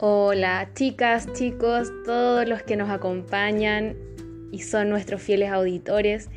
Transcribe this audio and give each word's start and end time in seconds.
Hola 0.00 0.70
chicas, 0.76 1.26
chicos, 1.32 1.90
todos 2.04 2.46
los 2.46 2.62
que 2.62 2.76
nos 2.76 2.88
acompañan 2.88 3.96
y 4.52 4.60
son 4.60 4.90
nuestros 4.90 5.20
fieles 5.20 5.50
auditores. 5.50 6.28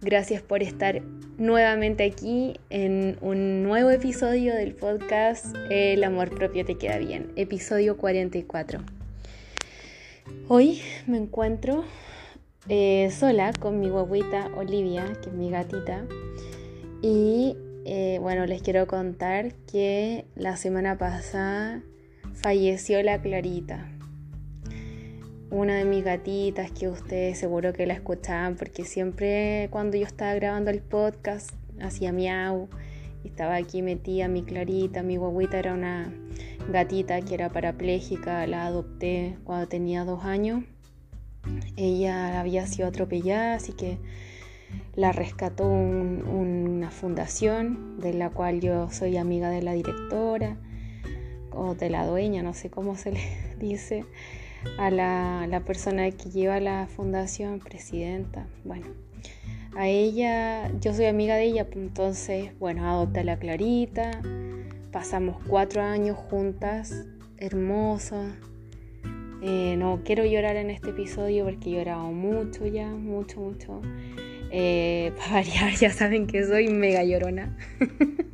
Gracias 0.00 0.40
por 0.40 0.62
estar 0.62 1.02
nuevamente 1.36 2.04
aquí 2.04 2.58
en 2.70 3.18
un 3.20 3.64
nuevo 3.64 3.90
episodio 3.90 4.54
del 4.54 4.74
podcast 4.74 5.54
El 5.68 6.04
amor 6.04 6.30
propio 6.30 6.64
te 6.64 6.78
queda 6.78 6.96
bien, 6.96 7.32
episodio 7.36 7.98
44. 7.98 8.80
Hoy 10.48 10.80
me 11.06 11.18
encuentro 11.18 11.84
eh, 12.70 13.10
sola 13.10 13.52
con 13.52 13.78
mi 13.78 13.90
guaguita 13.90 14.48
Olivia, 14.56 15.04
que 15.22 15.28
es 15.28 15.34
mi 15.34 15.50
gatita, 15.50 16.06
y 17.02 17.58
eh, 17.84 18.16
bueno, 18.22 18.46
les 18.46 18.62
quiero 18.62 18.86
contar 18.86 19.52
que 19.70 20.24
la 20.34 20.56
semana 20.56 20.96
pasada 20.96 21.82
falleció 22.34 23.02
la 23.02 23.20
Clarita, 23.20 23.88
una 25.50 25.76
de 25.76 25.84
mis 25.84 26.04
gatitas 26.04 26.70
que 26.70 26.88
ustedes 26.88 27.38
seguro 27.38 27.72
que 27.72 27.86
la 27.86 27.94
escuchaban 27.94 28.56
porque 28.56 28.84
siempre 28.84 29.68
cuando 29.70 29.96
yo 29.96 30.06
estaba 30.06 30.34
grabando 30.34 30.70
el 30.70 30.80
podcast 30.80 31.50
hacía 31.80 32.12
miau 32.12 32.68
estaba 33.24 33.56
aquí 33.56 33.82
metida 33.82 34.28
mi 34.28 34.42
Clarita, 34.42 35.02
mi 35.02 35.16
guaguita 35.16 35.58
era 35.58 35.74
una 35.74 36.12
gatita 36.70 37.20
que 37.20 37.34
era 37.34 37.50
parapléjica, 37.50 38.46
la 38.46 38.66
adopté 38.66 39.36
cuando 39.44 39.68
tenía 39.68 40.04
dos 40.04 40.24
años. 40.24 40.64
Ella 41.76 42.40
había 42.40 42.66
sido 42.66 42.88
atropellada, 42.88 43.54
así 43.54 43.72
que 43.72 43.98
la 44.94 45.12
rescató 45.12 45.66
una 45.66 46.90
fundación 46.90 47.98
de 48.00 48.14
la 48.14 48.30
cual 48.30 48.60
yo 48.60 48.90
soy 48.90 49.16
amiga 49.16 49.50
de 49.50 49.62
la 49.62 49.72
directora 49.72 50.56
o 51.54 51.74
de 51.74 51.90
la 51.90 52.06
dueña, 52.06 52.42
no 52.42 52.54
sé 52.54 52.70
cómo 52.70 52.96
se 52.96 53.12
le 53.12 53.20
dice, 53.58 54.04
a 54.78 54.90
la, 54.90 55.62
persona 55.66 56.10
que 56.10 56.30
lleva 56.30 56.60
la 56.60 56.86
fundación, 56.86 57.58
presidenta. 57.58 58.46
Bueno, 58.64 58.86
a 59.76 59.88
ella, 59.88 60.70
yo 60.80 60.94
soy 60.94 61.06
amiga 61.06 61.36
de 61.36 61.44
ella, 61.44 61.66
entonces, 61.74 62.50
bueno, 62.58 62.88
adopta 62.88 63.20
a 63.20 63.24
la 63.24 63.38
Clarita, 63.38 64.22
pasamos 64.90 65.42
cuatro 65.46 65.82
años 65.82 66.16
juntas, 66.16 67.06
hermosa. 67.38 68.36
Eh, 69.44 69.74
no 69.76 70.02
quiero 70.04 70.24
llorar 70.24 70.54
en 70.54 70.70
este 70.70 70.90
episodio 70.90 71.44
porque 71.44 71.70
he 71.70 71.72
llorado 71.72 72.12
mucho 72.12 72.66
ya, 72.66 72.88
mucho, 72.88 73.40
mucho. 73.40 73.80
Eh, 74.50 75.12
para 75.18 75.32
variar, 75.32 75.74
ya 75.74 75.90
saben 75.90 76.26
que 76.26 76.44
soy 76.44 76.68
mega 76.68 77.02
llorona. 77.02 77.56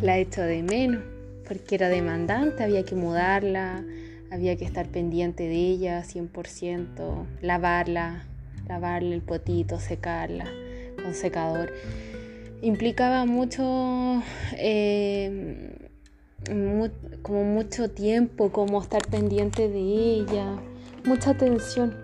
la 0.00 0.18
hecho 0.18 0.42
de 0.42 0.62
menos, 0.62 1.02
porque 1.46 1.76
era 1.76 1.88
demandante, 1.88 2.62
había 2.62 2.84
que 2.84 2.94
mudarla, 2.94 3.84
había 4.30 4.56
que 4.56 4.64
estar 4.64 4.88
pendiente 4.88 5.44
de 5.44 5.56
ella 5.56 6.02
100%, 6.02 7.26
lavarla, 7.42 8.24
lavarle 8.68 9.14
el 9.14 9.22
potito, 9.22 9.78
secarla 9.78 10.46
con 11.02 11.14
secador. 11.14 11.72
Implicaba 12.62 13.26
mucho, 13.26 14.22
eh, 14.56 15.70
como 17.22 17.44
mucho 17.44 17.90
tiempo, 17.90 18.50
como 18.50 18.80
estar 18.80 19.02
pendiente 19.06 19.68
de 19.68 19.80
ella, 19.80 20.56
mucha 21.04 21.30
atención 21.30 21.94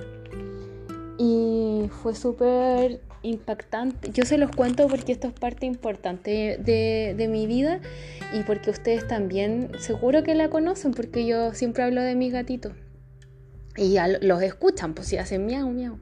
y 1.19 1.89
fue 2.03 2.15
súper 2.15 3.01
impactante. 3.23 4.11
Yo 4.13 4.25
se 4.25 4.39
los 4.39 4.51
cuento 4.51 4.89
porque 4.89 5.13
esto 5.13 5.29
es 5.29 5.33
parte 5.33 5.67
importante 5.67 6.59
de, 6.59 7.29
mi 7.29 7.47
vida 7.47 7.81
y 8.33 8.43
porque 8.43 8.71
ustedes 8.71 9.07
también 9.07 9.71
seguro 9.79 10.23
que 10.23 10.35
la 10.35 10.51
conocen 10.51 10.93
porque 10.93 11.27
yo 11.27 11.55
siempre 11.55 11.85
hablo 11.85 12.03
de 12.03 12.15
mis 12.15 12.33
gatitos. 12.33 12.73
Y 13.77 13.97
los 14.21 14.43
escuchan, 14.43 14.95
pues 14.95 15.09
si 15.09 15.17
hacen 15.17 15.47
miau, 15.47 15.71
miau, 15.71 15.99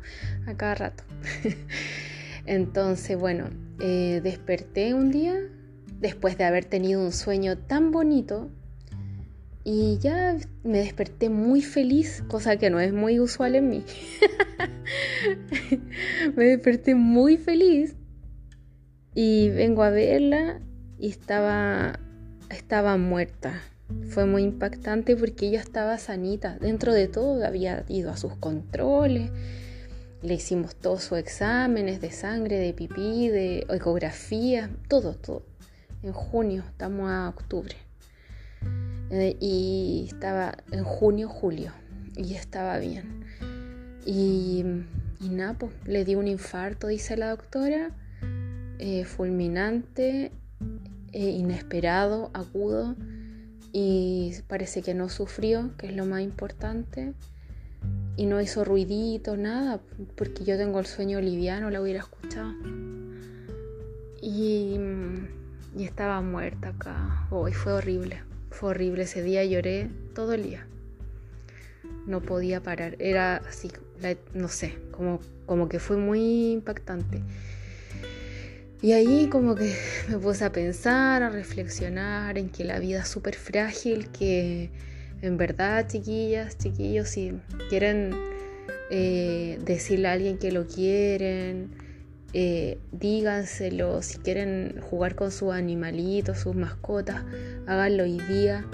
a 0.47 0.57
cada 0.57 0.75
rato. 0.75 1.05
Entonces, 2.47 3.17
bueno, 3.17 3.51
eh, 3.81 4.21
desperté 4.25 4.95
un 4.95 5.13
día 5.13 5.37
después 6.01 6.37
de 6.37 6.45
haber 6.45 6.65
tenido 6.65 7.01
un 7.01 7.13
sueño 7.13 7.59
tan 7.59 7.93
bonito 7.93 8.51
y 9.65 9.99
ya 9.99 10.37
me 10.65 10.79
desperté 10.79 11.29
muy 11.29 11.61
feliz, 11.61 12.25
cosa 12.29 12.57
que 12.57 12.71
no 12.71 12.81
es 12.81 12.93
muy 12.93 13.21
usual 13.21 13.57
en 13.57 13.69
mí. 13.69 13.85
me 16.37 16.45
desperté 16.45 16.95
muy 16.95 17.37
feliz 17.37 17.95
y 19.15 19.51
vengo 19.51 19.83
a 19.83 19.91
verla 19.91 20.61
y 20.99 21.09
estaba, 21.09 21.99
estaba 22.49 22.97
muerta. 22.97 23.61
Fue 24.09 24.25
muy 24.25 24.43
impactante 24.43 25.17
porque 25.17 25.49
ella 25.49 25.61
estaba 25.61 25.99
sanita. 25.99 26.57
Dentro 26.59 26.95
de 26.95 27.09
todo 27.09 27.45
había 27.45 27.85
ido 27.89 28.11
a 28.11 28.17
sus 28.17 28.37
controles. 28.37 29.31
Le 30.23 30.35
hicimos 30.35 30.77
todos 30.77 31.03
sus 31.03 31.19
exámenes 31.19 32.01
de 32.01 32.13
sangre, 32.13 32.59
de 32.59 32.73
pipí, 32.73 33.29
de 33.29 33.67
ecografía, 33.69 34.71
todo, 34.89 35.15
todo. 35.15 35.43
En 36.03 36.13
junio, 36.13 36.65
estamos 36.69 37.11
a 37.11 37.29
octubre. 37.29 37.75
Eh, 39.11 39.37
y 39.41 40.05
estaba 40.07 40.57
en 40.71 40.85
junio, 40.85 41.29
julio, 41.29 41.73
y 42.17 42.35
estaba 42.35 42.79
bien. 42.79 43.25
Y, 44.07 44.65
nada, 45.21 45.55
pues, 45.55 45.73
le 45.85 46.05
dio 46.05 46.19
un 46.19 46.29
infarto, 46.29 46.87
dice 46.87 47.17
la 47.17 47.31
doctora, 47.31 47.91
eh, 48.79 49.05
fulminante, 49.05 50.31
eh, 51.13 51.31
inesperado, 51.31 52.31
agudo, 52.35 52.95
y 53.73 54.33
parece 54.47 54.83
que 54.83 54.95
no 54.95 55.09
sufrió, 55.09 55.77
que 55.77 55.89
es 55.89 55.97
lo 55.97 56.07
más 56.07 56.23
importante, 56.23 57.13
y 58.17 58.27
no 58.27 58.41
hizo 58.41 58.65
ruidito, 58.65 59.37
nada, 59.37 59.81
porque 60.17 60.45
yo 60.45 60.57
tengo 60.57 60.79
el 60.79 60.87
sueño 60.87 61.21
liviano, 61.21 61.69
la 61.71 61.81
hubiera 61.81 62.01
escuchado. 62.01 62.53
Y, 64.23 64.79
y 65.77 65.85
estaba 65.85 66.21
muerta 66.21 66.69
acá, 66.69 67.27
hoy 67.31 67.53
fue 67.53 67.73
horrible. 67.73 68.30
Fue 68.51 68.71
horrible 68.71 69.05
ese 69.05 69.23
día, 69.23 69.45
lloré 69.45 69.89
todo 70.15 70.35
el 70.35 70.43
día. 70.43 70.67
No 72.07 72.21
podía 72.21 72.63
parar, 72.63 72.97
era 72.99 73.37
así, 73.37 73.71
no 74.35 74.49
sé, 74.49 74.75
como, 74.91 75.21
como 75.47 75.69
que 75.69 75.79
fue 75.79 75.97
muy 75.97 76.53
impactante. 76.53 77.23
Y 78.83 78.93
ahí 78.93 79.29
como 79.29 79.55
que 79.55 79.75
me 80.09 80.19
puse 80.19 80.45
a 80.45 80.53
pensar, 80.53 81.23
a 81.23 81.29
reflexionar 81.29 82.39
en 82.39 82.49
que 82.49 82.65
la 82.65 82.79
vida 82.79 83.01
es 83.01 83.09
súper 83.09 83.35
frágil, 83.37 84.09
que 84.09 84.71
en 85.21 85.37
verdad, 85.37 85.87
chiquillas, 85.87 86.57
chiquillos, 86.57 87.09
si 87.09 87.33
quieren 87.69 88.15
eh, 88.91 89.59
decirle 89.65 90.09
a 90.09 90.13
alguien 90.13 90.39
que 90.39 90.51
lo 90.51 90.67
quieren, 90.67 91.71
eh, 92.33 92.79
díganselo, 92.93 94.03
si 94.03 94.19
quieren 94.19 94.81
jugar 94.81 95.17
con 95.17 95.33
sus 95.33 95.53
animalitos, 95.53 96.39
sus 96.39 96.55
mascotas, 96.55 97.25
háganlo 97.67 98.05
hoy 98.05 98.19
día. 98.21 98.65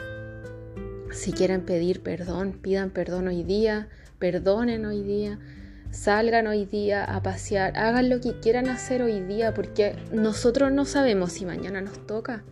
Si 1.11 1.33
quieren 1.33 1.63
pedir 1.63 2.03
perdón, 2.03 2.53
pidan 2.61 2.91
perdón 2.91 3.29
hoy 3.29 3.45
día, 3.45 3.89
perdonen 4.19 4.85
hoy 4.85 5.03
día, 5.03 5.39
salgan 5.91 6.47
hoy 6.47 6.67
día 6.67 7.05
a 7.05 7.23
pasear, 7.23 7.79
hagan 7.79 8.11
lo 8.11 8.21
que 8.21 8.39
quieran 8.41 8.69
hacer 8.69 9.03
hoy 9.03 9.21
día, 9.21 9.55
porque 9.55 9.97
nosotros 10.13 10.71
no 10.71 10.85
sabemos 10.85 11.33
si 11.33 11.47
mañana 11.47 11.81
nos 11.81 12.07
toca. 12.07 12.45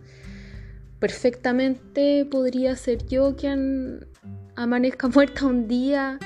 Perfectamente 0.99 2.25
podría 2.25 2.75
ser 2.75 3.05
yo 3.05 3.35
quien 3.35 4.07
amanezca 4.55 5.07
muerta 5.13 5.45
un 5.45 5.67
día 5.67 6.17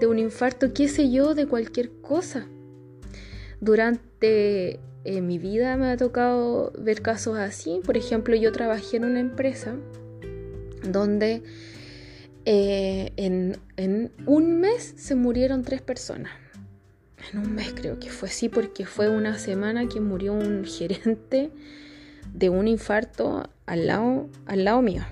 de 0.00 0.06
un 0.06 0.18
infarto, 0.18 0.72
qué 0.72 0.88
sé 0.88 1.10
yo, 1.10 1.34
de 1.34 1.46
cualquier 1.46 1.90
cosa. 2.00 2.46
Durante 3.64 4.78
eh, 5.04 5.22
mi 5.22 5.38
vida 5.38 5.78
me 5.78 5.86
ha 5.86 5.96
tocado 5.96 6.70
ver 6.78 7.00
casos 7.00 7.38
así. 7.38 7.80
Por 7.82 7.96
ejemplo, 7.96 8.36
yo 8.36 8.52
trabajé 8.52 8.98
en 8.98 9.06
una 9.06 9.20
empresa 9.20 9.74
donde 10.82 11.42
eh, 12.44 13.10
en, 13.16 14.10
un 14.26 14.60
mes 14.60 14.92
se 14.98 15.14
murieron 15.14 15.62
tres 15.62 15.80
personas. 15.80 16.32
En 17.32 17.38
un 17.38 17.54
mes 17.54 17.72
creo 17.72 17.98
que 17.98 18.10
fue 18.10 18.28
así 18.28 18.50
porque 18.50 18.84
fue 18.84 19.08
una 19.08 19.38
semana 19.38 19.88
que 19.88 19.98
murió 19.98 20.34
un 20.34 20.64
gerente 20.66 21.50
de 22.34 22.50
un 22.50 22.68
infarto 22.68 23.48
al 23.64 23.86
lado, 23.86 24.28
al 24.44 24.64
lado 24.64 24.82
mío. 24.82 25.04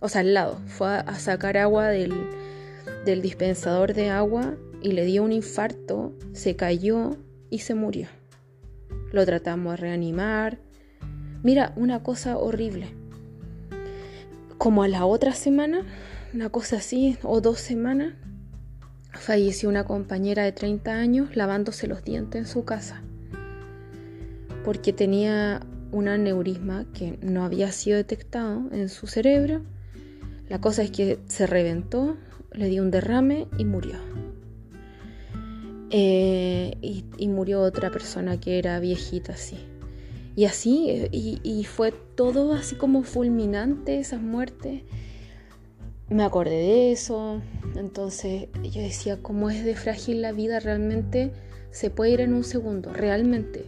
O 0.00 0.08
sea, 0.08 0.22
al 0.22 0.34
lado. 0.34 0.60
Fue 0.66 0.88
a, 0.88 1.14
sacar 1.20 1.56
agua 1.56 1.86
del, 1.86 2.12
del 3.04 3.22
dispensador 3.22 3.94
de 3.94 4.10
agua 4.10 4.56
y 4.80 4.90
le 4.90 5.04
dio 5.04 5.22
un 5.22 5.30
infarto, 5.30 6.12
se 6.32 6.56
cayó 6.56 7.16
y 7.52 7.58
se 7.58 7.74
murió. 7.74 8.08
Lo 9.12 9.24
tratamos 9.26 9.72
de 9.72 9.76
reanimar. 9.76 10.58
Mira, 11.42 11.72
una 11.76 12.02
cosa 12.02 12.38
horrible. 12.38 12.86
Como 14.56 14.82
a 14.82 14.88
la 14.88 15.04
otra 15.04 15.32
semana, 15.34 15.84
una 16.32 16.48
cosa 16.48 16.76
así, 16.76 17.18
o 17.22 17.42
dos 17.42 17.60
semanas, 17.60 18.14
falleció 19.12 19.68
una 19.68 19.84
compañera 19.84 20.44
de 20.44 20.52
30 20.52 20.92
años 20.92 21.36
lavándose 21.36 21.86
los 21.86 22.02
dientes 22.02 22.40
en 22.40 22.46
su 22.46 22.64
casa. 22.64 23.02
Porque 24.64 24.94
tenía 24.94 25.60
un 25.90 26.08
aneurisma 26.08 26.86
que 26.94 27.18
no 27.20 27.44
había 27.44 27.70
sido 27.70 27.98
detectado 27.98 28.62
en 28.72 28.88
su 28.88 29.06
cerebro. 29.06 29.60
La 30.48 30.58
cosa 30.58 30.82
es 30.82 30.90
que 30.90 31.18
se 31.26 31.46
reventó, 31.46 32.16
le 32.52 32.68
dio 32.68 32.82
un 32.82 32.90
derrame 32.90 33.46
y 33.58 33.66
murió. 33.66 33.98
Eh, 35.94 36.74
y, 36.80 37.28
murió 37.28 37.60
otra 37.60 37.90
persona 37.90 38.40
que 38.40 38.58
era 38.58 38.80
viejita 38.80 39.34
así. 39.34 39.58
Y 40.34 40.46
así, 40.46 41.06
y, 41.12 41.38
y, 41.42 41.64
fue 41.64 41.92
todo 41.92 42.54
así 42.54 42.76
como 42.76 43.02
fulminante 43.02 43.98
esas 43.98 44.22
muertes. 44.22 44.84
Me 46.08 46.24
acordé 46.24 46.56
de 46.56 46.92
eso, 46.92 47.42
entonces 47.76 48.48
yo 48.62 48.80
decía, 48.80 49.18
¿cómo 49.20 49.50
es 49.50 49.64
de 49.64 49.74
frágil 49.76 50.22
la 50.22 50.32
vida 50.32 50.60
realmente? 50.60 51.30
Se 51.70 51.90
puede 51.90 52.12
ir 52.12 52.20
en 52.22 52.32
un 52.32 52.44
segundo, 52.44 52.90
realmente. 52.92 53.66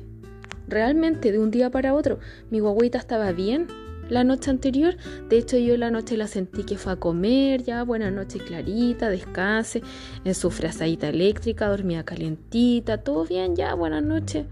Realmente, 0.66 1.30
de 1.30 1.38
un 1.38 1.50
día 1.50 1.70
para 1.70 1.92
otro. 1.92 2.20
Mi 2.50 2.60
guaguita 2.60 2.96
estaba 2.96 3.32
bien, 3.32 3.66
la 4.08 4.24
noche 4.24 4.50
anterior. 4.50 4.96
De 5.28 5.38
hecho, 5.38 5.56
yo 5.56 5.76
la 5.76 5.90
noche 5.90 6.16
la 6.16 6.26
sentí 6.26 6.64
que 6.64 6.76
fue 6.76 6.92
a 6.92 6.96
comer, 6.96 7.62
ya, 7.62 7.82
buena 7.82 8.10
noche 8.10 8.38
clarita, 8.38 9.08
descanse, 9.08 9.82
en 10.24 10.34
su 10.34 10.50
frazadita 10.50 11.08
eléctrica, 11.08 11.68
dormía 11.68 12.04
calientita, 12.04 12.98
todo 12.98 13.24
bien, 13.24 13.56
ya, 13.56 13.74
buenas 13.74 14.02
noches. 14.02 14.46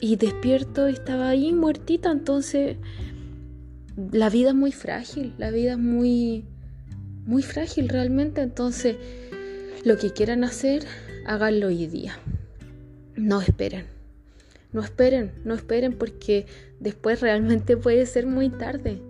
Y 0.00 0.16
despierto 0.16 0.86
estaba 0.86 1.28
ahí 1.28 1.52
muertita, 1.52 2.10
entonces 2.10 2.76
la 4.12 4.30
vida 4.30 4.50
es 4.50 4.54
muy 4.54 4.72
frágil, 4.72 5.34
la 5.36 5.50
vida 5.50 5.72
es 5.72 5.78
muy, 5.78 6.44
muy 7.26 7.42
frágil 7.42 7.88
realmente, 7.88 8.40
entonces 8.40 8.96
lo 9.84 9.98
que 9.98 10.10
quieran 10.12 10.44
hacer, 10.44 10.84
háganlo 11.26 11.68
hoy 11.68 11.86
día. 11.86 12.18
No 13.16 13.40
esperen. 13.40 13.84
No 14.72 14.82
esperen, 14.82 15.32
no 15.44 15.54
esperen 15.54 15.94
porque 15.94 16.46
después 16.80 17.20
realmente 17.20 17.76
puede 17.76 18.06
ser 18.06 18.26
muy 18.26 18.48
tarde. 18.48 19.00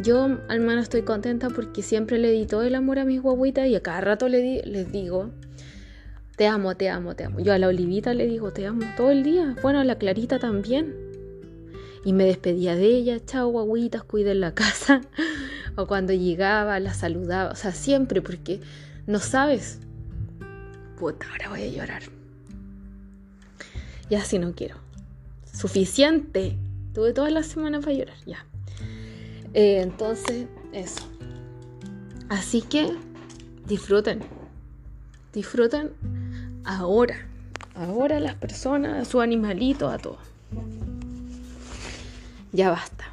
Yo 0.00 0.38
al 0.48 0.60
menos 0.60 0.84
estoy 0.84 1.02
contenta 1.02 1.50
porque 1.50 1.82
siempre 1.82 2.18
le 2.18 2.30
di 2.30 2.46
todo 2.46 2.62
el 2.62 2.74
amor 2.74 2.98
a 2.98 3.04
mis 3.04 3.20
guaguitas 3.20 3.68
y 3.68 3.76
a 3.76 3.82
cada 3.82 4.00
rato 4.00 4.28
le 4.28 4.62
les 4.64 4.90
digo, 4.90 5.30
te 6.36 6.46
amo, 6.46 6.76
te 6.76 6.88
amo, 6.88 7.14
te 7.14 7.24
amo. 7.24 7.40
Yo 7.40 7.52
a 7.52 7.58
la 7.58 7.68
Olivita 7.68 8.14
le 8.14 8.26
digo, 8.26 8.52
te 8.52 8.66
amo 8.66 8.82
todo 8.96 9.10
el 9.10 9.22
día. 9.22 9.54
Bueno, 9.62 9.80
a 9.80 9.84
la 9.84 9.98
Clarita 9.98 10.38
también. 10.38 10.94
Y 12.04 12.12
me 12.12 12.24
despedía 12.24 12.74
de 12.74 12.86
ella, 12.86 13.24
chao 13.24 13.48
guaguitas, 13.48 14.02
cuiden 14.02 14.40
la 14.40 14.54
casa. 14.54 15.02
o 15.76 15.86
cuando 15.86 16.12
llegaba 16.12 16.80
la 16.80 16.94
saludaba, 16.94 17.52
o 17.52 17.54
sea, 17.54 17.72
siempre 17.72 18.22
porque 18.22 18.60
no 19.06 19.18
sabes. 19.18 19.78
Puta, 20.98 21.26
ahora 21.30 21.50
voy 21.50 21.62
a 21.62 21.68
llorar. 21.68 22.02
Ya 24.08 24.24
si 24.24 24.38
no 24.38 24.52
quiero. 24.54 24.76
Suficiente. 25.52 26.56
Tuve 26.94 27.12
toda 27.12 27.30
la 27.30 27.42
semana 27.42 27.80
para 27.80 27.92
llorar, 27.92 28.16
ya. 28.26 28.44
Eh, 29.54 29.80
entonces, 29.82 30.46
eso. 30.72 31.02
Así 32.28 32.62
que 32.62 32.92
disfruten. 33.66 34.20
Disfruten 35.32 35.92
ahora. 36.64 37.26
Ahora 37.74 38.20
las 38.20 38.34
personas, 38.34 39.00
a 39.00 39.10
su 39.10 39.20
animalito, 39.20 39.88
a 39.88 39.98
todos. 39.98 40.18
Ya 42.52 42.70
basta. 42.70 43.04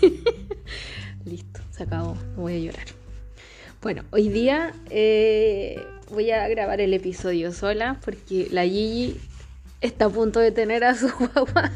Listo, 1.24 1.60
se 1.70 1.84
acabó. 1.84 2.16
No 2.36 2.42
voy 2.42 2.56
a 2.56 2.58
llorar. 2.58 2.86
Bueno, 3.80 4.04
hoy 4.10 4.28
día 4.28 4.74
eh, 4.90 5.82
voy 6.10 6.30
a 6.30 6.46
grabar 6.48 6.80
el 6.80 6.92
episodio 6.92 7.52
sola 7.52 7.98
porque 8.04 8.48
la 8.50 8.64
Gigi 8.64 9.18
está 9.80 10.06
a 10.06 10.10
punto 10.10 10.40
de 10.40 10.50
tener 10.50 10.84
a 10.84 10.94
su 10.94 11.08
guagua. 11.18 11.70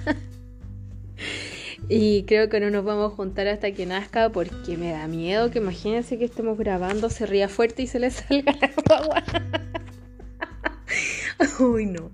y 1.88 2.25
creo 2.25 2.49
que 2.49 2.61
no 2.61 2.70
nos 2.70 2.84
vamos 2.84 3.12
a 3.12 3.17
juntar 3.17 3.49
hasta 3.49 3.72
que 3.72 3.87
nazca 3.87 4.31
porque 4.31 4.76
me 4.76 4.93
da 4.93 5.06
miedo 5.08 5.50
que 5.50 5.58
imagínense 5.58 6.19
que 6.19 6.25
estemos 6.25 6.58
grabando, 6.58 7.11
se 7.11 7.26
ría 7.26 7.49
fuerte 7.49 7.82
y 7.82 7.87
se 7.87 7.99
le 7.99 8.11
salga 8.11 8.52
la 8.61 8.70
guagua. 8.87 9.25
Uy, 11.58 11.87
no, 11.87 12.11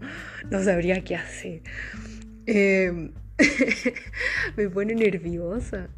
no 0.50 0.62
sabría 0.62 1.02
qué 1.02 1.16
hacer. 1.16 1.62
Em, 2.46 3.12
me 4.56 4.68
pone 4.68 4.94
nerviosa. 4.94 5.88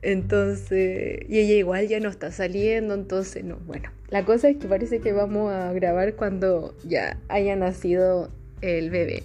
Entonces, 0.00 1.20
y 1.28 1.38
ella 1.38 1.54
igual 1.54 1.88
ya 1.88 1.98
no 1.98 2.08
está 2.08 2.30
saliendo, 2.30 2.94
entonces 2.94 3.42
no. 3.42 3.56
Bueno, 3.56 3.90
la 4.10 4.24
cosa 4.24 4.48
es 4.48 4.56
que 4.58 4.68
parece 4.68 5.00
que 5.00 5.12
vamos 5.12 5.52
a 5.52 5.72
grabar 5.72 6.14
cuando 6.14 6.76
ya 6.84 7.18
haya 7.28 7.56
nacido 7.56 8.30
el 8.60 8.90
bebé. 8.90 9.24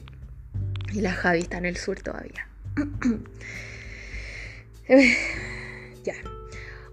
Y 0.93 1.01
la 1.01 1.11
Javi 1.11 1.39
está 1.39 1.57
en 1.57 1.65
el 1.65 1.77
sur 1.77 1.99
todavía. 1.99 2.47
ya. 6.03 6.15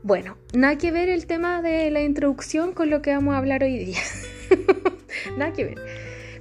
Bueno, 0.02 0.38
nada 0.54 0.78
que 0.78 0.90
ver 0.90 1.10
el 1.10 1.26
tema 1.26 1.60
de 1.62 1.90
la 1.90 2.02
introducción 2.02 2.72
con 2.72 2.90
lo 2.90 3.02
que 3.02 3.12
vamos 3.12 3.34
a 3.34 3.38
hablar 3.38 3.62
hoy 3.62 3.78
día. 3.78 4.00
nada 5.38 5.52
que 5.52 5.64
ver. 5.64 5.78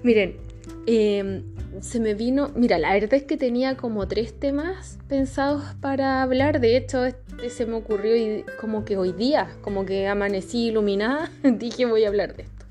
Miren, 0.01 0.37
em, 0.85 1.43
se 1.81 1.99
me 1.99 2.13
vino. 2.13 2.51
Mira, 2.55 2.77
la 2.77 2.93
verdad 2.93 3.15
es 3.15 3.23
que 3.23 3.35
tenía 3.35 3.75
como 3.75 4.07
tres 4.07 4.39
temas 4.39 4.97
pensados 5.07 5.63
para 5.81 6.21
hablar. 6.21 6.61
De 6.61 6.77
hecho, 6.77 7.05
este 7.05 7.49
se 7.49 7.65
me 7.65 7.75
ocurrió 7.75 8.45
como 8.61 8.85
que 8.85 8.95
hoy 8.97 9.11
día, 9.11 9.49
como 9.61 9.85
que 9.85 10.07
amanecí 10.07 10.67
iluminada, 10.67 11.29
dije 11.43 11.85
voy 11.85 12.05
a 12.05 12.07
hablar 12.07 12.35
de 12.35 12.43
esto. 12.43 12.65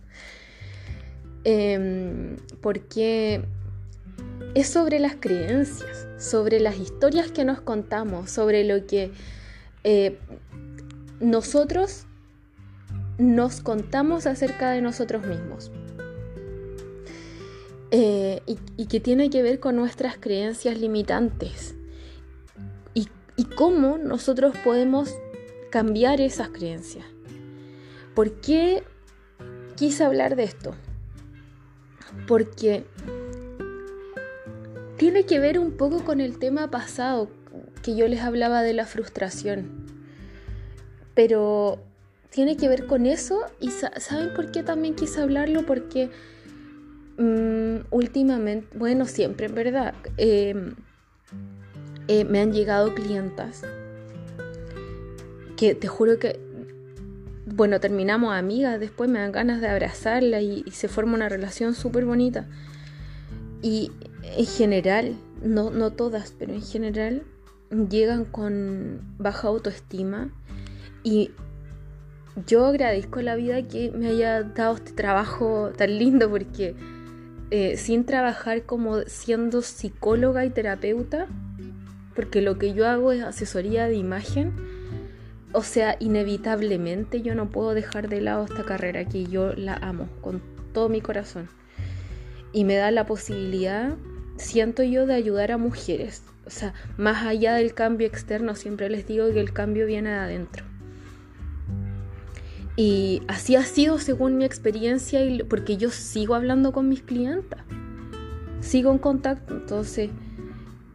Em, 1.44 2.36
porque 2.60 3.42
es 4.54 4.68
sobre 4.68 4.98
las 4.98 5.16
creencias, 5.16 6.07
sobre 6.18 6.60
las 6.60 6.78
historias 6.78 7.30
que 7.30 7.44
nos 7.44 7.60
contamos, 7.60 8.30
sobre 8.30 8.64
lo 8.64 8.86
que 8.86 9.12
eh, 9.84 10.18
nosotros 11.20 12.04
nos 13.18 13.60
contamos 13.60 14.26
acerca 14.26 14.70
de 14.70 14.82
nosotros 14.82 15.26
mismos. 15.26 15.70
Eh, 17.90 18.42
y, 18.76 18.84
que 18.84 19.00
tiene 19.00 19.30
que 19.30 19.42
ver 19.42 19.60
con 19.60 19.74
nuestras 19.74 20.18
creencias 20.18 20.78
limitantes 20.78 21.74
y, 22.92 23.08
y 23.34 23.44
cómo 23.44 23.96
nosotros 23.96 24.54
podemos 24.62 25.14
cambiar 25.70 26.20
esas 26.20 26.50
creencias. 26.50 27.06
¿Por 28.14 28.42
qué 28.42 28.82
quise 29.76 30.04
hablar 30.04 30.36
de 30.36 30.44
esto? 30.44 30.74
porque 32.26 32.84
tiene 34.98 35.24
que 35.24 35.38
ver 35.38 35.58
un 35.58 35.72
poco 35.72 36.04
con 36.04 36.20
el 36.20 36.38
tema 36.38 36.70
pasado 36.70 37.30
que 37.82 37.96
yo 37.96 38.06
les 38.08 38.20
hablaba 38.20 38.62
de 38.62 38.74
la 38.74 38.84
frustración. 38.84 39.86
Pero 41.14 41.78
tiene 42.30 42.56
que 42.56 42.68
ver 42.68 42.86
con 42.86 43.06
eso 43.06 43.40
y 43.60 43.70
¿saben 43.70 44.34
por 44.34 44.52
qué 44.52 44.62
también 44.62 44.94
quise 44.94 45.20
hablarlo? 45.20 45.64
Porque 45.64 46.10
mm, 47.16 47.86
últimamente, 47.90 48.76
bueno, 48.76 49.06
siempre 49.06 49.46
en 49.46 49.54
verdad, 49.54 49.94
em, 50.16 50.74
eh, 52.08 52.24
me 52.24 52.40
han 52.40 52.52
llegado 52.52 52.94
clientas 52.94 53.62
que 55.56 55.74
te 55.74 55.88
juro 55.88 56.18
que 56.18 56.40
bueno, 57.54 57.80
terminamos 57.80 58.34
amigas, 58.34 58.78
después 58.78 59.10
me 59.10 59.18
dan 59.18 59.32
ganas 59.32 59.60
de 59.60 59.68
abrazarla 59.68 60.40
y, 60.40 60.64
se 60.70 60.86
forma 60.86 61.14
una 61.14 61.28
relación 61.28 61.74
súper 61.74 62.04
bonita. 62.04 62.46
Y 63.62 63.90
en 64.36 64.46
general, 64.46 65.16
no, 65.42 65.70
no 65.70 65.92
todas, 65.92 66.34
pero 66.38 66.52
en 66.52 66.62
general 66.62 67.22
llegan 67.70 68.24
con 68.24 69.00
baja 69.18 69.48
autoestima 69.48 70.30
y 71.02 71.30
yo 72.46 72.66
agradezco 72.66 73.20
la 73.20 73.36
vida 73.36 73.62
que 73.62 73.90
me 73.90 74.08
haya 74.08 74.42
dado 74.42 74.76
este 74.76 74.92
trabajo 74.92 75.72
tan 75.76 75.98
lindo 75.98 76.30
porque 76.30 76.76
eh, 77.50 77.76
sin 77.76 78.04
trabajar 78.04 78.64
como 78.64 79.00
siendo 79.02 79.62
psicóloga 79.62 80.44
y 80.44 80.50
terapeuta, 80.50 81.26
porque 82.14 82.42
lo 82.42 82.58
que 82.58 82.74
yo 82.74 82.86
hago 82.86 83.12
es 83.12 83.22
asesoría 83.22 83.86
de 83.86 83.94
imagen, 83.94 84.52
o 85.52 85.62
sea, 85.62 85.96
inevitablemente 85.98 87.22
yo 87.22 87.34
no 87.34 87.48
puedo 87.48 87.72
dejar 87.72 88.08
de 88.08 88.20
lado 88.20 88.44
esta 88.44 88.64
carrera 88.64 89.06
que 89.06 89.24
yo 89.24 89.54
la 89.54 89.74
amo 89.74 90.08
con 90.20 90.42
todo 90.74 90.90
mi 90.90 91.00
corazón. 91.00 91.48
Y 92.52 92.64
me 92.64 92.76
da 92.76 92.90
la 92.90 93.06
posibilidad, 93.06 93.96
siento 94.38 94.82
yo, 94.82 95.06
de 95.06 95.14
ayudar 95.14 95.52
a 95.52 95.58
mujeres. 95.58 96.22
O 96.46 96.50
sea, 96.50 96.72
más 96.96 97.26
allá 97.26 97.54
del 97.54 97.74
cambio 97.74 98.06
externo, 98.06 98.54
siempre 98.54 98.88
les 98.88 99.06
digo 99.06 99.30
que 99.32 99.40
el 99.40 99.52
cambio 99.52 99.86
viene 99.86 100.10
de 100.10 100.16
adentro. 100.16 100.64
Y 102.76 103.22
así 103.26 103.56
ha 103.56 103.64
sido 103.64 103.98
según 103.98 104.38
mi 104.38 104.44
experiencia, 104.44 105.24
y, 105.24 105.42
porque 105.42 105.76
yo 105.76 105.90
sigo 105.90 106.34
hablando 106.34 106.72
con 106.72 106.88
mis 106.88 107.02
clientas. 107.02 107.60
Sigo 108.60 108.92
en 108.92 108.98
contacto, 108.98 109.54
entonces 109.54 110.10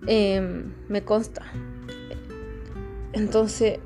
em, 0.08 0.74
me 0.88 1.04
consta. 1.04 1.44
Entonces, 3.12 3.80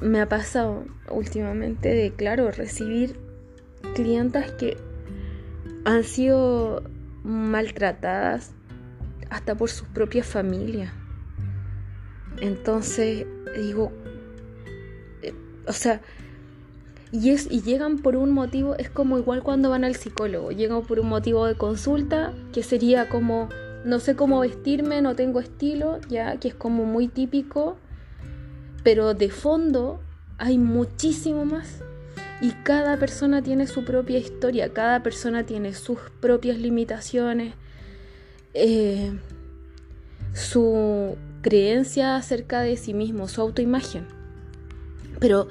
me 0.00 0.20
ha 0.20 0.28
pasado 0.28 0.84
últimamente 1.10 1.88
de, 1.90 2.12
claro, 2.12 2.50
recibir 2.50 3.16
clientas 3.94 4.50
que 4.52 4.76
han 5.84 6.04
sido 6.04 6.82
maltratadas 7.24 8.52
hasta 9.30 9.54
por 9.54 9.70
sus 9.70 9.88
propias 9.88 10.26
familias. 10.26 10.92
Entonces 12.40 13.26
digo, 13.56 13.92
o 15.66 15.72
sea, 15.72 16.00
y, 17.12 17.30
es, 17.30 17.50
y 17.50 17.62
llegan 17.62 17.98
por 17.98 18.16
un 18.16 18.30
motivo, 18.30 18.74
es 18.76 18.90
como 18.90 19.18
igual 19.18 19.42
cuando 19.42 19.70
van 19.70 19.84
al 19.84 19.96
psicólogo, 19.96 20.50
llegan 20.50 20.82
por 20.82 21.00
un 21.00 21.08
motivo 21.08 21.46
de 21.46 21.54
consulta, 21.54 22.32
que 22.52 22.62
sería 22.62 23.08
como, 23.08 23.48
no 23.84 23.98
sé 23.98 24.14
cómo 24.14 24.40
vestirme, 24.40 25.00
no 25.02 25.14
tengo 25.14 25.40
estilo, 25.40 26.00
ya, 26.08 26.36
que 26.38 26.48
es 26.48 26.54
como 26.54 26.84
muy 26.84 27.08
típico, 27.08 27.76
pero 28.82 29.14
de 29.14 29.30
fondo 29.30 30.00
hay 30.38 30.58
muchísimo 30.58 31.44
más. 31.44 31.82
Y 32.40 32.52
cada 32.62 32.98
persona 32.98 33.42
tiene 33.42 33.66
su 33.66 33.84
propia 33.84 34.18
historia, 34.18 34.72
cada 34.72 35.02
persona 35.02 35.44
tiene 35.44 35.74
sus 35.74 35.98
propias 36.20 36.58
limitaciones, 36.58 37.54
eh, 38.54 39.12
su 40.34 41.16
creencia 41.42 42.16
acerca 42.16 42.60
de 42.60 42.76
sí 42.76 42.94
mismo, 42.94 43.26
su 43.26 43.40
autoimagen. 43.40 44.06
Pero 45.18 45.48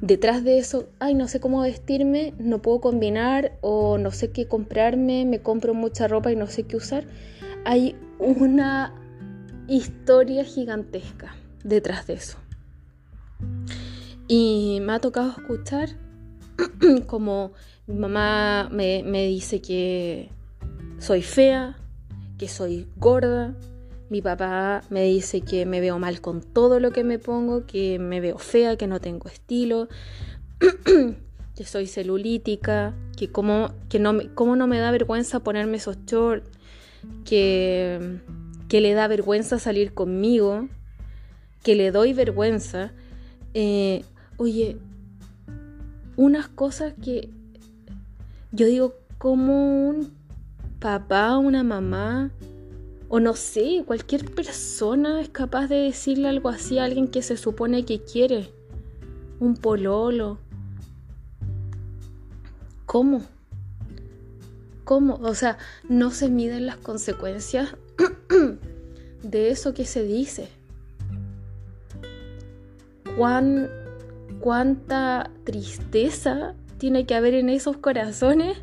detrás 0.00 0.42
de 0.42 0.58
eso, 0.58 0.88
ay, 0.98 1.14
no 1.14 1.28
sé 1.28 1.40
cómo 1.40 1.60
vestirme, 1.60 2.32
no 2.38 2.62
puedo 2.62 2.80
combinar 2.80 3.52
o 3.60 3.98
no 3.98 4.10
sé 4.10 4.30
qué 4.30 4.48
comprarme, 4.48 5.26
me 5.26 5.40
compro 5.40 5.74
mucha 5.74 6.08
ropa 6.08 6.32
y 6.32 6.36
no 6.36 6.46
sé 6.46 6.62
qué 6.62 6.76
usar, 6.76 7.04
hay 7.66 7.96
una 8.18 8.94
historia 9.68 10.44
gigantesca 10.44 11.34
detrás 11.64 12.06
de 12.06 12.14
eso. 12.14 12.38
Y 14.26 14.78
me 14.82 14.94
ha 14.94 15.00
tocado 15.00 15.30
escuchar 15.30 15.90
como 17.06 17.52
mi 17.86 17.94
mamá 17.96 18.68
me, 18.70 19.02
me 19.04 19.26
dice 19.26 19.60
que 19.60 20.30
soy 20.98 21.22
fea, 21.22 21.76
que 22.38 22.48
soy 22.48 22.86
gorda, 22.96 23.54
mi 24.10 24.22
papá 24.22 24.82
me 24.90 25.04
dice 25.04 25.40
que 25.40 25.66
me 25.66 25.80
veo 25.80 25.98
mal 25.98 26.20
con 26.20 26.42
todo 26.42 26.80
lo 26.80 26.90
que 26.90 27.04
me 27.04 27.18
pongo, 27.18 27.66
que 27.66 27.98
me 27.98 28.20
veo 28.20 28.38
fea, 28.38 28.76
que 28.76 28.86
no 28.86 29.00
tengo 29.00 29.28
estilo, 29.28 29.88
que 31.56 31.64
soy 31.64 31.86
celulítica, 31.86 32.94
que 33.16 33.30
como, 33.30 33.72
que 33.88 33.98
no, 33.98 34.12
no 34.12 34.66
me 34.66 34.78
da 34.78 34.90
vergüenza 34.90 35.40
ponerme 35.40 35.76
esos 35.76 35.98
shorts, 36.06 36.46
que, 37.24 38.20
que 38.68 38.80
le 38.80 38.94
da 38.94 39.06
vergüenza 39.06 39.58
salir 39.58 39.94
conmigo, 39.94 40.68
que 41.62 41.76
le 41.76 41.92
doy 41.92 42.12
vergüenza. 42.12 42.92
Eh, 43.54 44.04
oye, 44.38 44.76
unas 46.20 46.48
cosas 46.48 46.92
que 47.02 47.30
yo 48.52 48.66
digo, 48.66 48.94
como 49.16 49.88
un 49.88 50.12
papá, 50.78 51.38
una 51.38 51.62
mamá, 51.62 52.30
o 53.08 53.20
no 53.20 53.34
sé, 53.34 53.82
cualquier 53.86 54.30
persona 54.30 55.22
es 55.22 55.30
capaz 55.30 55.68
de 55.68 55.76
decirle 55.76 56.28
algo 56.28 56.50
así 56.50 56.78
a 56.78 56.84
alguien 56.84 57.08
que 57.08 57.22
se 57.22 57.38
supone 57.38 57.86
que 57.86 58.02
quiere. 58.02 58.50
Un 59.38 59.56
pololo. 59.56 60.38
¿Cómo? 62.84 63.22
¿Cómo? 64.84 65.14
O 65.22 65.34
sea, 65.34 65.56
no 65.88 66.10
se 66.10 66.28
miden 66.28 66.66
las 66.66 66.76
consecuencias 66.76 67.74
de 69.22 69.50
eso 69.50 69.72
que 69.72 69.86
se 69.86 70.02
dice. 70.04 70.50
¿Cuán, 73.16 73.70
¿Cuánta 74.40 75.30
tristeza 75.44 76.54
tiene 76.78 77.04
que 77.04 77.14
haber 77.14 77.34
en 77.34 77.50
esos 77.50 77.76
corazones 77.76 78.58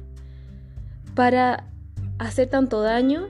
para 1.15 1.69
hacer 2.17 2.49
tanto 2.49 2.81
daño 2.81 3.27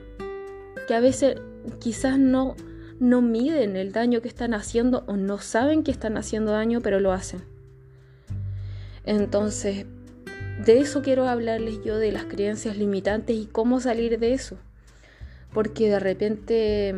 que 0.86 0.94
a 0.94 1.00
veces 1.00 1.36
quizás 1.78 2.18
no, 2.18 2.56
no 2.98 3.20
miden 3.20 3.76
el 3.76 3.92
daño 3.92 4.22
que 4.22 4.28
están 4.28 4.54
haciendo 4.54 5.04
o 5.06 5.16
no 5.16 5.38
saben 5.38 5.82
que 5.82 5.90
están 5.90 6.16
haciendo 6.16 6.52
daño, 6.52 6.80
pero 6.80 7.00
lo 7.00 7.12
hacen. 7.12 7.42
Entonces, 9.04 9.86
de 10.64 10.80
eso 10.80 11.02
quiero 11.02 11.28
hablarles 11.28 11.82
yo, 11.84 11.98
de 11.98 12.12
las 12.12 12.24
creencias 12.24 12.76
limitantes 12.76 13.36
y 13.36 13.46
cómo 13.46 13.80
salir 13.80 14.18
de 14.18 14.32
eso. 14.32 14.56
Porque 15.52 15.88
de 15.88 15.98
repente, 15.98 16.96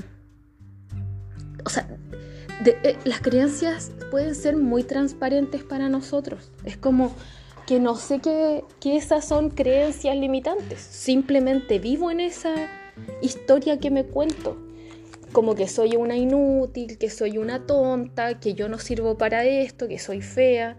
o 1.65 1.69
sea, 1.69 1.87
eh, 2.65 2.97
las 3.05 3.21
creencias 3.21 3.91
pueden 4.11 4.35
ser 4.35 4.57
muy 4.57 4.83
transparentes 4.83 5.63
para 5.63 5.89
nosotros. 5.89 6.51
Es 6.65 6.77
como 6.77 7.15
que 7.67 7.81
no 7.81 7.97
sé 7.97 8.21
que, 8.21 8.65
que 8.81 8.97
esas 8.97 9.27
son 9.27 9.51
creencias 9.51 10.17
limitantes. 10.17 10.81
Simplemente 10.81 11.79
vivo 11.79 12.11
en 12.11 12.21
esa 12.21 12.55
historia 13.23 13.79
que 13.79 13.91
me 13.91 14.05
cuento. 14.05 14.57
Como 15.33 15.55
que 15.55 15.69
soy 15.69 15.97
una 15.97 16.17
inútil, 16.17 16.99
que 16.99 17.09
soy 17.09 17.39
una 17.39 17.67
tonta, 17.67 18.41
que 18.41 18.55
yo 18.55 18.69
no 18.69 18.79
sirvo 18.79 19.17
para 19.17 19.45
esto, 19.45 19.87
que 19.87 19.99
soy 20.01 20.23
fea, 20.23 20.77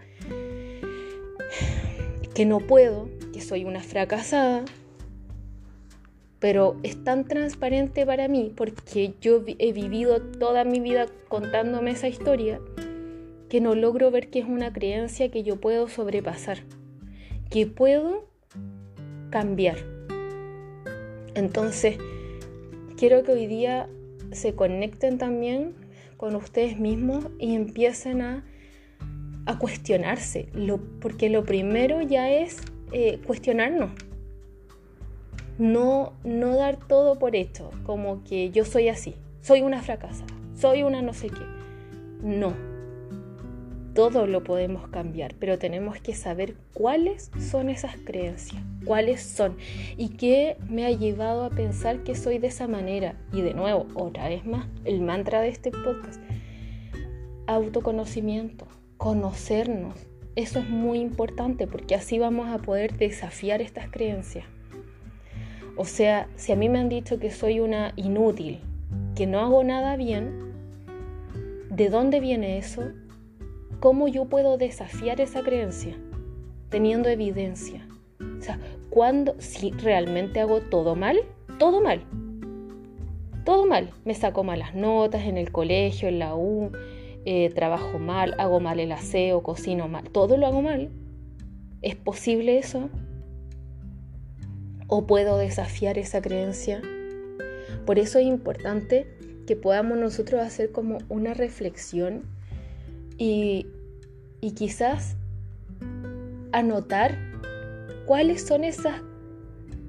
que 2.34 2.46
no 2.46 2.60
puedo, 2.60 3.10
que 3.32 3.42
soy 3.42 3.64
una 3.64 3.82
fracasada. 3.82 4.66
Pero 6.42 6.76
es 6.84 7.02
tan 7.04 7.26
transparente 7.26 8.06
para 8.06 8.28
mí 8.28 8.52
porque 8.54 9.14
yo 9.22 9.42
he 9.60 9.72
vivido 9.72 10.22
toda 10.22 10.66
mi 10.66 10.82
vida 10.82 11.06
contándome 11.30 11.92
esa 11.92 12.10
historia 12.10 12.60
que 13.48 13.62
no 13.62 13.76
logro 13.76 14.12
ver 14.12 14.30
que 14.30 14.40
es 14.40 14.46
una 14.46 14.74
creencia 14.74 15.30
que 15.30 15.44
yo 15.44 15.58
puedo 15.62 15.88
sobrepasar, 15.88 16.60
que 17.50 17.68
puedo 17.68 18.28
cambiar. 19.30 19.78
Entonces, 21.36 21.98
quiero 22.98 23.24
que 23.24 23.34
hoy 23.34 23.48
día 23.48 23.88
se 24.32 24.56
conecten 24.56 25.18
también 25.18 25.74
con 26.18 26.36
ustedes 26.36 26.80
mismos 26.80 27.26
y 27.40 27.56
empiecen 27.56 28.22
a, 28.22 28.46
cuestionarse, 29.60 30.48
porque 31.02 31.30
lo 31.30 31.44
primero 31.44 32.02
ya 32.02 32.32
es 32.32 32.62
eh, 32.94 33.20
cuestionarnos. 33.28 33.92
No, 35.62 36.14
no 36.24 36.56
dar 36.56 36.76
todo 36.76 37.20
por 37.20 37.36
hecho, 37.36 37.70
como 37.84 38.24
que 38.24 38.50
yo 38.50 38.66
soy 38.66 38.90
así, 38.90 39.14
soy 39.42 39.62
una 39.62 39.84
fracasada, 39.84 40.34
soy 40.56 40.82
una 40.82 41.04
no 41.04 41.14
sé 41.14 41.30
qué. 41.30 41.46
No, 42.24 42.56
todo 43.94 44.26
lo 44.26 44.44
podemos 44.44 44.88
cambiar, 44.88 45.36
pero 45.36 45.60
tenemos 45.60 46.02
que 46.02 46.16
saber 46.16 46.56
cuáles 46.74 47.30
son 47.40 47.70
esas 47.70 47.96
creencias, 47.98 48.64
cuáles 48.86 49.22
son 49.22 49.56
y 49.98 50.10
qué 50.18 50.58
me 50.68 50.84
ha 50.84 50.90
llevado 50.90 51.44
a 51.44 51.52
pensar 51.52 52.02
que 52.02 52.16
soy 52.16 52.40
de 52.40 52.48
esa 52.48 52.68
manera. 52.68 53.14
Y 53.32 53.42
de 53.42 53.54
nuevo, 53.54 53.86
otra 53.94 54.30
vez 54.30 54.44
más, 54.44 54.66
el 54.84 55.02
mantra 55.02 55.42
de 55.42 55.50
este 55.50 55.70
podcast, 55.70 56.20
autoconocimiento, 57.46 58.66
conocernos. 58.98 59.94
Eso 60.36 60.58
es 60.58 60.68
muy 60.68 61.02
importante 61.02 61.68
porque 61.68 61.94
así 61.94 62.18
vamos 62.18 62.50
a 62.50 62.58
poder 62.58 62.98
desafiar 62.98 63.62
estas 63.62 63.92
creencias. 63.92 64.46
O 65.78 65.86
sea, 65.86 66.28
si 66.36 66.52
a 66.52 66.56
mí 66.56 66.70
me 66.70 66.80
han 66.80 66.90
dicho 66.90 67.20
que 67.20 67.32
soy 67.32 67.60
una 67.60 67.94
inútil, 67.96 68.60
que 69.16 69.26
no 69.26 69.40
hago 69.40 69.64
nada 69.64 69.96
bien, 69.96 70.54
¿de 71.70 71.90
dónde 71.90 72.20
viene 72.20 72.58
eso? 72.58 72.84
¿Cómo 73.80 74.08
yo 74.08 74.26
puedo 74.26 74.58
desafiar 74.58 75.22
esa 75.22 75.42
creencia? 75.42 75.96
Teniendo 76.70 77.10
evidencia. 77.10 77.88
O 78.38 78.42
sea, 78.42 78.60
cuando, 78.90 79.36
si 79.40 79.72
realmente 79.72 80.40
hago 80.40 80.62
todo 80.62 80.96
mal, 80.96 81.20
todo 81.58 81.82
mal. 81.82 82.02
Todo 83.46 83.66
mal. 83.66 83.90
Me 84.06 84.14
saco 84.14 84.44
malas 84.44 84.76
notas 84.76 85.24
en 85.24 85.38
el 85.38 85.52
colegio, 85.52 86.10
en 86.10 86.20
la 86.20 86.36
U, 86.36 86.72
eh, 87.26 87.50
trabajo 87.56 88.00
mal, 88.00 88.36
hago 88.38 88.60
mal 88.60 88.80
el 88.80 88.92
aseo, 88.92 89.42
cocino 89.42 89.88
mal. 89.88 90.10
Todo 90.10 90.38
lo 90.38 90.46
hago 90.48 90.62
mal. 90.62 90.90
¿Es 91.82 91.96
posible 91.96 92.58
eso? 92.58 92.90
¿O 94.94 95.08
puedo 95.08 95.38
desafiar 95.38 95.98
esa 95.98 96.22
creencia? 96.22 96.82
Por 97.86 97.98
eso 97.98 98.20
es 98.20 98.26
importante 98.26 99.08
que 99.48 99.56
podamos 99.56 99.98
nosotros 99.98 100.42
hacer 100.42 100.74
como 100.74 100.98
una 101.08 101.34
reflexión 101.34 102.24
y, 103.18 103.68
quizás 104.54 105.16
anotar 106.52 107.18
cuáles 108.06 108.46
son 108.46 108.66
esas 108.66 108.96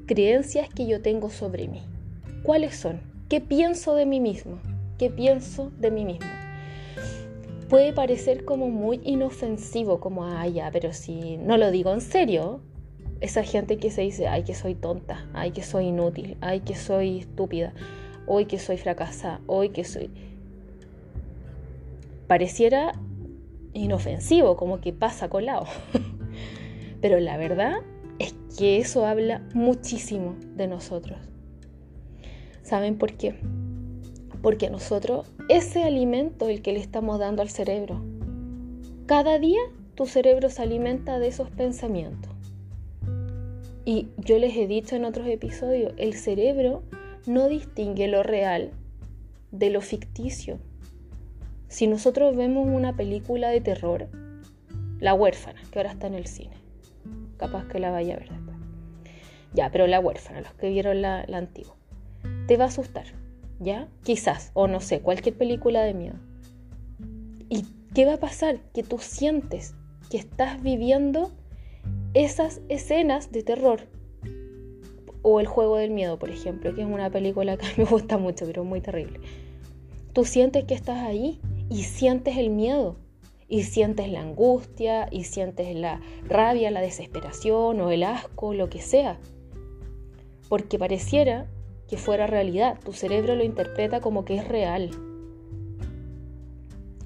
creencias 0.06 0.68
que 0.68 0.86
yo 0.86 1.02
tengo 1.02 1.30
sobre 1.30 1.66
mí. 1.66 1.82
¿Cuáles 2.44 2.76
son? 2.76 3.00
¿Qué 3.28 3.40
pienso 3.40 3.96
de 3.96 4.06
mí 4.06 4.20
mismo? 4.20 4.60
¿Qué 4.98 5.10
pienso 5.10 5.72
de 5.80 5.90
mí 5.90 6.04
mismo? 6.04 6.30
Puede 7.68 7.92
parecer 7.92 8.44
como 8.44 8.68
muy 8.68 9.00
inofensivo, 9.02 9.98
como, 9.98 10.28
ya, 10.46 10.70
pero 10.70 10.92
si 10.92 11.38
no 11.38 11.56
lo 11.56 11.72
digo 11.72 11.92
en 11.92 12.00
serio, 12.00 12.60
esa 13.22 13.44
gente 13.44 13.78
que 13.78 13.90
se 13.92 14.02
dice, 14.02 14.26
ay, 14.26 14.42
que 14.42 14.52
soy 14.52 14.74
tonta, 14.74 15.28
ay, 15.32 15.52
que 15.52 15.62
soy 15.62 15.86
inútil, 15.86 16.36
ay, 16.40 16.60
que 16.60 16.74
soy 16.74 17.20
estúpida, 17.20 17.72
hoy 18.26 18.46
que 18.46 18.58
soy 18.58 18.76
fracasada, 18.78 19.40
hoy 19.46 19.68
que 19.68 19.84
soy... 19.84 20.10
Pareciera 22.26 22.92
inofensivo, 23.74 24.56
como 24.56 24.80
que 24.80 24.92
pasa 24.92 25.28
colado. 25.28 25.66
Pero 27.00 27.20
la 27.20 27.36
verdad 27.36 27.76
es 28.18 28.34
que 28.58 28.78
eso 28.78 29.06
habla 29.06 29.40
muchísimo 29.54 30.34
de 30.56 30.66
nosotros. 30.66 31.18
¿Saben 32.62 32.98
por 32.98 33.12
qué? 33.12 33.36
Porque 34.42 34.68
nosotros, 34.68 35.30
ese 35.48 35.84
alimento 35.84 36.48
el 36.48 36.60
que 36.60 36.72
le 36.72 36.80
estamos 36.80 37.20
dando 37.20 37.42
al 37.42 37.50
cerebro, 37.50 38.02
cada 39.06 39.38
día 39.38 39.60
tu 39.94 40.06
cerebro 40.06 40.50
se 40.50 40.62
alimenta 40.62 41.20
de 41.20 41.28
esos 41.28 41.50
pensamientos. 41.50 42.31
Y 43.84 44.08
yo 44.16 44.38
les 44.38 44.56
he 44.56 44.66
dicho 44.66 44.94
en 44.94 45.04
otros 45.04 45.26
episodios, 45.26 45.92
el 45.96 46.14
cerebro 46.14 46.82
no 47.26 47.48
distingue 47.48 48.08
lo 48.08 48.22
real 48.22 48.70
de 49.50 49.70
lo 49.70 49.80
ficticio. 49.80 50.58
Si 51.68 51.86
nosotros 51.86 52.36
vemos 52.36 52.68
una 52.68 52.96
película 52.96 53.48
de 53.50 53.60
terror, 53.60 54.08
La 55.00 55.14
huérfana, 55.14 55.60
que 55.70 55.78
ahora 55.80 55.92
está 55.92 56.06
en 56.06 56.14
el 56.14 56.26
cine, 56.26 56.54
capaz 57.36 57.66
que 57.66 57.80
la 57.80 57.90
vaya 57.90 58.14
a 58.14 58.18
ver 58.18 58.28
después. 58.28 58.56
Ya, 59.52 59.70
pero 59.70 59.86
La 59.86 59.98
huérfana, 59.98 60.42
los 60.42 60.54
que 60.54 60.68
vieron 60.68 61.02
la, 61.02 61.24
la 61.26 61.38
antigua, 61.38 61.74
te 62.46 62.56
va 62.56 62.64
a 62.64 62.68
asustar, 62.68 63.06
¿ya? 63.58 63.88
Quizás, 64.04 64.52
o 64.54 64.68
no 64.68 64.80
sé, 64.80 65.00
cualquier 65.00 65.36
película 65.36 65.82
de 65.82 65.94
miedo. 65.94 66.16
¿Y 67.48 67.66
qué 67.94 68.06
va 68.06 68.14
a 68.14 68.20
pasar? 68.20 68.60
Que 68.72 68.82
tú 68.84 68.98
sientes 68.98 69.74
que 70.08 70.18
estás 70.18 70.62
viviendo 70.62 71.32
esas 72.14 72.60
escenas 72.68 73.32
de 73.32 73.42
terror. 73.42 73.88
O 75.22 75.40
El 75.40 75.46
juego 75.46 75.76
del 75.76 75.90
miedo, 75.90 76.18
por 76.18 76.30
ejemplo, 76.30 76.74
que 76.74 76.82
es 76.82 76.86
una 76.86 77.10
película 77.10 77.56
que 77.56 77.66
a 77.66 77.68
mí 77.70 77.74
me 77.78 77.84
gusta 77.84 78.18
mucho, 78.18 78.44
pero 78.46 78.64
muy 78.64 78.80
terrible. 78.80 79.20
Tú 80.12 80.24
sientes 80.24 80.64
que 80.64 80.74
estás 80.74 80.98
ahí 80.98 81.40
y 81.70 81.84
sientes 81.84 82.36
el 82.36 82.50
miedo, 82.50 82.96
y 83.48 83.62
sientes 83.62 84.08
la 84.10 84.20
angustia, 84.20 85.08
y 85.10 85.24
sientes 85.24 85.74
la 85.76 86.00
rabia, 86.28 86.70
la 86.70 86.80
desesperación 86.80 87.80
o 87.80 87.90
el 87.90 88.02
asco, 88.02 88.52
lo 88.52 88.68
que 88.68 88.80
sea. 88.80 89.18
Porque 90.48 90.78
pareciera 90.78 91.46
que 91.88 91.96
fuera 91.98 92.26
realidad, 92.26 92.78
tu 92.84 92.92
cerebro 92.92 93.36
lo 93.36 93.44
interpreta 93.44 94.00
como 94.00 94.24
que 94.24 94.36
es 94.36 94.48
real. 94.48 94.90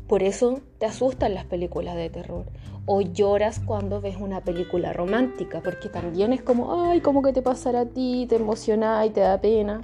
Por 0.08 0.22
eso 0.22 0.60
te 0.78 0.86
asustan 0.86 1.34
las 1.34 1.44
películas 1.44 1.96
de 1.96 2.10
terror. 2.10 2.46
O 2.86 3.00
lloras 3.00 3.60
cuando 3.60 4.00
ves 4.00 4.16
una 4.18 4.40
película 4.40 4.92
romántica, 4.92 5.60
porque 5.60 5.88
también 5.88 6.32
es 6.32 6.40
como, 6.40 6.82
ay, 6.84 7.00
como 7.00 7.22
que 7.22 7.32
te 7.32 7.42
pasará 7.42 7.80
a 7.80 7.86
ti, 7.86 8.26
te 8.28 8.36
emociona 8.36 9.04
y 9.04 9.10
te 9.10 9.20
da 9.20 9.40
pena. 9.40 9.82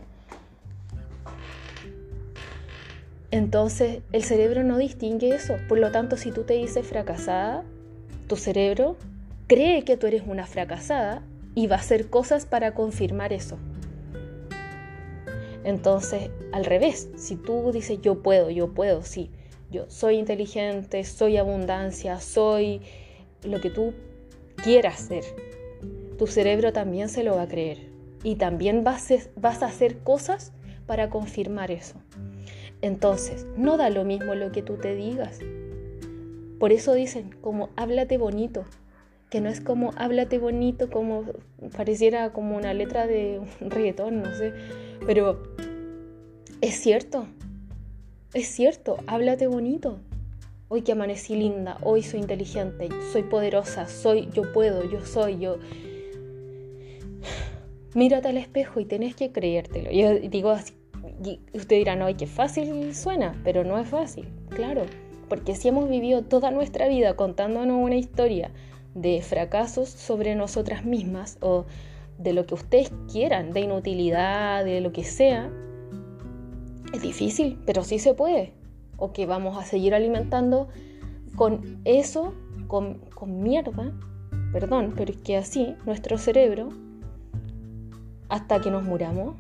Entonces 3.33 4.03
el 4.13 4.25
cerebro 4.25 4.63
no 4.63 4.79
distingue 4.79 5.35
eso. 5.35 5.57
Por 5.69 5.79
lo 5.79 5.91
tanto, 5.91 6.17
si 6.17 6.31
tú 6.31 6.45
te 6.45 6.55
dices 6.55 6.87
fracasada, 6.87 7.65
tu 8.29 8.37
cerebro 8.37 8.97
cree 9.49 9.85
que 9.85 9.97
tú 9.97 10.07
eres 10.07 10.23
una 10.27 10.47
fracasada 10.47 11.23
y 11.55 11.67
va 11.67 11.77
a 11.77 11.81
hacer 11.81 12.09
cosas 12.09 12.47
para 12.47 12.75
confirmar 12.75 13.33
eso. 13.33 13.59
Entonces, 15.65 16.31
al 16.53 16.65
revés, 16.65 17.09
si 17.17 17.37
tú 17.37 17.73
dices 17.73 18.01
yo 18.03 18.23
puedo, 18.23 18.51
yo 18.51 18.75
puedo, 18.75 19.03
sí, 19.03 19.31
yo 19.73 19.91
soy 19.91 20.19
inteligente, 20.19 21.03
soy 21.03 21.39
abundancia, 21.39 22.21
soy 22.21 22.81
lo 23.43 23.61
que 23.61 23.71
tú 23.71 23.93
quieras 24.63 25.01
ser, 25.01 25.25
tu 26.19 26.29
cerebro 26.29 26.73
también 26.73 27.09
se 27.09 27.25
lo 27.25 27.35
va 27.35 27.43
a 27.43 27.49
creer. 27.49 27.91
Y 28.23 28.37
también 28.37 28.85
vas 28.85 29.11
a 29.11 29.67
hacer 29.67 29.99
cosas 29.99 30.53
para 30.87 31.11
confirmar 31.11 31.73
eso. 31.73 31.97
Entonces, 32.81 33.47
no 33.57 33.77
da 33.77 33.91
lo 33.91 34.05
mismo 34.05 34.37
lo 34.37 34.53
que 34.53 34.63
tú 34.63 34.77
te 34.77 34.95
digas. 34.95 35.41
Por 36.61 36.71
eso 36.71 36.93
dicen, 36.95 37.31
como 37.41 37.71
háblate 37.75 38.19
bonito, 38.19 38.65
que 39.31 39.41
no 39.41 39.49
es 39.49 39.61
como 39.61 39.91
háblate 39.97 40.39
bonito, 40.39 40.91
como 40.91 41.25
pareciera 41.77 42.33
como 42.33 42.57
una 42.57 42.75
letra 42.75 43.07
de 43.07 43.41
un 43.61 43.71
reggaetón, 43.71 44.23
no 44.23 44.33
sé, 44.35 44.53
pero 45.07 45.43
es 46.61 46.75
cierto, 46.77 47.27
es 48.35 48.47
cierto, 48.49 48.97
háblate 49.07 49.47
bonito. 49.47 49.99
Hoy 50.69 50.83
que 50.83 50.93
amanecí 50.93 51.35
linda, 51.35 51.77
hoy 51.83 52.03
soy 52.03 52.21
inteligente, 52.21 52.89
soy 53.13 53.25
poderosa, 53.25 53.87
soy, 53.87 54.31
yo 54.33 54.53
puedo, 54.53 54.89
yo 54.91 55.05
soy, 55.05 55.39
yo. 55.39 55.59
Mírate 57.95 58.29
al 58.29 58.39
espejo 58.39 58.81
y 58.81 58.87
tenés 58.87 59.15
que 59.15 59.33
creértelo. 59.33 59.91
Yo 59.91 60.19
digo 60.31 60.51
así, 60.51 60.73
usted 61.53 61.77
dirá, 61.77 61.95
no, 61.95 62.07
qué 62.17 62.27
fácil 62.27 62.95
suena, 62.95 63.39
pero 63.45 63.65
no 63.65 63.79
es 63.79 63.87
fácil, 63.87 64.27
claro, 64.49 64.87
porque 65.29 65.55
si 65.55 65.69
hemos 65.69 65.91
vivido 65.91 66.23
toda 66.23 66.51
nuestra 66.51 66.89
vida 66.89 67.17
contándonos 67.17 67.77
una 67.83 67.97
historia 67.97 68.51
de 68.95 69.21
fracasos 69.21 69.91
sobre 69.91 70.35
nosotras 70.35 70.87
mismas 70.87 71.37
o 71.41 71.67
de 72.19 72.33
lo 72.33 72.47
que 72.47 72.55
ustedes 72.55 72.93
quieran, 73.11 73.53
de 73.53 73.61
inutilidad, 73.61 74.65
de 74.65 74.81
lo 74.81 74.93
que 74.93 75.05
sea, 75.05 75.51
es 76.93 77.03
difícil, 77.03 77.59
pero 77.67 77.85
sí 77.85 77.99
se 77.99 78.15
puede. 78.15 78.53
O 78.97 79.13
que 79.13 79.27
vamos 79.27 79.57
a 79.57 79.65
seguir 79.65 79.95
alimentando 79.95 80.69
con 81.37 81.81
eso, 81.85 82.35
con, 82.69 82.99
con 83.15 83.43
mierda, 83.43 83.93
perdón, 84.53 84.95
pero 84.97 85.13
es 85.13 85.19
que 85.19 85.37
así 85.37 85.75
nuestro 85.87 86.19
cerebro, 86.19 86.69
hasta 88.29 88.61
que 88.61 88.71
nos 88.71 88.85
muramos, 88.85 89.37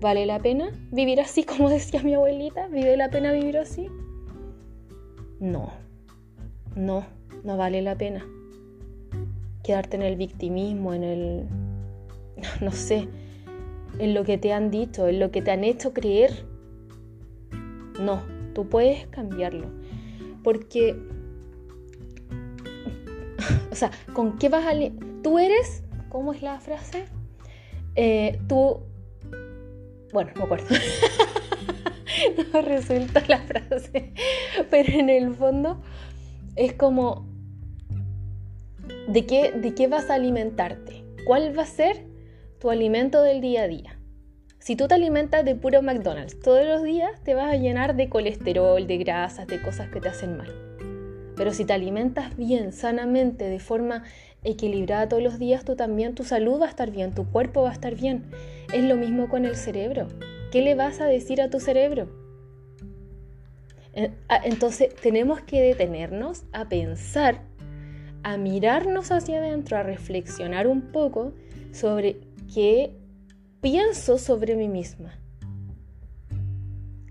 ¿Vale 0.00 0.24
la 0.24 0.38
pena 0.38 0.70
vivir 0.90 1.20
así 1.20 1.44
como 1.44 1.68
decía 1.68 2.02
mi 2.02 2.14
abuelita? 2.14 2.68
¿Vive 2.68 2.96
la 2.96 3.10
pena 3.10 3.32
vivir 3.32 3.58
así? 3.58 3.88
No, 5.38 5.70
no, 6.74 7.04
no 7.44 7.56
vale 7.56 7.82
la 7.82 7.96
pena. 7.96 8.24
Quedarte 9.62 9.96
en 9.96 10.02
el 10.02 10.16
victimismo, 10.16 10.94
en 10.94 11.04
el, 11.04 11.46
no 12.60 12.72
sé, 12.72 13.08
en 13.98 14.14
lo 14.14 14.24
que 14.24 14.38
te 14.38 14.52
han 14.52 14.70
dicho, 14.70 15.06
en 15.06 15.20
lo 15.20 15.30
que 15.30 15.42
te 15.42 15.50
han 15.50 15.64
hecho 15.64 15.92
creer. 15.92 16.46
No, 18.00 18.22
tú 18.54 18.68
puedes 18.68 19.06
cambiarlo. 19.08 19.66
Porque, 20.42 20.96
o 23.70 23.74
sea, 23.74 23.90
¿con 24.12 24.38
qué 24.38 24.48
vas 24.48 24.64
a... 24.64 24.72
Tú 25.22 25.38
eres, 25.38 25.84
¿cómo 26.08 26.32
es 26.32 26.42
la 26.42 26.60
frase? 26.60 27.06
Eh, 27.94 28.38
tú 28.48 28.80
bueno, 30.12 30.30
no 30.34 30.40
me 30.40 30.44
acuerdo. 30.44 30.66
no 32.52 32.62
resulta 32.62 33.22
la 33.28 33.38
frase. 33.38 34.12
Pero 34.70 34.92
en 34.92 35.10
el 35.10 35.34
fondo 35.34 35.80
es 36.56 36.74
como, 36.74 37.26
¿de 39.08 39.26
qué, 39.26 39.52
¿de 39.52 39.74
qué 39.74 39.88
vas 39.88 40.10
a 40.10 40.14
alimentarte? 40.14 41.04
¿Cuál 41.26 41.56
va 41.56 41.62
a 41.62 41.66
ser 41.66 42.06
tu 42.58 42.70
alimento 42.70 43.22
del 43.22 43.40
día 43.40 43.62
a 43.62 43.68
día? 43.68 43.99
Si 44.70 44.76
tú 44.76 44.86
te 44.86 44.94
alimentas 44.94 45.44
de 45.44 45.56
puro 45.56 45.82
McDonald's 45.82 46.38
todos 46.38 46.64
los 46.64 46.84
días, 46.84 47.10
te 47.24 47.34
vas 47.34 47.52
a 47.52 47.56
llenar 47.56 47.96
de 47.96 48.08
colesterol, 48.08 48.86
de 48.86 48.98
grasas, 48.98 49.48
de 49.48 49.60
cosas 49.60 49.88
que 49.88 50.00
te 50.00 50.08
hacen 50.08 50.36
mal. 50.36 50.54
Pero 51.34 51.52
si 51.52 51.64
te 51.64 51.72
alimentas 51.72 52.36
bien, 52.36 52.72
sanamente, 52.72 53.46
de 53.46 53.58
forma 53.58 54.04
equilibrada 54.44 55.08
todos 55.08 55.24
los 55.24 55.40
días, 55.40 55.64
tú 55.64 55.74
también, 55.74 56.14
tu 56.14 56.22
salud 56.22 56.60
va 56.60 56.66
a 56.66 56.68
estar 56.68 56.92
bien, 56.92 57.12
tu 57.12 57.28
cuerpo 57.28 57.62
va 57.62 57.70
a 57.70 57.72
estar 57.72 57.96
bien. 57.96 58.26
Es 58.72 58.84
lo 58.84 58.94
mismo 58.94 59.28
con 59.28 59.44
el 59.44 59.56
cerebro. 59.56 60.06
¿Qué 60.52 60.62
le 60.62 60.76
vas 60.76 61.00
a 61.00 61.06
decir 61.06 61.42
a 61.42 61.50
tu 61.50 61.58
cerebro? 61.58 62.08
Ah, 64.28 64.40
entonces 64.44 64.94
tenemos 64.94 65.40
que 65.40 65.60
detenernos 65.62 66.44
a 66.52 66.68
pensar, 66.68 67.40
a 68.22 68.36
mirarnos 68.36 69.10
hacia 69.10 69.38
adentro, 69.38 69.78
a 69.78 69.82
reflexionar 69.82 70.68
un 70.68 70.92
poco 70.92 71.32
sobre 71.72 72.20
qué 72.54 72.99
pienso 73.60 74.18
sobre 74.18 74.56
mí 74.56 74.68
misma. 74.68 75.18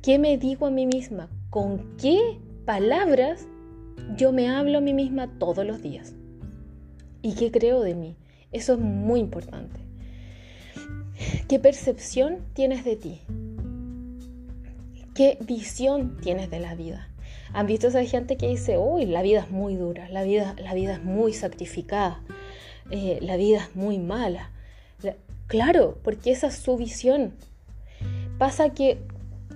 ¿Qué 0.02 0.18
me 0.18 0.38
digo 0.38 0.66
a 0.66 0.72
mí 0.72 0.86
misma? 0.88 1.30
¿Con 1.50 1.96
qué 1.98 2.40
palabras 2.66 3.48
yo 4.16 4.32
me 4.32 4.50
hablo 4.50 4.80
a 4.80 4.82
mí 4.82 4.94
misma 4.94 5.28
todos 5.38 5.66
los 5.66 5.82
días? 5.82 6.16
¿Y 7.22 7.36
qué 7.36 7.52
creo 7.52 7.82
de 7.82 7.96
mí? 7.96 8.16
Eso 8.52 8.74
es 8.74 8.80
muy 8.80 9.20
importante. 9.20 9.80
¿Qué 11.48 11.60
percepción 11.60 12.38
tienes 12.54 12.84
de 12.84 12.96
ti? 12.96 13.22
¿Qué 15.14 15.38
visión 15.42 16.18
tienes 16.22 16.50
de 16.50 16.60
la 16.60 16.76
vida? 16.76 17.10
¿Han 17.54 17.68
visto 17.68 17.88
esa 17.88 18.04
gente 18.06 18.38
que 18.38 18.48
dice, 18.48 18.78
uy, 18.78 19.06
la 19.06 19.22
vida 19.22 19.42
es 19.42 19.52
muy 19.52 19.76
dura, 19.76 20.08
la 20.10 20.24
vida, 20.24 20.56
la 20.64 20.74
vida 20.74 20.94
es 20.94 21.04
muy 21.04 21.34
sacrificada, 21.34 22.24
eh, 22.90 23.20
la 23.22 23.36
vida 23.38 23.58
es 23.58 23.76
muy 23.76 24.00
mala? 24.00 24.52
Claro, 25.50 25.98
porque 26.04 26.32
esa 26.32 26.48
es 26.48 26.56
su 26.56 26.78
visión. 26.78 27.34
Pasa 28.38 28.70
que 28.70 29.00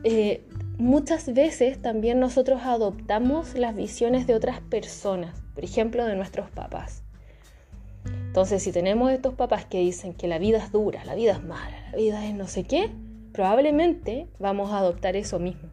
eh, 0.03 0.43
muchas 0.77 1.33
veces 1.33 1.81
también 1.81 2.19
nosotros 2.19 2.63
adoptamos 2.63 3.55
las 3.55 3.75
visiones 3.75 4.27
de 4.27 4.35
otras 4.35 4.59
personas, 4.59 5.41
por 5.55 5.63
ejemplo, 5.63 6.05
de 6.05 6.15
nuestros 6.15 6.49
papás. 6.49 7.03
Entonces, 8.05 8.63
si 8.63 8.71
tenemos 8.71 9.11
estos 9.11 9.35
papás 9.35 9.65
que 9.65 9.79
dicen 9.79 10.13
que 10.13 10.27
la 10.27 10.39
vida 10.39 10.57
es 10.57 10.71
dura, 10.71 11.05
la 11.05 11.15
vida 11.15 11.33
es 11.33 11.43
mala, 11.43 11.77
la 11.91 11.97
vida 11.97 12.25
es 12.25 12.33
no 12.33 12.47
sé 12.47 12.63
qué, 12.63 12.89
probablemente 13.31 14.27
vamos 14.39 14.71
a 14.71 14.79
adoptar 14.79 15.15
eso 15.15 15.39
mismo. 15.39 15.69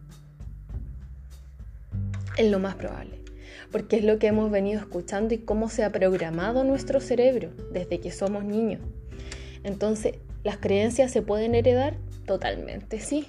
Es 2.37 2.50
lo 2.50 2.59
más 2.59 2.74
probable, 2.76 3.18
porque 3.72 3.96
es 3.96 4.04
lo 4.04 4.18
que 4.18 4.28
hemos 4.28 4.50
venido 4.50 4.78
escuchando 4.78 5.35
y 5.35 5.38
cómo 5.38 5.68
se 5.70 5.83
ha 5.83 5.90
programado 5.90 6.62
nuestro 6.62 7.00
cerebro 7.00 7.50
desde 7.72 7.98
que 7.98 8.12
somos 8.12 8.44
niños. 8.44 8.83
Entonces, 9.64 10.14
¿las 10.42 10.56
creencias 10.56 11.10
se 11.10 11.22
pueden 11.22 11.54
heredar? 11.54 11.96
Totalmente, 12.26 13.00
sí. 13.00 13.26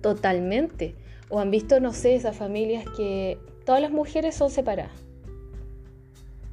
Totalmente. 0.00 0.94
O 1.30 1.40
han 1.40 1.50
visto, 1.50 1.80
no 1.80 1.92
sé, 1.92 2.14
esas 2.14 2.36
familias 2.36 2.84
que 2.96 3.38
todas 3.64 3.80
las 3.80 3.90
mujeres 3.90 4.34
son 4.34 4.50
separadas 4.50 4.92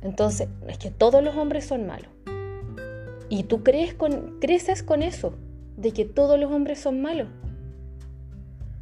Entonces, 0.02 0.48
es 0.68 0.78
que 0.78 0.92
todos 0.92 1.24
los 1.24 1.36
hombres 1.36 1.66
son 1.66 1.86
malos. 1.86 2.10
Y 3.30 3.44
tú 3.44 3.64
crees 3.64 3.94
con, 3.94 4.40
creces 4.40 4.84
con 4.84 5.04
eso, 5.04 5.34
de 5.78 5.92
que 5.92 6.06
todos 6.06 6.40
los 6.40 6.52
hombres 6.52 6.80
son 6.80 7.02
malos. 7.02 7.28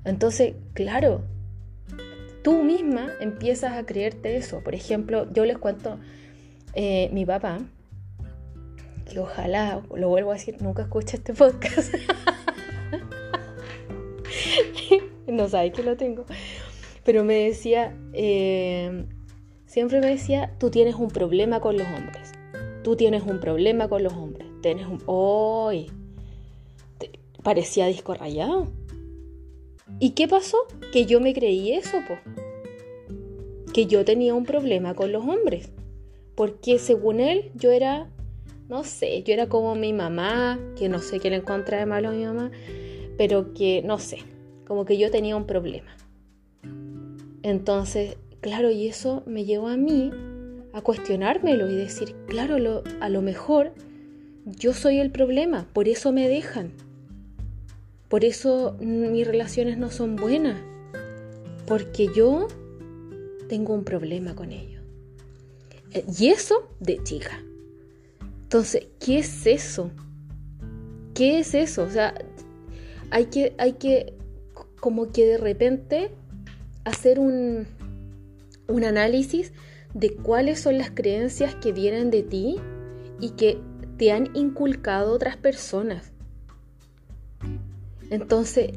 Entonces, 0.06 0.54
claro, 0.73 1.21
tú 2.43 2.63
misma 2.63 3.10
empiezas 3.19 3.73
a 3.73 3.86
creerte 3.86 4.38
eso. 4.38 4.62
Por 4.63 4.73
ejemplo, 4.75 5.32
yo 5.34 5.45
les 5.45 5.58
cuento, 5.58 5.99
eh, 6.73 7.10
mi 7.13 7.25
papá, 7.25 7.60
que 9.10 9.19
ojalá, 9.19 9.82
lo 9.93 10.10
vuelvo 10.10 10.32
a 10.32 10.36
decir, 10.36 10.62
nunca 10.62 10.84
escucha 10.84 11.17
este 11.17 11.34
podcast. 11.34 11.93
no 15.28 15.50
sabe 15.50 15.72
que 15.72 15.84
lo 15.84 15.98
tengo. 15.98 16.26
Pero 17.04 17.24
me 17.24 17.36
decía, 17.36 17.95
eh, 18.13 19.06
siempre 19.65 20.00
me 20.00 20.08
decía, 20.08 20.54
tú 20.60 20.69
tienes 20.69 20.95
un 20.95 21.10
problema 21.10 21.60
con 21.60 21.78
los 21.78 21.88
hombres. 21.88 22.32
Tú 22.84 22.95
tienes 22.95 23.24
un 23.24 23.39
problema 23.39 23.89
con 23.89 24.04
los 24.04 24.13
hombres. 24.13 24.48
Tienes 24.62 24.88
un... 24.88 25.02
¡Hoy! 25.06 25.91
Parecía 27.43 27.88
disco 27.88 28.13
rayado. 28.13 28.67
¿Y 30.00 30.12
qué 30.12 30.28
pasó? 30.28 30.58
Que 30.91 31.06
yo 31.06 31.19
me 31.19 31.34
creí 31.34 31.74
eso, 31.74 31.98
po. 32.08 32.15
Que 33.74 33.86
yo 33.86 34.06
tenía 34.06 34.34
un 34.34 34.45
problema 34.45 34.93
con 34.93 35.12
los 35.12 35.26
hombres. 35.26 35.72
Porque 36.36 36.80
según 36.80 37.19
él, 37.19 37.52
yo 37.56 37.72
era, 37.72 38.10
no 38.70 38.84
sé, 38.84 39.24
yo 39.24 39.34
era 39.34 39.50
como 39.50 39.76
mi 39.76 39.94
mamá, 39.94 40.60
que 40.78 40.90
no 40.90 41.00
sé 41.00 41.20
qué 41.20 41.32
le 41.32 41.38
encontré 41.38 41.78
de 41.78 41.86
malo 41.88 42.10
a 42.10 42.12
mi 42.12 42.24
mamá, 42.24 42.52
pero 43.18 43.54
que, 43.54 43.82
no 43.84 43.98
sé, 43.98 44.20
como 44.68 44.86
que 44.86 44.98
yo 44.98 45.10
tenía 45.10 45.36
un 45.36 45.46
problema. 45.46 45.98
Entonces, 47.42 48.18
claro, 48.42 48.70
y 48.70 48.88
eso 48.88 49.24
me 49.26 49.44
llevó 49.44 49.70
a 49.70 49.78
mí 49.78 50.12
a 50.72 50.82
cuestionármelo 50.82 51.70
y 51.70 51.76
decir, 51.76 52.16
claro, 52.28 52.84
a 53.02 53.10
lo 53.10 53.22
mejor 53.24 53.74
yo 54.46 54.74
soy 54.74 55.00
el 55.00 55.10
problema, 55.10 55.68
por 55.74 55.88
eso 55.88 56.12
me 56.12 56.30
dejan. 56.30 56.72
Por 58.08 58.24
eso 58.26 58.76
mis 58.80 59.26
relaciones 59.26 59.78
no 59.78 59.90
son 59.92 60.16
buenas. 60.16 60.60
Porque 61.66 62.08
yo 62.16 62.48
tengo 63.48 63.74
un 63.74 63.84
problema 63.84 64.36
con 64.36 64.52
ellos. 64.52 64.82
Eh, 65.92 66.06
y 66.20 66.30
eso 66.30 66.70
de 66.80 67.04
chica. 67.04 67.44
Entonces, 68.50 68.88
¿qué 69.00 69.20
es 69.20 69.46
eso? 69.46 69.92
¿Qué 71.14 71.38
es 71.38 71.54
eso? 71.54 71.84
O 71.84 71.90
sea, 71.92 72.16
hay 73.12 73.26
que, 73.26 73.54
hay 73.60 73.74
que 73.74 74.16
como 74.80 75.12
que 75.12 75.28
de 75.28 75.38
repente 75.38 76.10
hacer 76.84 77.20
un, 77.20 77.68
un 78.68 78.84
análisis 78.86 79.54
de 79.94 80.16
cuáles 80.16 80.60
son 80.60 80.80
las 80.80 80.90
creencias 80.90 81.54
que 81.54 81.74
vienen 81.74 82.10
de 82.10 82.24
ti 82.24 82.56
y 83.20 83.30
que 83.36 83.62
te 83.98 84.12
han 84.12 84.36
inculcado 84.36 85.14
otras 85.14 85.38
personas. 85.38 86.12
Entonces, 88.10 88.72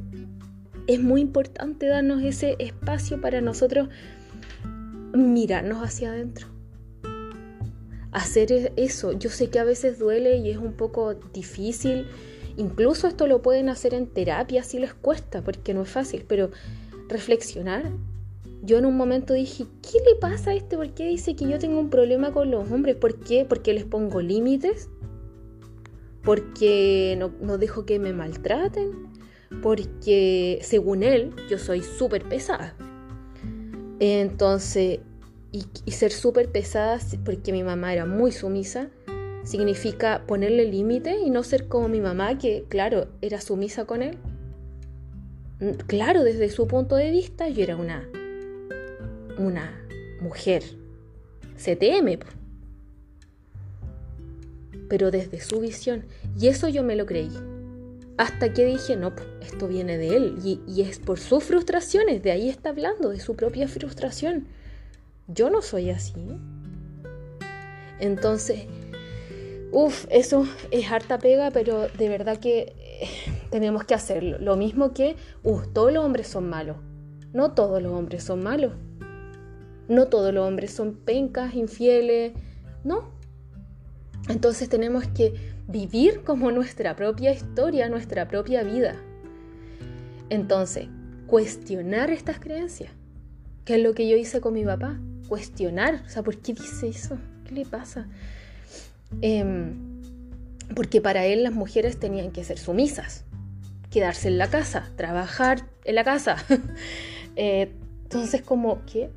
es 0.87 1.01
muy 1.01 1.23
importante 1.23 1.87
darnos 1.87 2.23
ese 2.23 2.57
espacio 2.59 3.23
para 3.23 3.41
nosotros 3.41 3.89
mirarnos 5.15 5.83
hacia 5.83 6.11
adentro. 6.11 6.52
Hacer 8.13 8.53
e-, 8.53 8.73
eso. 8.77 9.13
Yo 9.13 9.31
sé 9.31 9.51
que 9.51 9.59
a 9.59 9.65
veces 9.65 9.99
duele 9.99 10.37
y 10.37 10.51
es 10.51 10.59
un 10.59 10.75
poco 10.75 11.15
difícil. 11.15 12.07
Incluso 12.57 13.09
esto 13.09 13.27
lo 13.27 13.43
pueden 13.43 13.69
hacer 13.69 13.95
en 13.95 14.07
terapia 14.07 14.63
si 14.63 14.79
les 14.79 14.95
cuesta, 14.95 15.43
porque 15.43 15.75
no 15.75 15.83
es 15.83 15.89
fácil, 15.89 16.25
pero 16.27 16.51
reflexionar. 17.09 17.91
Yo 18.63 18.79
en 18.79 18.87
un 18.87 18.97
momento 18.97 19.35
dije, 19.35 19.67
¿qué 19.83 19.99
le 20.09 20.15
pasa 20.21 20.51
a 20.51 20.55
este? 20.55 20.77
¿Por 20.77 20.91
qué 20.91 21.09
dice 21.09 21.35
que 21.35 21.49
yo 21.49 21.59
tengo 21.59 21.81
un 21.81 21.91
problema 21.91 22.33
con 22.33 22.51
los 22.51 22.71
hombres? 22.71 22.95
¿Por 22.97 23.19
qué? 23.19 23.45
¿Porque 23.45 23.73
les 23.73 23.85
pongo 23.85 24.21
límites? 24.21 24.89
¿Porque 26.23 27.17
no, 27.19 27.33
no 27.41 27.59
dejo 27.59 27.85
que 27.85 27.99
me 27.99 28.13
maltraten? 28.13 29.11
porque 29.61 30.59
según 30.63 31.03
él 31.03 31.33
yo 31.51 31.59
soy 31.59 31.83
súper 31.83 32.25
pesada. 32.25 32.75
Entonces, 34.01 35.01
y, 35.53 35.91
ser 35.93 36.13
súper 36.13 36.51
pesada, 36.51 36.99
porque 37.25 37.53
mi 37.53 37.63
mamá 37.63 37.93
era 37.93 38.07
muy 38.07 38.33
sumisa, 38.33 38.89
significa 39.45 40.25
ponerle 40.27 40.65
límite 40.65 41.19
y 41.19 41.31
no 41.31 41.43
ser 41.43 41.69
como 41.69 41.89
mi 41.89 42.01
mamá, 42.01 42.39
que 42.39 42.65
claro, 42.69 43.09
era 43.21 43.41
sumisa 43.41 43.85
con 43.85 44.03
él. 44.03 44.19
Mm, 45.61 45.73
claro, 45.87 46.25
desde 46.25 46.49
su 46.49 46.67
punto 46.67 46.97
de 46.97 47.11
vista, 47.11 47.49
yo 47.49 47.63
era 47.63 47.77
una, 47.77 48.09
una 49.39 49.87
mujer 50.21 50.63
CTM, 51.57 52.19
pero 54.89 55.11
desde 55.11 55.41
su 55.41 55.61
visión. 55.61 56.05
Y 56.39 56.49
eso 56.49 56.69
yo 56.69 56.83
me 56.83 56.97
lo 56.97 57.07
creí. 57.07 57.31
Hasta 58.19 58.53
que 58.53 58.67
dije, 58.67 58.97
no, 58.97 59.13
esto 59.41 59.69
viene 59.69 59.99
de 59.99 60.17
él 60.17 60.39
y, 60.45 60.83
es 60.83 60.99
por 60.99 61.19
sus 61.19 61.45
frustraciones, 61.45 62.23
de 62.23 62.31
ahí 62.31 62.49
está 62.49 62.71
hablando, 62.71 63.09
de 63.09 63.21
su 63.21 63.35
propia 63.35 63.69
frustración. 63.69 64.47
Yo 65.35 65.51
no 65.51 65.63
soy 65.63 65.91
así. 65.91 66.15
Entonces, 67.99 68.67
uff, 69.71 70.07
eso 70.11 70.47
es 70.71 70.91
harta 70.91 71.19
pega, 71.19 71.51
pero 71.51 71.89
de 71.89 72.09
verdad 72.09 72.39
que 72.39 72.75
eh, 72.79 73.09
tenemos 73.51 73.85
que 73.85 73.95
hacerlo. 73.95 74.39
Lo 74.39 74.57
mismo 74.57 74.93
que, 74.93 75.17
uff, 75.43 75.69
todos 75.73 75.93
los 75.93 76.05
hombres 76.05 76.29
son 76.29 76.49
malos. 76.49 76.77
No 77.33 77.53
todos 77.53 77.83
los 77.83 77.93
hombres 77.93 78.25
son 78.25 78.43
malos. 78.43 78.73
No 79.89 80.09
todos 80.09 80.35
los 80.35 80.47
hombres 80.47 80.73
son 80.73 80.95
pencas, 80.95 81.55
infieles. 81.55 82.33
No. 82.85 83.11
Entonces 84.29 84.69
tenemos 84.69 85.07
que 85.09 85.35
vivir 85.67 86.23
como 86.23 86.51
nuestra 86.53 86.95
propia 86.97 87.33
historia, 87.33 87.89
nuestra 87.89 88.29
propia 88.29 88.63
vida. 88.63 88.97
Entonces, 90.29 90.89
cuestionar 91.27 92.11
estas 92.11 92.39
creencias, 92.39 92.91
que 93.65 93.77
es 93.77 93.83
lo 93.83 93.95
que 93.95 94.09
yo 94.09 94.17
hice 94.17 94.41
con 94.41 94.55
mi 94.55 94.65
papá, 94.65 94.99
cuestionar, 95.29 96.03
o 96.07 96.09
sea, 96.09 96.23
¿por 96.23 96.39
qué 96.39 96.55
dice 96.55 96.89
eso? 96.89 97.19
¿Qué 97.47 97.55
le 97.55 97.67
pasa? 97.67 98.07
Em, 99.21 99.75
porque 100.75 101.01
para 101.01 101.27
él 101.27 101.43
las 101.43 101.53
mujeres 101.53 101.99
tenían 101.99 102.31
que 102.31 102.45
ser 102.45 102.59
sumisas, 102.59 103.25
quedarse 103.91 104.29
en 104.29 104.39
la 104.39 104.49
casa, 104.49 104.91
trabajar 104.97 105.67
en 105.85 105.95
la 105.95 106.05
casa. 106.05 106.37
Eh, 107.35 107.73
entonces, 108.03 108.43
como, 108.43 108.85
¿qué? 108.85 109.09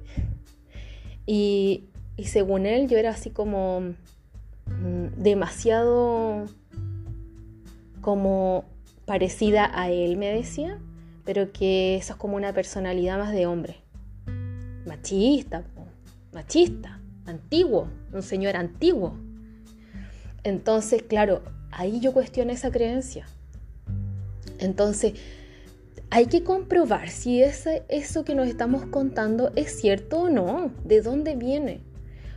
Y, 1.25 1.83
y 2.15 2.27
según 2.27 2.65
él, 2.65 2.87
yo 2.87 2.97
era 2.97 3.09
así 3.09 3.29
como 3.29 3.93
Mm, 4.67 5.21
demasiado 5.21 6.47
como 8.01 8.65
parecida 9.05 9.69
a 9.73 9.89
él, 9.89 10.17
me 10.17 10.31
decía, 10.31 10.79
pero 11.23 11.51
que 11.51 11.95
eso 11.95 12.13
es 12.13 12.19
como 12.19 12.35
una 12.35 12.53
personalidad 12.53 13.17
más 13.17 13.31
de 13.31 13.45
hombre. 13.45 13.77
Machista, 14.85 15.63
machista, 16.35 16.99
antiguo, 17.25 17.87
un 18.11 18.21
señor 18.21 18.57
antiguo. 18.57 19.15
Entonces, 20.43 21.01
claro, 21.01 21.41
ahí 21.71 22.01
yo 22.01 22.11
cuestiono 22.11 22.51
esa 22.51 22.71
creencia. 22.71 23.25
Entonces, 24.59 25.13
hay 26.09 26.27
que 26.27 26.43
comprobar 26.43 27.09
si 27.09 27.41
eso 27.41 28.25
que 28.25 28.35
nos 28.35 28.47
estamos 28.47 28.85
contando 28.85 29.51
es 29.55 29.79
cierto 29.79 30.23
o 30.23 30.29
no, 30.29 30.71
de 30.83 31.01
dónde 31.01 31.35
viene. 31.37 31.79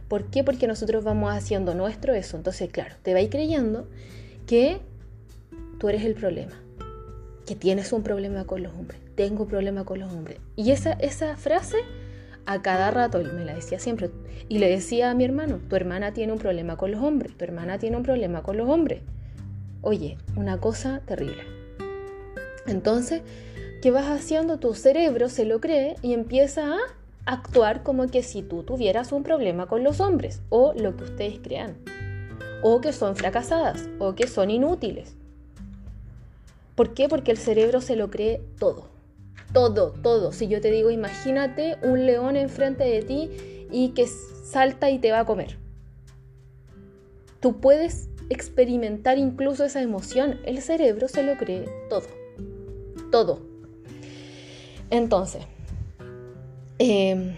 ¿Por 0.06 0.30
qué? 0.30 0.44
Porque 0.44 0.68
nosotros 0.68 1.02
vamos 1.02 1.32
haciendo 1.34 1.74
nuestro 1.74 2.14
eso. 2.14 2.36
Entonces, 2.36 2.70
claro, 2.70 2.94
te 3.02 3.14
vais 3.14 3.28
creyendo 3.28 3.88
que 4.46 4.80
tú 5.80 5.88
eres 5.88 6.04
el 6.04 6.14
problema, 6.14 6.54
que 7.46 7.56
tienes 7.56 7.92
un 7.92 8.04
problema 8.04 8.44
con 8.44 8.62
los 8.62 8.72
hombres. 8.74 9.00
Tengo 9.16 9.48
problema 9.48 9.84
con 9.84 9.98
los 9.98 10.12
hombres. 10.12 10.38
Y 10.54 10.70
esa, 10.70 10.92
esa 10.92 11.36
frase 11.36 11.78
a 12.48 12.62
cada 12.62 12.90
rato 12.90 13.20
me 13.34 13.44
la 13.44 13.54
decía 13.54 13.78
siempre. 13.78 14.10
Y 14.48 14.58
le 14.58 14.70
decía 14.70 15.10
a 15.10 15.14
mi 15.14 15.24
hermano, 15.24 15.60
tu 15.68 15.76
hermana 15.76 16.14
tiene 16.14 16.32
un 16.32 16.38
problema 16.38 16.78
con 16.78 16.90
los 16.90 17.02
hombres, 17.02 17.36
tu 17.36 17.44
hermana 17.44 17.78
tiene 17.78 17.98
un 17.98 18.02
problema 18.02 18.42
con 18.42 18.56
los 18.56 18.66
hombres. 18.70 19.02
Oye, 19.82 20.16
una 20.34 20.58
cosa 20.58 21.02
terrible. 21.04 21.42
Entonces, 22.66 23.20
¿qué 23.82 23.90
vas 23.90 24.06
haciendo? 24.06 24.58
Tu 24.58 24.72
cerebro 24.72 25.28
se 25.28 25.44
lo 25.44 25.60
cree 25.60 25.96
y 26.00 26.14
empieza 26.14 26.72
a 26.72 26.78
actuar 27.26 27.82
como 27.82 28.06
que 28.06 28.22
si 28.22 28.40
tú 28.40 28.62
tuvieras 28.62 29.12
un 29.12 29.24
problema 29.24 29.66
con 29.66 29.84
los 29.84 30.00
hombres 30.00 30.40
o 30.48 30.72
lo 30.72 30.96
que 30.96 31.04
ustedes 31.04 31.40
crean, 31.40 31.76
o 32.62 32.80
que 32.80 32.94
son 32.94 33.14
fracasadas 33.14 33.90
o 33.98 34.14
que 34.14 34.26
son 34.26 34.50
inútiles. 34.50 35.16
¿Por 36.74 36.94
qué? 36.94 37.10
Porque 37.10 37.30
el 37.30 37.36
cerebro 37.36 37.82
se 37.82 37.94
lo 37.94 38.08
cree 38.08 38.40
todo. 38.58 38.97
Todo, 39.52 39.92
todo. 40.02 40.32
Si 40.32 40.48
yo 40.48 40.60
te 40.60 40.70
digo, 40.70 40.90
imagínate 40.90 41.76
un 41.82 42.06
león 42.06 42.36
enfrente 42.36 42.84
de 42.84 43.02
ti 43.02 43.30
y 43.70 43.90
que 43.90 44.06
salta 44.06 44.90
y 44.90 44.98
te 44.98 45.10
va 45.10 45.20
a 45.20 45.24
comer. 45.24 45.58
Tú 47.40 47.60
puedes 47.60 48.08
experimentar 48.30 49.18
incluso 49.18 49.64
esa 49.64 49.80
emoción. 49.80 50.38
El 50.44 50.60
cerebro 50.60 51.08
se 51.08 51.22
lo 51.22 51.36
cree 51.36 51.68
todo. 51.88 52.06
Todo. 53.10 53.40
Entonces, 54.90 55.42
Em, 56.78 57.34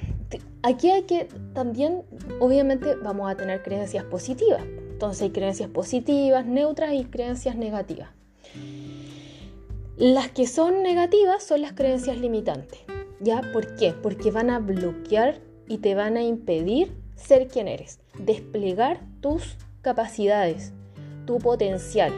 aquí 0.62 0.90
hay 0.90 1.02
que 1.04 1.28
también, 1.54 2.02
obviamente, 2.40 2.94
vamos 2.96 3.30
a 3.30 3.36
tener 3.36 3.62
creencias 3.62 4.04
positivas. 4.04 4.62
Entonces 4.92 5.22
hay 5.22 5.30
creencias 5.30 5.70
positivas, 5.70 6.44
neutras 6.44 6.92
y 6.92 7.04
creencias 7.04 7.56
negativas. 7.56 8.10
Las 10.00 10.30
que 10.30 10.46
son 10.46 10.82
negativas 10.82 11.42
son 11.42 11.60
las 11.60 11.74
creencias 11.74 12.16
limitantes. 12.16 12.78
¿Ya? 13.20 13.42
¿Por 13.52 13.76
qué? 13.76 13.92
Porque 13.92 14.30
van 14.30 14.48
a 14.48 14.58
bloquear 14.58 15.42
y 15.68 15.76
te 15.76 15.94
van 15.94 16.16
a 16.16 16.22
impedir 16.22 16.96
ser 17.16 17.48
quien 17.48 17.68
eres, 17.68 18.00
desplegar 18.18 19.02
tus 19.20 19.58
capacidades, 19.82 20.72
tu 21.26 21.36
potencial 21.36 22.14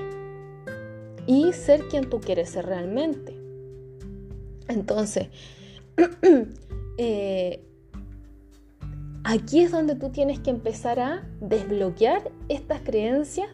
y 1.26 1.52
ser 1.52 1.88
quien 1.88 2.08
tú 2.08 2.20
quieres 2.20 2.50
ser 2.50 2.66
realmente. 2.66 3.36
Entonces, 4.68 5.26
eh, 6.98 7.64
aquí 9.24 9.58
es 9.58 9.72
donde 9.72 9.96
tú 9.96 10.10
tienes 10.10 10.38
que 10.38 10.50
empezar 10.50 11.00
a 11.00 11.28
desbloquear 11.40 12.30
estas 12.48 12.80
creencias 12.82 13.48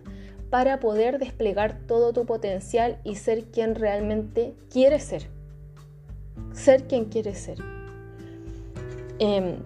para 0.50 0.80
poder 0.80 1.18
desplegar 1.18 1.78
todo 1.87 2.12
tu 2.12 2.24
potencial 2.24 2.98
y 3.04 3.16
ser 3.16 3.44
quien 3.44 3.74
realmente 3.74 4.54
quieres 4.72 5.04
ser. 5.04 5.28
Ser 6.52 6.84
quien 6.84 7.06
quieres 7.06 7.38
ser. 7.38 7.58
Em, 9.18 9.56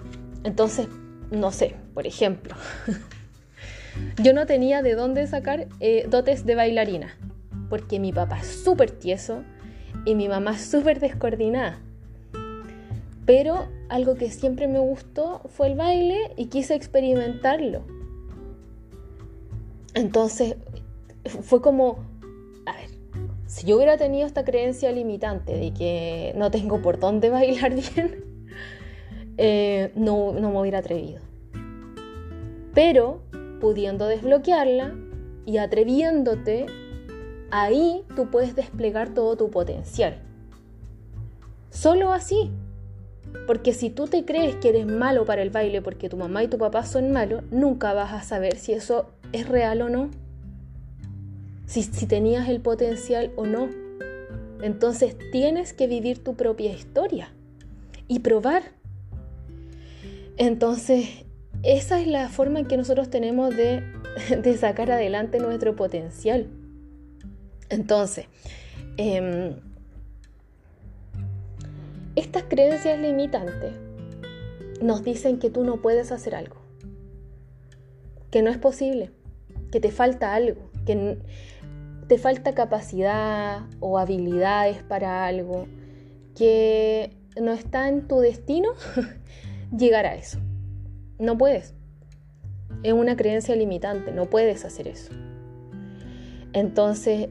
entonces, 0.45 0.89
no 1.31 1.53
sé, 1.53 1.77
por 1.95 2.07
ejemplo, 2.07 2.55
yo 4.23 4.33
no 4.33 4.47
tenía 4.47 4.83
de 4.83 4.95
dónde 4.95 5.27
sacar 5.27 5.69
eh, 5.81 6.07
dotes 6.09 6.45
de 6.45 6.55
bailarina, 6.55 7.17
porque 7.69 8.01
mi 8.01 8.13
papá 8.13 8.41
es 8.41 8.49
súper 8.49 8.91
tieso 8.91 9.43
y 10.05 10.15
mi 10.15 10.29
mamá 10.29 10.53
es 10.53 10.63
súper 10.63 11.01
descoordinada. 11.01 11.79
Pero 13.25 13.69
algo 13.89 14.17
que 14.17 14.31
siempre 14.31 14.67
me 14.67 14.81
gustó 14.81 15.43
fue 15.55 15.69
el 15.69 15.77
baile 15.77 16.33
y 16.37 16.47
quise 16.47 16.75
experimentarlo. 16.75 17.85
Entonces 19.95 20.57
fue 21.43 21.61
como, 21.61 21.99
a 22.67 22.73
ver, 22.73 22.91
si 23.47 23.67
yo 23.67 23.77
hubiera 23.77 23.97
tenido 23.97 24.27
esta 24.27 24.45
creencia 24.45 24.91
limitante 24.93 25.55
de 25.55 25.73
que 25.73 26.33
no 26.37 26.51
tengo 26.51 26.81
por 26.81 26.99
dónde 26.99 27.31
bailar 27.31 27.75
bien, 27.75 28.25
eh, 29.39 29.93
no, 29.95 30.33
no 30.33 30.51
me 30.51 30.61
hubiera 30.61 30.79
atrevido. 30.79 31.21
Pero 32.75 33.21
pudiendo 33.61 34.07
desbloquearla 34.07 34.95
y 35.45 35.59
atreviéndote, 35.59 36.67
ahí 37.51 38.05
tú 38.17 38.31
puedes 38.31 38.57
desplegar 38.57 39.15
todo 39.15 39.37
tu 39.37 39.51
potencial. 39.51 40.19
Solo 41.71 42.13
así. 42.13 42.51
Porque 43.47 43.73
si 43.73 43.89
tú 43.89 44.07
te 44.07 44.25
crees 44.25 44.57
que 44.57 44.69
eres 44.69 44.87
malo 44.87 45.25
para 45.25 45.43
el 45.43 45.51
baile 45.51 45.81
porque 45.81 46.11
tu 46.11 46.17
mamá 46.17 46.45
y 46.45 46.49
tu 46.49 46.59
papá 46.59 46.85
son 46.85 47.13
malos, 47.13 47.45
nunca 47.51 47.95
vas 47.95 48.13
a 48.13 48.23
saber 48.23 48.57
si 48.57 48.73
eso 48.73 49.07
es 49.33 49.49
real 49.49 49.83
o 49.83 49.89
no. 49.89 50.11
Si, 51.67 51.83
si 51.83 52.07
tenías 52.07 52.49
el 52.49 52.61
potencial 52.61 53.33
o 53.37 53.47
no. 53.47 53.69
Entonces 54.63 55.17
tienes 55.33 55.73
que 55.73 55.87
vivir 55.87 56.23
tu 56.23 56.35
propia 56.35 56.73
historia 56.73 57.31
y 58.09 58.21
probar. 58.21 58.63
Entonces, 60.37 61.09
esa 61.63 62.01
es 62.01 62.07
la 62.07 62.29
forma 62.29 62.61
en 62.61 62.67
que 62.67 62.77
nosotros 62.77 63.11
tenemos 63.11 63.57
de, 63.57 63.83
de 64.43 64.57
sacar 64.57 64.91
adelante 64.91 65.39
nuestro 65.39 65.77
potencial. 65.77 66.49
Entonces, 67.69 68.27
eh, 68.99 69.57
estas 72.15 72.43
creencias 72.45 73.01
limitantes 73.01 73.73
nos 74.83 75.03
dicen 75.03 75.39
que 75.39 75.49
tú 75.49 75.65
no 75.65 75.81
puedes 75.81 76.13
hacer 76.13 76.35
algo, 76.35 76.57
que 78.31 78.43
no 78.43 78.51
es 78.51 78.59
posible, 78.59 79.11
que 79.73 79.81
te 79.81 79.91
falta 79.91 80.35
algo, 80.35 80.71
que 80.87 81.19
te 82.07 82.19
falta 82.19 82.55
capacidad 82.55 83.63
o 83.81 83.99
habilidades 83.99 84.83
para 84.83 85.27
algo, 85.27 85.67
que 86.37 87.17
no 87.41 87.53
está 87.53 87.89
en 87.89 88.07
tu 88.07 88.21
destino 88.21 88.73
llegar 89.77 90.07
a 90.07 90.15
eso. 90.15 90.39
No 91.19 91.39
puedes. 91.39 91.75
Es 92.83 92.93
una 92.93 93.17
creencia 93.17 93.57
limitante, 93.57 94.13
no 94.13 94.27
puedes 94.27 94.65
hacer 94.65 94.89
eso. 94.89 95.11
Entonces, 96.53 97.31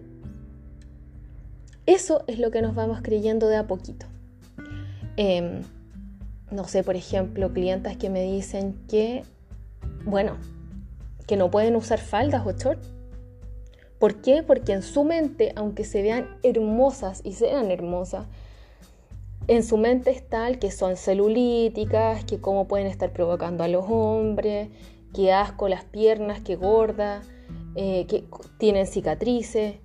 eso 1.86 2.24
es 2.28 2.40
lo 2.40 2.50
que 2.52 2.62
nos 2.62 2.74
vamos 2.74 3.02
creyendo 3.04 3.48
de 3.48 3.58
a 3.58 3.68
poquito. 3.68 4.08
Em, 5.16 5.62
no 6.50 6.68
sé, 6.68 6.84
por 6.84 6.96
ejemplo, 6.96 7.54
clientas 7.54 7.98
que 7.98 8.10
me 8.10 8.24
dicen 8.24 8.76
que, 8.88 9.24
bueno, 10.06 10.38
que 11.28 11.38
no 11.38 11.52
pueden 11.52 11.76
usar 11.76 12.00
faldas 12.00 12.46
o 12.46 12.52
shorts. 12.52 12.92
¿Por 14.00 14.22
qué? 14.22 14.44
Porque 14.44 14.74
en 14.74 14.82
su 14.82 15.04
mente, 15.04 15.54
aunque 15.56 15.84
se 15.84 16.02
vean 16.02 16.38
hermosas 16.44 17.22
y 17.24 17.34
sean 17.34 17.72
hermosas, 17.72 18.26
en 19.48 19.64
su 19.64 19.78
mente 19.78 20.12
está 20.12 20.48
el 20.48 20.60
que 20.60 20.72
son 20.72 20.98
celulíticas, 20.98 22.26
que 22.26 22.40
cómo 22.40 22.68
pueden 22.68 22.88
estar 22.88 23.12
provocando 23.12 23.64
a 23.64 23.68
los 23.68 23.86
hombres, 23.88 24.70
que 25.14 25.32
asco 25.32 25.68
las 25.68 25.84
piernas, 25.84 26.42
que 26.42 26.56
gorda, 26.56 27.22
eh, 27.76 28.06
que 28.08 28.24
tienen 28.58 28.88
cicatrices. 28.88 29.76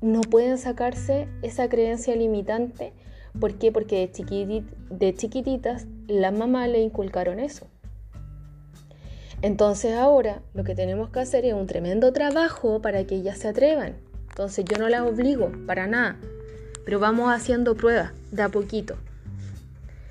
No 0.00 0.20
pueden 0.20 0.58
sacarse 0.58 1.28
esa 1.42 1.68
creencia 1.68 2.14
limitante 2.16 2.92
¿Por 3.40 3.54
qué? 3.54 3.72
Porque 3.72 4.10
de, 4.90 5.14
chiquititas 5.14 5.86
la 6.06 6.30
mamá 6.30 6.68
le 6.68 6.80
inculcaron 6.80 7.40
eso. 7.40 7.66
Entonces 9.44 9.92
ahora 9.92 10.40
lo 10.54 10.64
que 10.64 10.74
tenemos 10.74 11.10
que 11.10 11.20
hacer 11.20 11.44
es 11.44 11.52
un 11.52 11.66
tremendo 11.66 12.14
trabajo 12.14 12.80
para 12.80 13.04
que 13.04 13.16
ellas 13.16 13.36
se 13.36 13.48
atrevan. 13.48 13.94
Entonces 14.30 14.64
yo 14.64 14.78
no 14.78 14.88
las 14.88 15.02
obligo 15.02 15.52
para 15.66 15.86
nada, 15.86 16.16
pero 16.86 16.98
vamos 16.98 17.30
haciendo 17.30 17.76
pruebas 17.76 18.12
de 18.30 18.40
a 18.40 18.48
poquito. 18.48 18.96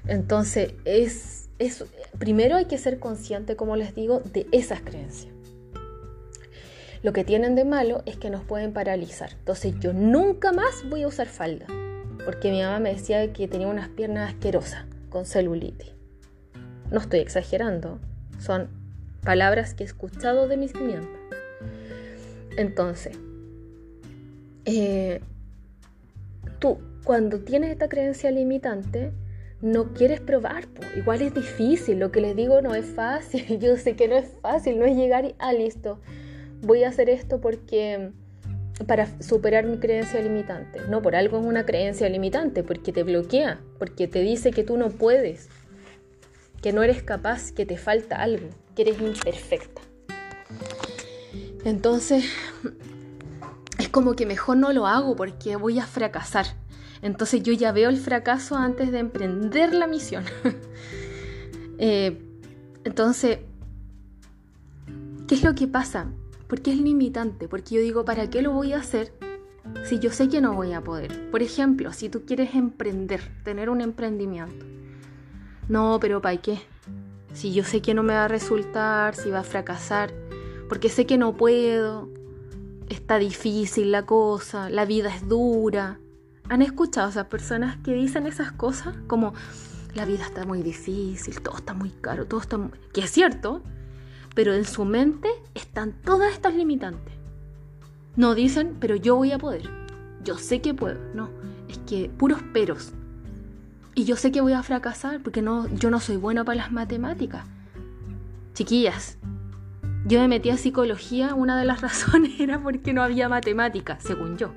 Entonces 0.06 0.76
es, 0.86 1.50
es 1.58 1.84
primero 2.20 2.58
hay 2.58 2.66
que 2.66 2.78
ser 2.78 3.00
consciente, 3.00 3.56
como 3.56 3.76
les 3.76 3.96
digo, 3.96 4.20
de 4.20 4.46
esas 4.52 4.82
creencias. 4.82 5.34
Lo 7.02 7.12
que 7.12 7.24
tienen 7.24 7.56
de 7.56 7.66
malo 7.66 8.04
es 8.06 8.18
que 8.18 8.30
nos 8.30 8.44
pueden 8.44 8.72
paralizar. 8.72 9.32
Entonces 9.40 9.74
yo 9.80 9.94
nunca 9.94 10.52
más 10.52 10.88
voy 10.88 11.02
a 11.02 11.08
usar 11.08 11.26
falda 11.26 11.66
porque 12.24 12.52
mi 12.52 12.62
mamá 12.62 12.78
me 12.80 12.94
decía 12.94 13.34
que 13.34 13.48
tenía 13.48 13.68
unas 13.68 13.90
piernas 13.90 14.32
asquerosas 14.32 14.86
con 15.10 15.26
celulitis. 15.26 15.92
No 16.92 17.00
estoy 17.00 17.22
exagerando, 17.22 17.98
son 18.38 18.83
palabras 19.24 19.74
que 19.74 19.84
he 19.84 19.86
escuchado 19.86 20.48
de 20.48 20.58
mis 20.58 20.74
clientes. 20.74 21.10
Entonces, 22.58 23.18
eh, 24.66 25.22
tú 26.60 26.78
cuando 27.04 27.40
tienes 27.40 27.72
esta 27.72 27.90
creencia 27.90 28.32
limitante, 28.32 29.12
no 29.62 29.94
quieres 29.94 30.20
probar, 30.20 30.66
igual 30.98 31.22
es 31.22 31.34
difícil, 31.34 32.00
lo 32.00 32.12
que 32.12 32.22
les 32.22 32.36
digo 32.36 32.62
no 32.62 32.76
es 32.76 32.86
fácil, 32.86 33.60
yo 33.60 33.78
sé 33.78 33.96
que 33.96 34.08
no 34.08 34.16
es 34.16 34.30
fácil, 34.42 34.80
no 34.80 34.86
es 34.86 34.96
llegar 34.96 35.26
y, 35.26 35.36
ah, 35.40 35.54
listo, 35.54 36.00
voy 36.62 36.84
a 36.84 36.90
hacer 36.90 37.10
esto 37.10 37.40
porque 37.40 38.12
para 38.88 39.08
superar 39.22 39.66
mi 39.66 39.78
creencia 39.78 40.20
limitante. 40.22 40.80
No, 40.90 41.02
por 41.02 41.16
algo 41.16 41.40
es 41.40 41.46
una 41.46 41.66
creencia 41.66 42.10
limitante, 42.10 42.64
porque 42.64 42.92
te 42.92 43.04
bloquea, 43.04 43.62
porque 43.78 44.08
te 44.08 44.20
dice 44.20 44.52
que 44.52 44.64
tú 44.64 44.78
no 44.78 44.90
puedes, 44.90 45.50
que 46.64 46.72
no 46.72 46.82
eres 46.82 47.04
capaz, 47.04 47.52
que 47.52 47.66
te 47.66 47.78
falta 47.78 48.16
algo, 48.16 48.48
que 48.74 48.84
eres 48.84 49.02
imperfecta. 49.02 49.82
Entonces, 51.66 52.24
es 53.78 53.90
como 53.90 54.16
que 54.16 54.26
mejor 54.26 54.56
no 54.56 54.72
lo 54.72 54.88
hago 54.88 55.18
porque 55.18 55.58
voy 55.58 55.80
a 55.80 55.86
fracasar. 55.86 56.46
Entonces 57.02 57.44
yo 57.44 57.52
ya 57.52 57.74
veo 57.74 57.90
el 57.90 57.98
fracaso 57.98 58.56
antes 58.56 58.94
de 58.94 59.00
emprender 59.00 59.76
la 59.76 59.88
misión. 59.88 60.24
Eh, 61.80 62.22
entonces, 62.86 63.40
¿qué 65.28 65.36
es 65.36 65.44
lo 65.44 65.56
que 65.56 65.68
pasa? 65.68 66.12
Porque 66.48 66.72
es 66.72 66.78
limitante, 66.78 67.50
porque 67.50 67.76
yo 67.76 67.82
digo, 67.82 68.06
¿para 68.06 68.30
qué 68.30 68.44
lo 68.44 68.52
voy 68.52 68.74
a 68.74 68.78
hacer 68.78 69.12
si 69.84 70.00
yo 70.00 70.12
sé 70.12 70.30
que 70.30 70.40
no 70.40 70.54
voy 70.54 70.72
a 70.72 70.82
poder? 70.82 71.32
Por 71.32 71.42
ejemplo, 71.42 71.92
si 71.92 72.10
tú 72.10 72.26
quieres 72.26 72.54
emprender, 72.54 73.22
tener 73.44 73.70
un 73.72 73.82
emprendimiento. 73.82 74.66
No, 75.70 76.00
pero 76.00 76.22
¿para 76.22 76.38
qué? 76.38 76.60
Si 77.34 77.54
yo 77.54 77.64
sé 77.64 77.82
que 77.82 77.94
no 77.94 78.04
me 78.04 78.14
va 78.14 78.26
a 78.26 78.28
resultar, 78.28 79.16
si 79.16 79.32
va 79.32 79.40
a 79.40 79.44
fracasar, 79.44 80.14
porque 80.70 80.90
sé 80.90 81.06
que 81.06 81.18
no 81.18 81.36
puedo, 81.36 82.10
está 82.90 83.18
difícil 83.18 83.92
la 83.92 84.06
cosa, 84.06 84.70
la 84.70 84.86
vida 84.86 85.14
es 85.14 85.28
dura. 85.28 86.00
¿Han 86.50 86.62
escuchado 86.62 87.08
a 87.08 87.10
esas 87.10 87.28
personas 87.28 87.78
que 87.78 87.94
dicen 87.94 88.28
esas 88.28 88.52
cosas? 88.52 88.96
Como 89.08 89.34
la 89.96 90.06
vida 90.06 90.26
está 90.26 90.46
muy 90.46 90.62
difícil, 90.62 91.42
todo 91.42 91.58
está 91.58 91.74
muy 91.74 91.90
caro, 91.90 92.26
todo 92.26 92.42
está 92.42 92.58
muy... 92.58 92.72
que 92.94 93.02
es 93.02 93.12
cierto, 93.12 93.62
pero 94.36 94.54
en 94.54 94.66
su 94.66 94.86
mente 94.86 95.30
están 95.54 95.94
todas 95.94 96.34
estas 96.34 96.54
limitantes. 96.54 97.14
No 98.16 98.36
dicen, 98.36 98.78
pero 98.80 98.96
yo 98.96 99.16
voy 99.16 99.32
a 99.32 99.40
poder, 99.40 99.70
yo 100.24 100.38
sé 100.38 100.62
que 100.62 100.74
puedo, 100.74 101.00
no, 101.14 101.30
es 101.68 101.78
que 101.80 102.10
puros 102.10 102.42
peros. 102.54 102.94
Y 103.96 104.06
yo 104.06 104.16
sé 104.16 104.32
que 104.32 104.42
voy 104.42 104.54
a 104.54 104.64
fracasar 104.64 105.22
porque 105.22 105.42
no, 105.42 105.68
yo 105.76 105.90
no 105.90 106.00
soy 106.00 106.18
bueno 106.18 106.46
para 106.46 106.58
las 106.58 106.72
matemáticas. 106.72 107.46
Chiquillas, 108.54 109.18
yo 110.06 110.20
me 110.20 110.28
metí 110.28 110.50
a 110.50 110.58
psicología, 110.58 111.34
una 111.34 111.58
de 111.58 111.66
las 111.66 111.82
razones 111.88 112.40
era 112.40 112.60
porque 112.60 112.94
no 112.94 113.04
había 113.04 113.30
matemáticas, 113.30 114.04
según 114.04 114.38
yo. 114.38 114.52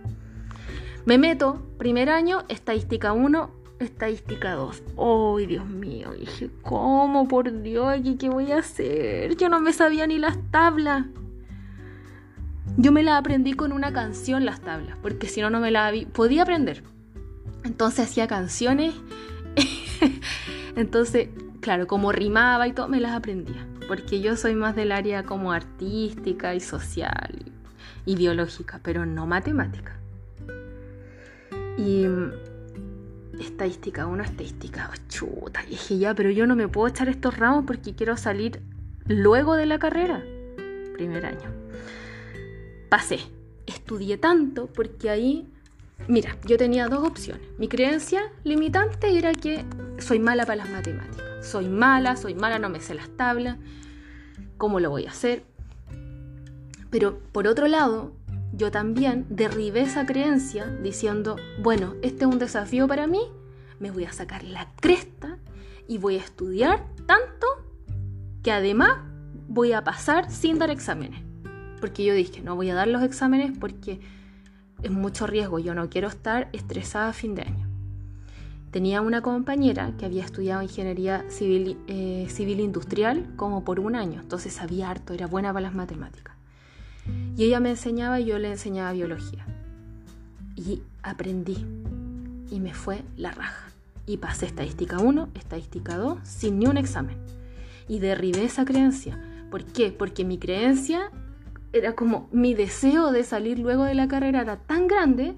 Me 1.04 1.18
meto, 1.18 1.62
primer 1.78 2.10
año, 2.10 2.44
estadística 2.48 3.12
1, 3.12 3.50
estadística 3.78 4.54
2. 4.54 4.82
¡Ay, 4.98 5.46
Dios 5.46 5.66
mío! 5.66 6.10
Dije, 6.18 6.50
¿cómo? 6.62 7.28
Por 7.28 7.62
Dios, 7.62 7.96
¿qué 8.18 8.28
voy 8.28 8.50
a 8.50 8.58
hacer? 8.58 9.36
Yo 9.36 9.48
no 9.48 9.60
me 9.60 9.72
sabía 9.72 10.06
ni 10.06 10.18
las 10.18 10.36
tablas. 10.50 11.06
Yo 12.76 12.90
me 12.90 13.02
las 13.02 13.20
aprendí 13.20 13.52
con 13.52 13.72
una 13.72 13.92
canción 13.92 14.44
las 14.44 14.60
tablas, 14.60 14.96
porque 15.00 15.28
si 15.28 15.40
no, 15.40 15.48
no 15.50 15.60
me 15.60 15.70
las 15.70 15.94
podía 16.06 16.42
aprender. 16.42 16.82
Entonces 17.66 18.08
hacía 18.08 18.26
canciones. 18.26 18.94
Entonces, 20.76 21.28
claro, 21.60 21.86
como 21.86 22.12
rimaba 22.12 22.68
y 22.68 22.72
todo, 22.72 22.88
me 22.88 23.00
las 23.00 23.12
aprendía. 23.12 23.66
Porque 23.88 24.20
yo 24.20 24.36
soy 24.36 24.54
más 24.54 24.74
del 24.76 24.92
área 24.92 25.24
como 25.24 25.52
artística 25.52 26.54
y 26.54 26.60
social 26.60 27.52
y 28.04 28.16
biológica, 28.16 28.80
pero 28.82 29.04
no 29.04 29.26
matemática. 29.26 29.98
Y 31.76 32.06
estadística 33.40 34.06
una 34.06 34.24
estadística, 34.24 34.90
oh, 34.92 34.96
chuta. 35.08 35.62
Y 35.66 35.70
dije, 35.70 35.98
ya, 35.98 36.14
pero 36.14 36.30
yo 36.30 36.46
no 36.46 36.56
me 36.56 36.68
puedo 36.68 36.88
echar 36.88 37.08
estos 37.08 37.36
ramos 37.36 37.64
porque 37.66 37.94
quiero 37.94 38.16
salir 38.16 38.62
luego 39.06 39.56
de 39.56 39.66
la 39.66 39.78
carrera. 39.78 40.22
Primer 40.94 41.26
año. 41.26 41.50
Pasé. 42.88 43.18
Estudié 43.66 44.16
tanto 44.16 44.68
porque 44.68 45.10
ahí, 45.10 45.52
mira, 46.08 46.36
yo 46.44 46.56
tenía 46.56 46.88
dos 46.88 47.06
opciones. 47.06 47.46
Mi 47.58 47.68
creencia 47.68 48.32
limitante 48.44 49.16
era 49.16 49.32
que 49.32 49.64
soy 49.98 50.18
mala 50.18 50.44
para 50.44 50.56
las 50.56 50.70
matemáticas. 50.70 51.24
Soy 51.42 51.68
mala, 51.68 52.16
soy 52.16 52.34
mala, 52.34 52.58
no 52.58 52.68
me 52.68 52.80
sé 52.80 52.94
las 52.94 53.08
tablas. 53.10 53.58
¿Cómo 54.56 54.80
lo 54.80 54.90
voy 54.90 55.06
a 55.06 55.10
hacer? 55.10 55.44
Pero 56.90 57.18
por 57.32 57.46
otro 57.46 57.68
lado, 57.68 58.12
yo 58.52 58.70
también 58.70 59.26
derribé 59.28 59.82
esa 59.82 60.06
creencia 60.06 60.66
diciendo, 60.82 61.36
bueno, 61.62 61.94
este 62.02 62.24
es 62.24 62.30
un 62.30 62.38
desafío 62.38 62.88
para 62.88 63.06
mí, 63.06 63.20
me 63.78 63.90
voy 63.90 64.04
a 64.04 64.12
sacar 64.12 64.44
la 64.44 64.72
cresta 64.76 65.38
y 65.88 65.98
voy 65.98 66.16
a 66.16 66.20
estudiar 66.20 66.84
tanto 67.06 67.46
que 68.42 68.52
además 68.52 68.98
voy 69.48 69.72
a 69.72 69.84
pasar 69.84 70.30
sin 70.30 70.58
dar 70.58 70.70
exámenes. 70.70 71.20
Porque 71.80 72.04
yo 72.04 72.14
dije, 72.14 72.40
no 72.40 72.56
voy 72.56 72.70
a 72.70 72.74
dar 72.74 72.88
los 72.88 73.02
exámenes 73.02 73.52
porque 73.58 74.00
es 74.82 74.90
mucho 74.90 75.26
riesgo, 75.26 75.58
yo 75.58 75.74
no 75.74 75.88
quiero 75.88 76.08
estar 76.08 76.48
estresada 76.52 77.08
a 77.08 77.12
fin 77.12 77.34
de 77.34 77.42
año. 77.42 77.66
Tenía 78.70 79.00
una 79.00 79.22
compañera 79.22 79.92
que 79.98 80.04
había 80.04 80.24
estudiado 80.24 80.62
ingeniería 80.62 81.24
civil, 81.30 81.78
eh, 81.86 82.26
civil 82.28 82.60
industrial 82.60 83.26
como 83.36 83.64
por 83.64 83.80
un 83.80 83.96
año, 83.96 84.20
entonces 84.20 84.52
sabía 84.52 84.90
harto, 84.90 85.14
era 85.14 85.26
buena 85.26 85.52
para 85.52 85.62
las 85.62 85.74
matemáticas. 85.74 86.36
Y 87.36 87.44
ella 87.44 87.60
me 87.60 87.70
enseñaba 87.70 88.20
y 88.20 88.26
yo 88.26 88.38
le 88.38 88.50
enseñaba 88.50 88.92
biología. 88.92 89.46
Y 90.56 90.82
aprendí. 91.02 91.64
Y 92.50 92.60
me 92.60 92.74
fue 92.74 93.02
la 93.16 93.30
raja. 93.30 93.68
Y 94.06 94.18
pasé 94.18 94.46
estadística 94.46 94.98
1, 94.98 95.30
estadística 95.34 95.96
2, 95.96 96.18
sin 96.22 96.58
ni 96.58 96.66
un 96.66 96.76
examen. 96.76 97.16
Y 97.88 97.98
derribé 97.98 98.44
esa 98.44 98.64
creencia. 98.64 99.18
¿Por 99.50 99.64
qué? 99.64 99.92
Porque 99.92 100.24
mi 100.24 100.38
creencia 100.38 101.10
era 101.76 101.94
como 101.94 102.28
mi 102.32 102.54
deseo 102.54 103.12
de 103.12 103.24
salir 103.24 103.58
luego 103.58 103.84
de 103.84 103.94
la 103.94 104.08
carrera 104.08 104.42
era 104.42 104.56
tan 104.56 104.86
grande 104.86 105.34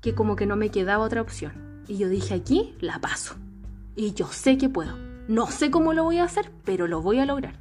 que 0.00 0.14
como 0.14 0.36
que 0.36 0.46
no 0.46 0.56
me 0.56 0.70
quedaba 0.70 1.04
otra 1.04 1.22
opción. 1.22 1.52
Y 1.86 1.96
yo 1.98 2.08
dije 2.08 2.34
aquí 2.34 2.74
la 2.80 3.00
paso. 3.00 3.36
Y 3.96 4.14
yo 4.14 4.26
sé 4.28 4.58
que 4.58 4.68
puedo. 4.68 4.96
No 5.28 5.46
sé 5.46 5.70
cómo 5.70 5.92
lo 5.92 6.04
voy 6.04 6.18
a 6.18 6.24
hacer, 6.24 6.50
pero 6.64 6.86
lo 6.86 7.00
voy 7.00 7.18
a 7.18 7.26
lograr. 7.26 7.54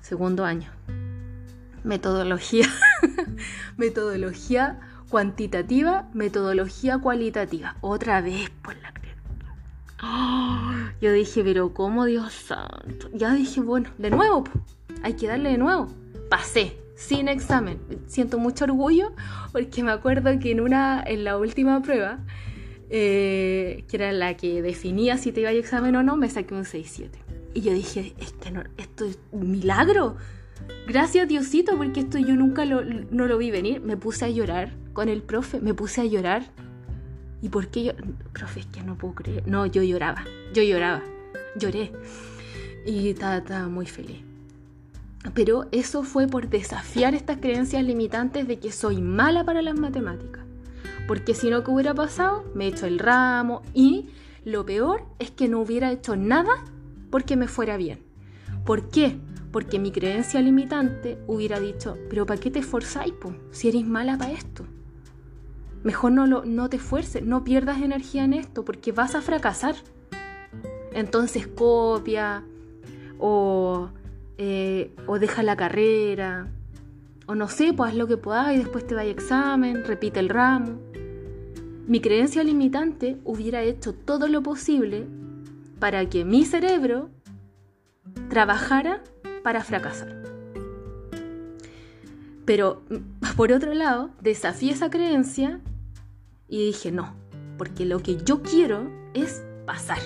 Segundo 0.00 0.44
año 0.44 0.70
metodología, 1.86 2.66
metodología 3.76 4.80
cuantitativa, 5.08 6.08
metodología 6.12 6.98
cualitativa. 6.98 7.76
Otra 7.80 8.20
vez 8.20 8.50
por 8.50 8.74
la 8.76 8.92
Yo 11.00 11.12
dije, 11.12 11.42
pero 11.42 11.72
¿cómo 11.72 12.04
Dios 12.04 12.32
santo? 12.32 13.08
Ya 13.14 13.32
dije, 13.32 13.60
bueno, 13.60 13.88
de 13.98 14.10
nuevo, 14.10 14.44
hay 15.02 15.14
que 15.14 15.26
darle 15.26 15.50
de 15.50 15.58
nuevo. 15.58 15.88
Pasé, 16.28 16.76
sin 16.94 17.28
examen. 17.28 17.78
Siento 18.06 18.38
mucho 18.38 18.64
orgullo 18.64 19.12
porque 19.52 19.82
me 19.82 19.92
acuerdo 19.92 20.38
que 20.38 20.50
en 20.50 20.60
una, 20.60 21.02
en 21.06 21.24
la 21.24 21.38
última 21.38 21.82
prueba, 21.82 22.18
eh, 22.90 23.84
que 23.88 23.96
era 23.96 24.12
la 24.12 24.36
que 24.36 24.62
definía 24.62 25.18
si 25.18 25.32
te 25.32 25.40
iba 25.40 25.50
a 25.50 25.52
examen 25.52 25.96
o 25.96 26.02
no, 26.02 26.16
me 26.16 26.28
saqué 26.28 26.54
un 26.54 26.64
6-7. 26.64 27.10
Y 27.54 27.62
yo 27.62 27.72
dije, 27.72 28.14
es 28.18 28.34
no, 28.52 28.62
esto 28.76 29.04
es 29.06 29.18
un 29.32 29.50
milagro. 29.50 30.16
Gracias 30.86 31.26
Diosito, 31.28 31.76
porque 31.76 32.00
esto 32.00 32.18
yo 32.18 32.36
nunca 32.36 32.64
lo, 32.64 32.84
no 32.84 33.26
lo 33.26 33.38
vi 33.38 33.50
venir. 33.50 33.80
Me 33.80 33.96
puse 33.96 34.24
a 34.24 34.28
llorar 34.28 34.72
con 34.92 35.08
el 35.08 35.22
profe, 35.22 35.60
me 35.60 35.74
puse 35.74 36.00
a 36.00 36.04
llorar. 36.04 36.42
¿Y 37.42 37.48
por 37.48 37.68
qué 37.68 37.84
yo? 37.84 37.92
Profe, 38.32 38.60
es 38.60 38.66
que 38.66 38.82
no 38.82 38.96
puedo 38.96 39.14
creer. 39.14 39.46
No, 39.46 39.66
yo 39.66 39.82
lloraba, 39.82 40.24
yo 40.52 40.62
lloraba, 40.62 41.02
lloré. 41.56 41.92
Y 42.86 43.08
estaba, 43.08 43.68
muy 43.68 43.86
feliz. 43.86 44.25
Pero 45.34 45.66
eso 45.72 46.02
fue 46.02 46.26
por 46.26 46.48
desafiar 46.48 47.14
estas 47.14 47.38
creencias 47.38 47.82
limitantes 47.84 48.46
de 48.46 48.58
que 48.58 48.72
soy 48.72 49.00
mala 49.02 49.44
para 49.44 49.62
las 49.62 49.78
matemáticas. 49.78 50.44
Porque 51.06 51.34
si 51.34 51.50
no, 51.50 51.62
¿qué 51.62 51.70
hubiera 51.70 51.94
pasado? 51.94 52.44
Me 52.54 52.64
he 52.64 52.68
hecho 52.68 52.86
el 52.86 52.98
ramo 52.98 53.62
y 53.74 54.10
lo 54.44 54.64
peor 54.64 55.02
es 55.18 55.30
que 55.30 55.48
no 55.48 55.60
hubiera 55.60 55.92
hecho 55.92 56.16
nada 56.16 56.64
porque 57.10 57.36
me 57.36 57.48
fuera 57.48 57.76
bien. 57.76 58.00
¿Por 58.64 58.88
qué? 58.88 59.16
Porque 59.52 59.78
mi 59.78 59.90
creencia 59.92 60.40
limitante 60.40 61.18
hubiera 61.26 61.60
dicho, 61.60 61.96
pero 62.10 62.26
¿para 62.26 62.40
qué 62.40 62.50
te 62.50 62.58
esforzáis, 62.58 63.14
si 63.50 63.68
eres 63.68 63.86
mala 63.86 64.18
para 64.18 64.32
esto? 64.32 64.66
Mejor 65.82 66.12
no, 66.12 66.26
lo, 66.26 66.44
no 66.44 66.68
te 66.68 66.76
esfuerces, 66.76 67.24
no 67.24 67.44
pierdas 67.44 67.80
energía 67.80 68.24
en 68.24 68.34
esto, 68.34 68.64
porque 68.64 68.92
vas 68.92 69.14
a 69.14 69.22
fracasar. 69.22 69.76
Entonces 70.92 71.46
copia, 71.46 72.42
o, 73.18 73.88
eh, 74.38 74.94
o 75.06 75.18
deja 75.18 75.42
la 75.42 75.56
carrera, 75.56 76.48
o 77.26 77.34
no 77.34 77.48
sé, 77.48 77.72
pues 77.72 77.90
haz 77.90 77.96
lo 77.96 78.06
que 78.06 78.16
puedas 78.16 78.54
y 78.54 78.58
después 78.58 78.86
te 78.86 78.94
vaya 78.94 79.10
examen, 79.10 79.84
repite 79.84 80.20
el 80.20 80.28
ramo. 80.28 80.78
Mi 81.86 82.00
creencia 82.00 82.42
limitante 82.44 83.18
hubiera 83.24 83.62
hecho 83.62 83.94
todo 83.94 84.28
lo 84.28 84.42
posible 84.42 85.06
para 85.78 86.08
que 86.08 86.24
mi 86.24 86.44
cerebro 86.44 87.10
trabajara 88.28 89.02
para 89.42 89.62
fracasar. 89.62 90.22
Pero 92.44 92.82
por 93.36 93.52
otro 93.52 93.74
lado, 93.74 94.10
desafié 94.20 94.72
esa 94.72 94.88
creencia 94.88 95.60
y 96.48 96.66
dije, 96.66 96.92
no, 96.92 97.14
porque 97.58 97.84
lo 97.84 98.00
que 98.00 98.16
yo 98.16 98.42
quiero 98.42 98.88
es 99.14 99.42
pasar. 99.66 99.98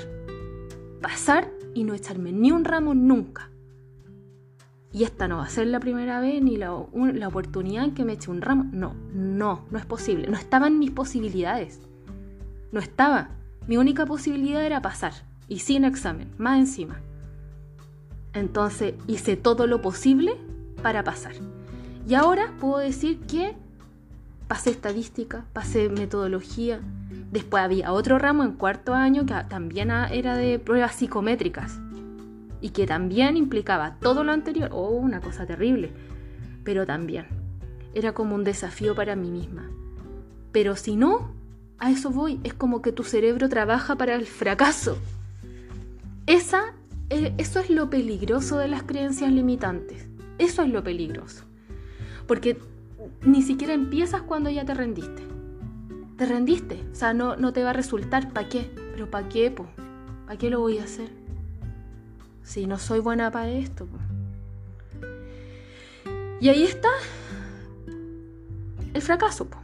Pasar 1.02 1.50
y 1.74 1.84
no 1.84 1.94
echarme 1.94 2.32
ni 2.32 2.50
un 2.50 2.64
ramo 2.64 2.94
nunca. 2.94 3.49
Y 4.92 5.04
esta 5.04 5.28
no 5.28 5.36
va 5.36 5.44
a 5.44 5.48
ser 5.48 5.68
la 5.68 5.78
primera 5.78 6.20
vez 6.20 6.42
ni 6.42 6.56
la, 6.56 6.74
la 6.94 7.28
oportunidad 7.28 7.92
que 7.92 8.04
me 8.04 8.14
eche 8.14 8.30
un 8.30 8.42
ramo. 8.42 8.68
No, 8.72 8.94
no, 9.14 9.64
no 9.70 9.78
es 9.78 9.86
posible. 9.86 10.26
No 10.26 10.36
estaban 10.36 10.78
mis 10.78 10.90
posibilidades. 10.90 11.80
No 12.72 12.80
estaba. 12.80 13.30
Mi 13.68 13.76
única 13.76 14.04
posibilidad 14.04 14.64
era 14.64 14.82
pasar. 14.82 15.12
Y 15.46 15.60
sin 15.60 15.84
examen, 15.84 16.28
más 16.38 16.58
encima. 16.58 17.00
Entonces 18.32 18.94
hice 19.06 19.36
todo 19.36 19.66
lo 19.66 19.80
posible 19.80 20.36
para 20.82 21.04
pasar. 21.04 21.34
Y 22.08 22.14
ahora 22.14 22.52
puedo 22.58 22.78
decir 22.78 23.20
que 23.20 23.54
pasé 24.48 24.70
estadística, 24.70 25.44
pasé 25.52 25.88
metodología. 25.88 26.80
Después 27.30 27.62
había 27.62 27.92
otro 27.92 28.18
ramo 28.18 28.42
en 28.42 28.52
cuarto 28.52 28.94
año 28.94 29.24
que 29.24 29.34
también 29.48 29.90
era 29.90 30.36
de 30.36 30.58
pruebas 30.58 30.96
psicométricas 30.96 31.78
y 32.60 32.70
que 32.70 32.86
también 32.86 33.36
implicaba 33.36 33.96
todo 34.00 34.24
lo 34.24 34.32
anterior. 34.32 34.70
Oh, 34.72 34.90
una 34.90 35.20
cosa 35.20 35.46
terrible. 35.46 35.92
Pero 36.64 36.86
también 36.86 37.26
era 37.94 38.12
como 38.12 38.34
un 38.34 38.44
desafío 38.44 38.94
para 38.94 39.16
mí 39.16 39.30
misma. 39.30 39.70
Pero 40.52 40.76
si 40.76 40.96
no, 40.96 41.32
a 41.78 41.90
eso 41.90 42.10
voy. 42.10 42.40
Es 42.44 42.54
como 42.54 42.82
que 42.82 42.92
tu 42.92 43.02
cerebro 43.02 43.48
trabaja 43.48 43.96
para 43.96 44.14
el 44.14 44.26
fracaso. 44.26 44.98
Esa 46.26 46.74
eh, 47.10 47.34
eso 47.38 47.58
es 47.58 47.70
lo 47.70 47.90
peligroso 47.90 48.58
de 48.58 48.68
las 48.68 48.84
creencias 48.84 49.32
limitantes. 49.32 50.06
Eso 50.38 50.62
es 50.62 50.70
lo 50.70 50.82
peligroso. 50.82 51.44
Porque 52.26 52.56
ni 53.22 53.42
siquiera 53.42 53.74
empiezas 53.74 54.22
cuando 54.22 54.48
ya 54.48 54.64
te 54.64 54.74
rendiste. 54.74 55.22
Te 56.16 56.26
rendiste. 56.26 56.84
O 56.92 56.94
sea, 56.94 57.12
no, 57.12 57.36
no 57.36 57.52
te 57.52 57.64
va 57.64 57.70
a 57.70 57.72
resultar. 57.72 58.32
¿Para 58.32 58.48
qué? 58.48 58.70
Pero 58.92 59.10
¿para 59.10 59.28
qué, 59.28 59.50
po? 59.50 59.66
¿Para 60.26 60.38
qué 60.38 60.50
lo 60.50 60.60
voy 60.60 60.78
a 60.78 60.84
hacer? 60.84 61.19
Si 62.50 62.66
no 62.66 62.78
soy 62.78 62.98
buena 62.98 63.30
para 63.30 63.48
esto. 63.48 63.86
Y 66.40 66.48
ahí 66.48 66.64
está 66.64 66.88
el 68.92 69.00
fracaso. 69.00 69.44
Po. 69.44 69.56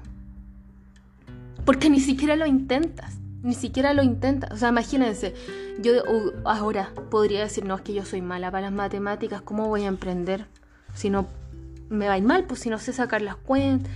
Porque 1.64 1.90
ni 1.90 1.98
siquiera 1.98 2.36
lo 2.36 2.46
intentas. 2.46 3.14
Ni 3.42 3.54
siquiera 3.54 3.92
lo 3.92 4.04
intenta. 4.04 4.46
O 4.52 4.56
sea, 4.56 4.68
imagínense, 4.68 5.34
yo 5.80 5.94
ahora 6.44 6.92
podría 7.10 7.40
decir, 7.40 7.64
no, 7.64 7.74
es 7.74 7.80
que 7.80 7.92
yo 7.92 8.04
soy 8.04 8.22
mala 8.22 8.52
para 8.52 8.66
las 8.66 8.72
matemáticas, 8.72 9.42
¿cómo 9.42 9.66
voy 9.66 9.82
a 9.82 9.88
emprender? 9.88 10.46
Si 10.94 11.10
no 11.10 11.26
me 11.88 12.06
va 12.06 12.12
a 12.12 12.18
ir 12.18 12.24
mal, 12.24 12.44
pues 12.44 12.60
si 12.60 12.70
no 12.70 12.78
sé 12.78 12.92
sacar 12.92 13.20
las 13.20 13.34
cuentas. 13.34 13.90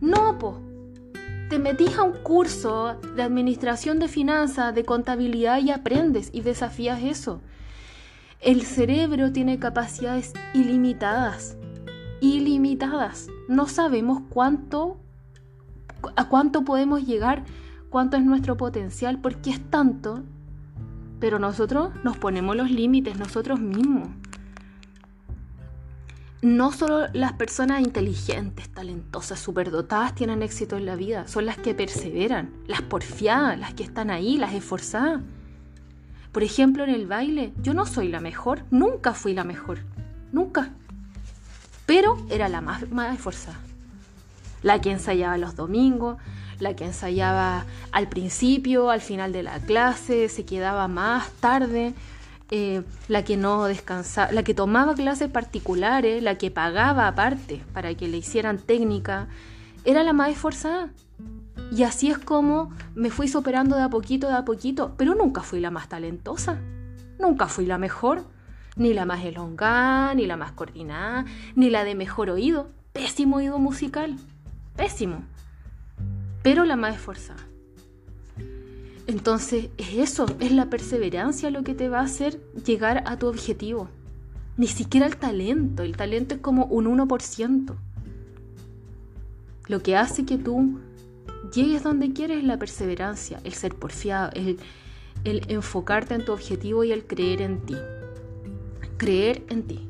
No, 0.00 0.38
pues. 0.38 0.54
Te 1.50 1.58
metís 1.58 1.98
a 1.98 2.04
un 2.04 2.12
curso 2.12 2.94
de 3.16 3.24
administración 3.24 3.98
de 3.98 4.06
finanzas, 4.06 4.72
de 4.72 4.84
contabilidad 4.84 5.58
y 5.58 5.72
aprendes 5.72 6.30
y 6.32 6.42
desafías 6.42 7.02
eso. 7.02 7.40
El 8.40 8.62
cerebro 8.62 9.32
tiene 9.32 9.58
capacidades 9.58 10.32
ilimitadas. 10.54 11.56
Ilimitadas. 12.20 13.28
No 13.48 13.66
sabemos 13.66 14.22
cuánto 14.28 14.98
a 16.14 16.28
cuánto 16.28 16.64
podemos 16.64 17.04
llegar, 17.04 17.44
cuánto 17.90 18.16
es 18.16 18.24
nuestro 18.24 18.56
potencial, 18.56 19.18
porque 19.20 19.50
es 19.50 19.70
tanto, 19.70 20.22
pero 21.18 21.38
nosotros 21.38 21.90
nos 22.04 22.18
ponemos 22.18 22.56
los 22.56 22.70
límites 22.70 23.18
nosotros 23.18 23.60
mismos. 23.60 24.08
No 26.42 26.70
solo 26.70 27.06
las 27.12 27.32
personas 27.32 27.80
inteligentes, 27.80 28.68
talentosas, 28.68 29.40
superdotadas 29.40 30.14
tienen 30.14 30.42
éxito 30.42 30.76
en 30.76 30.86
la 30.86 30.94
vida, 30.94 31.26
son 31.26 31.46
las 31.46 31.56
que 31.56 31.74
perseveran, 31.74 32.52
las 32.66 32.82
porfiadas, 32.82 33.58
las 33.58 33.74
que 33.74 33.82
están 33.82 34.10
ahí, 34.10 34.36
las 34.36 34.52
esforzadas. 34.52 35.22
Por 36.36 36.42
ejemplo, 36.42 36.84
en 36.84 36.90
el 36.90 37.06
baile, 37.06 37.54
yo 37.62 37.72
no 37.72 37.86
soy 37.86 38.08
la 38.08 38.20
mejor, 38.20 38.64
nunca 38.70 39.14
fui 39.14 39.32
la 39.32 39.42
mejor, 39.42 39.78
nunca. 40.32 40.68
Pero 41.86 42.18
era 42.28 42.50
la 42.50 42.60
más, 42.60 42.90
más 42.90 43.14
esforzada 43.14 43.58
la 44.62 44.82
que 44.82 44.90
ensayaba 44.90 45.38
los 45.38 45.56
domingos, 45.56 46.18
la 46.58 46.76
que 46.76 46.84
ensayaba 46.84 47.64
al 47.90 48.10
principio, 48.10 48.90
al 48.90 49.00
final 49.00 49.32
de 49.32 49.44
la 49.44 49.60
clase, 49.60 50.28
se 50.28 50.44
quedaba 50.44 50.88
más 50.88 51.30
tarde, 51.40 51.94
eh, 52.50 52.82
la 53.08 53.24
que 53.24 53.38
no 53.38 53.64
descansaba, 53.64 54.30
la 54.30 54.42
que 54.42 54.52
tomaba 54.52 54.94
clases 54.94 55.30
particulares, 55.30 56.22
la 56.22 56.34
que 56.34 56.50
pagaba 56.50 57.08
aparte 57.08 57.62
para 57.72 57.94
que 57.94 58.08
le 58.08 58.18
hicieran 58.18 58.58
técnica, 58.58 59.28
era 59.86 60.02
la 60.02 60.12
más 60.12 60.28
esforzada. 60.28 60.90
Y 61.72 61.82
así 61.82 62.10
es 62.10 62.18
como 62.18 62.70
me 62.94 63.10
fui 63.10 63.28
superando 63.28 63.76
de 63.76 63.82
a 63.82 63.90
poquito, 63.90 64.28
de 64.28 64.34
a 64.34 64.44
poquito, 64.44 64.94
pero 64.96 65.14
nunca 65.14 65.42
fui 65.42 65.60
la 65.60 65.70
más 65.70 65.88
talentosa, 65.88 66.58
nunca 67.18 67.48
fui 67.48 67.66
la 67.66 67.78
mejor, 67.78 68.24
ni 68.76 68.94
la 68.94 69.04
más 69.04 69.24
elongada, 69.24 70.14
ni 70.14 70.26
la 70.26 70.36
más 70.36 70.52
coordinada, 70.52 71.24
ni 71.54 71.70
la 71.70 71.84
de 71.84 71.94
mejor 71.94 72.30
oído, 72.30 72.70
pésimo 72.92 73.36
oído 73.36 73.58
musical 73.58 74.16
pésimo, 74.76 75.24
pero 76.42 76.64
la 76.64 76.76
más 76.76 76.94
esforzada. 76.94 77.40
Entonces 79.06 79.70
es 79.78 79.94
eso, 79.94 80.26
es 80.40 80.52
la 80.52 80.66
perseverancia 80.66 81.50
lo 81.50 81.62
que 81.62 81.74
te 81.74 81.88
va 81.88 82.00
a 82.00 82.04
hacer 82.04 82.40
llegar 82.64 83.02
a 83.06 83.18
tu 83.18 83.26
objetivo. 83.26 83.88
Ni 84.56 84.66
siquiera 84.66 85.06
el 85.06 85.16
talento, 85.16 85.82
el 85.82 85.96
talento 85.96 86.34
es 86.34 86.40
como 86.40 86.66
un 86.66 86.86
1%. 86.86 87.74
Lo 89.68 89.82
que 89.82 89.96
hace 89.96 90.24
que 90.24 90.38
tú 90.38 90.78
llegues 91.52 91.82
donde 91.82 92.12
quieres 92.12 92.38
es 92.38 92.44
la 92.44 92.58
perseverancia, 92.58 93.40
el 93.44 93.52
ser 93.52 93.74
porfiado, 93.74 94.30
el, 94.34 94.58
enfocarte 95.48 96.14
en 96.14 96.24
tu 96.24 96.32
objetivo 96.32 96.84
y 96.84 96.92
el 96.92 97.04
creer 97.04 97.42
en 97.42 97.60
ti. 97.60 97.76
Creer 98.96 99.42
en 99.50 99.62
ti. 99.64 99.88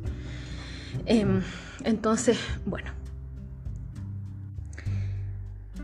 Em, 1.06 1.42
entonces, 1.84 2.38
bueno, 2.64 2.90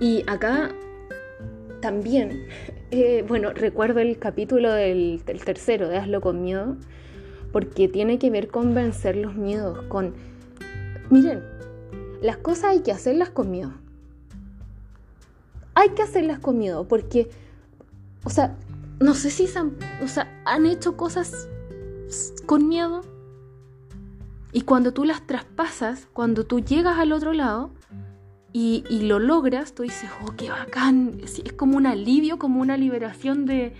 y 0.02 0.24
acá 0.26 0.72
también, 1.80 2.46
eh, 2.90 3.24
bueno, 3.28 3.52
recuerdo 3.52 4.00
el 4.00 4.18
capítulo 4.18 4.72
del, 4.72 5.22
tercero 5.24 5.88
de 5.88 5.98
Hazlo 5.98 6.20
con 6.20 6.42
miedo, 6.42 6.76
porque 7.52 7.86
tiene 7.86 8.18
que 8.18 8.28
ver 8.28 8.48
con 8.48 8.74
vencer 8.74 9.16
los 9.16 9.36
miedos, 9.36 9.82
con... 9.82 10.14
Miren, 11.08 11.44
las 12.20 12.36
cosas 12.38 12.64
hay 12.70 12.80
que 12.80 12.90
hacerlas 12.90 13.30
con 13.30 13.50
miedo. 13.50 13.74
Hay 15.74 15.90
que 15.90 16.02
hacerlas 16.02 16.38
con 16.38 16.58
miedo, 16.58 16.86
porque, 16.86 17.30
o 18.24 18.30
sea, 18.30 18.56
no 19.00 19.14
sé 19.14 19.30
si 19.30 19.46
han, 19.56 19.76
o 20.02 20.08
sea, 20.08 20.42
han 20.44 20.66
hecho 20.66 20.96
cosas 20.96 21.48
con 22.46 22.68
miedo. 22.68 23.02
Y 24.52 24.62
cuando 24.62 24.92
tú 24.92 25.04
las 25.04 25.26
traspasas, 25.26 26.06
cuando 26.12 26.44
tú 26.44 26.60
llegas 26.60 26.98
al 26.98 27.12
otro 27.12 27.32
lado, 27.32 27.70
y, 28.54 28.84
lo 29.04 29.18
logras, 29.18 29.74
tú 29.74 29.82
dices, 29.82 30.10
oh, 30.22 30.32
qué 30.36 30.50
bacán. 30.50 31.18
Es, 31.22 31.40
como 31.54 31.76
un 31.76 31.86
alivio, 31.86 32.38
como 32.38 32.60
una 32.60 32.76
liberación 32.76 33.46
de, 33.46 33.72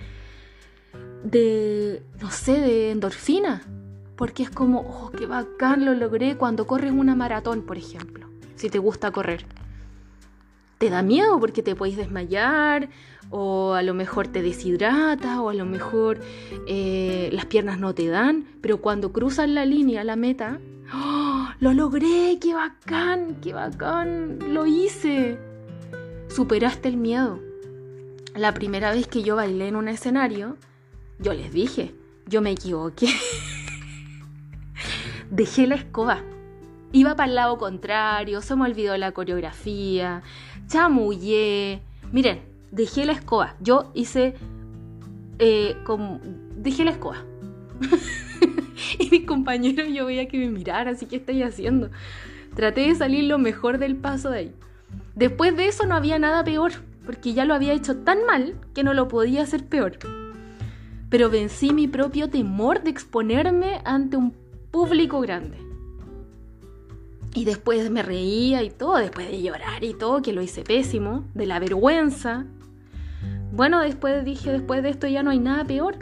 de, 1.25 2.03
no 2.21 2.31
sé, 2.31 2.53
de 2.53 2.91
endorfina. 2.91 3.63
Porque 4.17 4.43
es 4.45 4.51
como, 4.51 4.81
oh, 4.81 5.11
qué 5.11 5.27
bacán, 5.27 5.85
lo 5.85 5.95
logré 5.95 6.37
cuando 6.37 6.67
corres 6.67 6.93
una 6.93 7.15
maratón, 7.15 7.63
por 7.63 7.77
ejemplo, 7.77 8.29
si 8.57 8.71
te 8.71 8.79
gusta 8.79 9.11
correr. 9.11 9.45
Te 10.83 10.91
da 10.91 11.05
miedo 11.05 11.39
porque 11.39 11.63
te 11.63 11.77
puedes 11.77 11.97
desmayar, 11.97 12.89
o 13.31 13.75
a 13.75 13.85
lo 13.85 13.95
mejor 13.95 14.27
te 14.27 14.43
deshidratas, 14.43 15.39
o 15.39 15.49
a 15.49 15.55
lo 15.55 15.65
mejor 15.65 16.19
eh, 16.67 17.29
las 17.31 17.47
piernas 17.47 17.79
no 17.79 17.95
te 17.95 18.09
dan, 18.09 18.47
pero 18.61 18.79
cuando 18.79 19.13
cruzas 19.13 19.49
la 19.49 19.65
línea, 19.65 20.03
la 20.03 20.17
meta, 20.17 20.59
¡Oh! 20.93 21.47
¡Lo 21.61 21.73
logré! 21.73 22.37
¡Qué 22.41 22.55
bacán! 22.55 23.37
¡Qué 23.41 23.53
bacán! 23.53 24.41
¡Lo 24.49 24.67
hice! 24.67 25.39
Superaste 26.27 26.89
el 26.89 26.97
miedo. 26.97 27.39
La 28.35 28.53
primera 28.53 28.91
vez 28.91 29.07
que 29.07 29.23
yo 29.23 29.37
bailé 29.37 29.69
en 29.69 29.77
un 29.77 29.87
escenario, 29.87 30.57
yo 31.21 31.33
les 31.33 31.53
dije, 31.53 31.95
yo 32.27 32.43
me 32.43 32.51
equivoqué. 32.51 33.07
Dejé 35.31 35.69
la 35.69 35.77
escoba. 35.77 36.25
Iba 36.95 37.17
para 37.17 37.31
el 37.31 37.35
lado 37.35 37.57
contrario, 37.57 38.43
se 38.43 38.55
me 38.55 38.65
olvidó 38.65 38.95
la 38.99 39.13
coreografía, 39.13 40.23
chamullé. 40.73 41.83
Miren, 42.13 42.41
dejé 42.71 43.05
la 43.05 43.13
escoba. 43.13 43.55
Yo 43.61 43.91
hice... 43.95 44.35
Eh, 45.39 45.77
dejé 46.57 46.85
la 46.85 46.93
escoba. 46.93 47.25
y 48.99 49.11
mis 49.11 49.27
compañeros 49.27 49.89
yo 49.93 50.07
veía 50.07 50.29
que 50.29 50.39
me 50.39 50.49
miraran, 50.49 50.95
así 50.95 51.07
que 51.07 51.17
estoy 51.17 51.43
haciendo. 51.43 51.91
Traté 52.55 52.83
de 52.83 52.95
salir 52.95 53.25
lo 53.25 53.39
mejor 53.39 53.79
del 53.79 53.97
paso 53.97 54.31
de 54.31 54.39
ahí. 54.39 54.53
Después 55.15 55.57
de 55.57 55.67
eso 55.67 55.87
no 55.87 55.95
había 55.95 56.19
nada 56.19 56.45
peor, 56.45 56.73
porque 57.05 57.35
ya 57.35 57.45
lo 57.45 57.55
había 57.55 57.73
hecho 57.73 57.99
tan 57.99 58.25
mal 58.25 58.55
que 58.75 58.85
no 58.85 58.95
lo 58.95 59.09
podía 59.09 59.43
hacer 59.43 59.67
peor. 59.67 59.99
Pero 61.11 61.29
vencí 61.29 61.73
mi 61.73 61.89
propio 61.89 62.31
temor 62.31 62.83
de 62.83 62.91
exponerme 62.91 63.83
ante 63.85 64.17
un 64.17 64.35
público 64.71 65.21
grande. 65.21 65.72
Y 67.35 67.45
después 67.45 67.91
me 67.91 68.03
reía 68.03 68.63
y 68.63 68.71
todo, 68.71 68.97
después 68.97 69.29
de 69.29 69.41
llorar 69.41 69.85
y 69.85 69.95
todo, 69.95 70.21
que 70.21 70.33
lo 70.33 70.43
hice 70.43 70.63
pésimo, 70.63 71.25
de 71.35 71.47
la 71.47 71.59
vergüenza. 71.59 72.45
Bueno, 73.53 73.81
después 73.81 74.25
dije, 74.25 74.53
después 74.53 74.83
de 74.83 74.91
esto 74.91 75.07
ya 75.07 75.23
no 75.23 75.31
hay 75.31 75.39
nada 75.39 75.65
peor. 75.65 75.97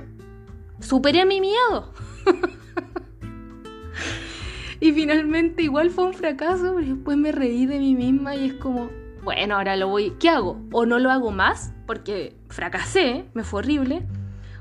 Superé 0.81 1.27
mi 1.27 1.41
miedo. 1.41 1.93
y 4.81 4.93
finalmente 4.93 5.63
igual 5.63 5.91
fue 5.91 6.05
un 6.05 6.15
fracaso, 6.15 6.75
pero 6.77 6.95
después 6.95 7.17
me 7.17 7.33
reí 7.33 7.67
de 7.67 7.79
mí 7.79 7.95
misma 7.95 8.35
y 8.35 8.47
es 8.47 8.55
como, 8.55 8.91
bueno, 9.23 9.57
ahora 9.57 9.77
lo 9.77 9.89
voy, 9.89 10.15
¿qué 10.19 10.31
hago? 10.31 10.61
O 10.73 10.87
no 10.87 10.99
lo 10.99 11.11
hago 11.11 11.31
más 11.31 11.73
porque 11.87 12.37
fracasé, 12.49 13.27
me 13.35 13.45
fue 13.45 13.61
horrible, 13.61 14.07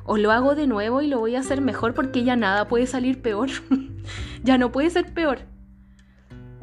o 0.06 0.18
lo 0.18 0.32
hago 0.32 0.56
de 0.56 0.68
nuevo 0.68 1.02
y 1.02 1.08
lo 1.08 1.20
voy 1.20 1.36
a 1.36 1.40
hacer 1.40 1.62
mejor 1.62 1.94
porque 1.94 2.24
ya 2.24 2.36
nada 2.36 2.68
puede 2.68 2.88
salir 2.88 3.22
peor, 3.22 3.50
ya 4.44 4.58
no 4.58 4.72
puede 4.72 4.90
ser 4.90 5.14
peor. 5.14 5.49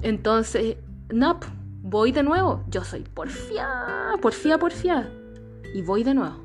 Entonces, 0.02 0.76
no, 1.12 1.40
voy 1.82 2.12
de 2.12 2.22
nuevo, 2.22 2.64
yo 2.68 2.84
soy 2.84 3.02
porfía, 3.02 3.68
porfía, 4.20 4.58
porfía, 4.58 5.10
y 5.74 5.82
voy 5.82 6.04
de 6.04 6.14
nuevo. 6.14 6.36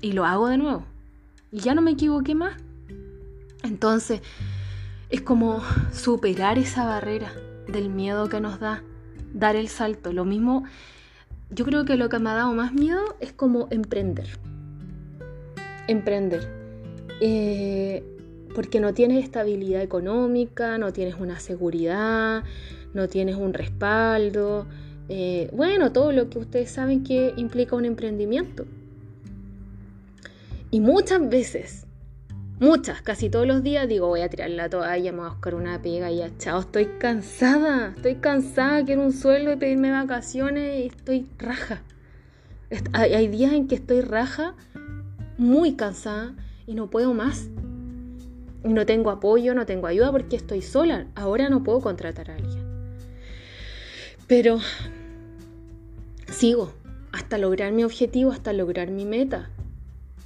Y 0.00 0.12
lo 0.12 0.24
hago 0.24 0.48
de 0.48 0.58
nuevo. 0.58 0.84
Y 1.50 1.60
ya 1.60 1.74
no 1.74 1.82
me 1.82 1.92
equivoqué 1.92 2.34
más. 2.34 2.56
Entonces, 3.62 4.20
es 5.10 5.22
como 5.22 5.62
superar 5.92 6.58
esa 6.58 6.84
barrera 6.84 7.32
del 7.66 7.88
miedo 7.88 8.28
que 8.28 8.40
nos 8.40 8.60
da, 8.60 8.82
dar 9.32 9.56
el 9.56 9.68
salto. 9.68 10.12
Lo 10.12 10.24
mismo, 10.24 10.64
yo 11.50 11.64
creo 11.64 11.84
que 11.84 11.96
lo 11.96 12.08
que 12.08 12.18
me 12.18 12.30
ha 12.30 12.34
dado 12.34 12.52
más 12.52 12.72
miedo 12.72 13.16
es 13.20 13.32
como 13.32 13.68
emprender. 13.70 14.38
Emprender. 15.86 16.52
Eh, 17.20 18.17
porque 18.54 18.80
no 18.80 18.94
tienes 18.94 19.22
estabilidad 19.24 19.82
económica, 19.82 20.78
no 20.78 20.92
tienes 20.92 21.16
una 21.18 21.40
seguridad, 21.40 22.44
no 22.94 23.08
tienes 23.08 23.36
un 23.36 23.54
respaldo. 23.54 24.66
Eh, 25.08 25.50
bueno, 25.52 25.92
todo 25.92 26.12
lo 26.12 26.28
que 26.30 26.38
ustedes 26.38 26.70
saben 26.70 27.04
que 27.04 27.34
implica 27.36 27.76
un 27.76 27.84
emprendimiento. 27.84 28.66
Y 30.70 30.80
muchas 30.80 31.28
veces 31.28 31.88
Muchas, 32.60 33.02
casi 33.02 33.30
todos 33.30 33.46
los 33.46 33.62
días 33.62 33.86
digo, 33.86 34.08
voy 34.08 34.22
a 34.22 34.28
tirar 34.28 34.50
la 34.50 34.68
toalla, 34.68 35.12
me 35.12 35.18
voy 35.18 35.26
a 35.28 35.30
buscar 35.30 35.54
una 35.54 35.80
pega 35.80 36.10
y 36.10 36.16
ya, 36.16 36.36
chao, 36.38 36.58
estoy 36.58 36.86
cansada, 36.98 37.92
estoy 37.94 38.16
cansada, 38.16 38.84
quiero 38.84 39.02
un 39.02 39.12
sueldo 39.12 39.52
y 39.52 39.56
pedirme 39.56 39.92
vacaciones 39.92 40.80
y 40.80 40.86
estoy 40.88 41.28
raja. 41.38 41.82
Hay 42.94 43.28
días 43.28 43.52
en 43.52 43.68
que 43.68 43.76
estoy 43.76 44.00
raja, 44.00 44.56
muy 45.36 45.74
cansada 45.74 46.34
y 46.66 46.74
no 46.74 46.90
puedo 46.90 47.14
más. 47.14 47.48
No 48.68 48.84
tengo 48.84 49.10
apoyo, 49.10 49.54
no 49.54 49.64
tengo 49.64 49.86
ayuda 49.86 50.12
porque 50.12 50.36
estoy 50.36 50.60
sola. 50.60 51.06
Ahora 51.14 51.48
no 51.48 51.64
puedo 51.64 51.80
contratar 51.80 52.30
a 52.30 52.34
alguien. 52.34 52.66
Pero 54.26 54.60
sigo 56.30 56.74
hasta 57.10 57.38
lograr 57.38 57.72
mi 57.72 57.82
objetivo, 57.82 58.30
hasta 58.30 58.52
lograr 58.52 58.90
mi 58.90 59.06
meta. 59.06 59.48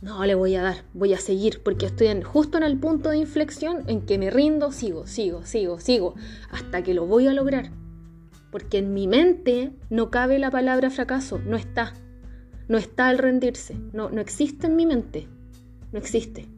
No 0.00 0.26
le 0.26 0.34
voy 0.34 0.56
a 0.56 0.62
dar, 0.62 0.82
voy 0.92 1.14
a 1.14 1.18
seguir 1.18 1.62
porque 1.62 1.86
estoy 1.86 2.20
justo 2.22 2.58
en 2.58 2.64
el 2.64 2.76
punto 2.78 3.10
de 3.10 3.18
inflexión 3.18 3.84
en 3.86 4.02
que 4.02 4.18
me 4.18 4.30
rindo, 4.30 4.72
sigo, 4.72 5.06
sigo, 5.06 5.46
sigo, 5.46 5.78
sigo, 5.78 6.16
hasta 6.50 6.82
que 6.82 6.94
lo 6.94 7.06
voy 7.06 7.28
a 7.28 7.34
lograr. 7.34 7.70
Porque 8.50 8.78
en 8.78 8.92
mi 8.92 9.06
mente 9.06 9.70
no 9.88 10.10
cabe 10.10 10.40
la 10.40 10.50
palabra 10.50 10.90
fracaso, 10.90 11.38
no 11.38 11.56
está. 11.56 11.94
No 12.66 12.76
está 12.76 13.06
al 13.06 13.18
rendirse, 13.18 13.76
no, 13.92 14.10
no 14.10 14.20
existe 14.20 14.66
en 14.66 14.74
mi 14.74 14.84
mente, 14.84 15.28
no 15.92 16.00
existe. 16.00 16.48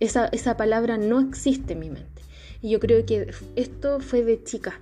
Esa, 0.00 0.26
esa 0.28 0.56
palabra 0.56 0.96
no 0.96 1.20
existe 1.20 1.74
en 1.74 1.78
mi 1.78 1.90
mente. 1.90 2.22
Y 2.62 2.70
yo 2.70 2.80
creo 2.80 3.04
que 3.06 3.30
esto 3.56 4.00
fue 4.00 4.24
de 4.24 4.42
chica, 4.42 4.80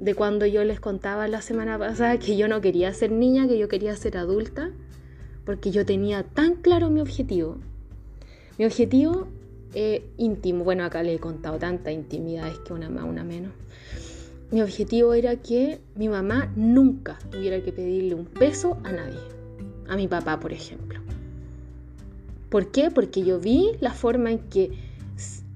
de 0.00 0.14
cuando 0.14 0.46
yo 0.46 0.64
les 0.64 0.80
contaba 0.80 1.28
la 1.28 1.42
semana 1.42 1.78
pasada 1.78 2.18
que 2.18 2.36
yo 2.36 2.48
no 2.48 2.60
quería 2.60 2.92
ser 2.94 3.12
niña, 3.12 3.46
que 3.46 3.58
yo 3.58 3.68
quería 3.68 3.94
ser 3.96 4.16
adulta, 4.16 4.70
porque 5.44 5.70
yo 5.70 5.84
tenía 5.84 6.22
tan 6.22 6.56
claro 6.56 6.90
mi 6.90 7.00
objetivo. 7.00 7.58
Mi 8.58 8.64
objetivo 8.64 9.28
eh, 9.74 10.04
íntimo, 10.16 10.64
bueno, 10.64 10.84
acá 10.84 11.02
le 11.02 11.14
he 11.14 11.18
contado 11.18 11.58
tantas 11.58 11.92
intimidades 11.92 12.58
que 12.60 12.72
una 12.72 12.88
más, 12.88 13.04
una 13.04 13.24
menos. 13.24 13.52
Mi 14.50 14.62
objetivo 14.62 15.14
era 15.14 15.36
que 15.36 15.80
mi 15.94 16.08
mamá 16.08 16.52
nunca 16.56 17.18
tuviera 17.30 17.62
que 17.62 17.72
pedirle 17.72 18.16
un 18.16 18.26
peso 18.26 18.78
a 18.82 18.90
nadie, 18.90 19.20
a 19.88 19.96
mi 19.96 20.08
papá, 20.08 20.40
por 20.40 20.52
ejemplo. 20.52 21.00
¿Por 22.50 22.72
qué? 22.72 22.90
Porque 22.90 23.22
yo 23.22 23.38
vi 23.38 23.70
la 23.80 23.92
forma 23.92 24.32
en 24.32 24.38
que 24.50 24.72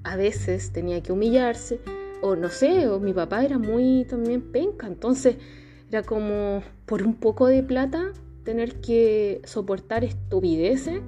a 0.03 0.15
veces 0.15 0.71
tenía 0.71 1.03
que 1.03 1.11
humillarse, 1.11 1.79
o 2.21 2.35
no 2.35 2.49
sé, 2.49 2.87
o 2.87 2.99
mi 2.99 3.13
papá 3.13 3.43
era 3.43 3.59
muy 3.59 4.05
también 4.05 4.41
penca, 4.41 4.87
entonces 4.87 5.35
era 5.89 6.03
como 6.03 6.63
por 6.85 7.03
un 7.03 7.15
poco 7.15 7.47
de 7.47 7.63
plata 7.63 8.13
tener 8.43 8.79
que 8.79 9.41
soportar 9.43 10.03
estupideces. 10.03 11.01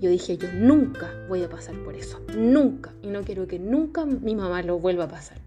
Yo 0.00 0.10
dije, 0.10 0.36
yo 0.36 0.52
nunca 0.52 1.10
voy 1.28 1.42
a 1.42 1.48
pasar 1.48 1.76
por 1.82 1.94
eso, 1.94 2.20
nunca, 2.36 2.92
y 3.02 3.08
no 3.08 3.22
quiero 3.22 3.46
que 3.46 3.58
nunca 3.58 4.04
mi 4.04 4.34
mamá 4.34 4.62
lo 4.62 4.78
vuelva 4.78 5.04
a 5.04 5.08
pasar. 5.08 5.38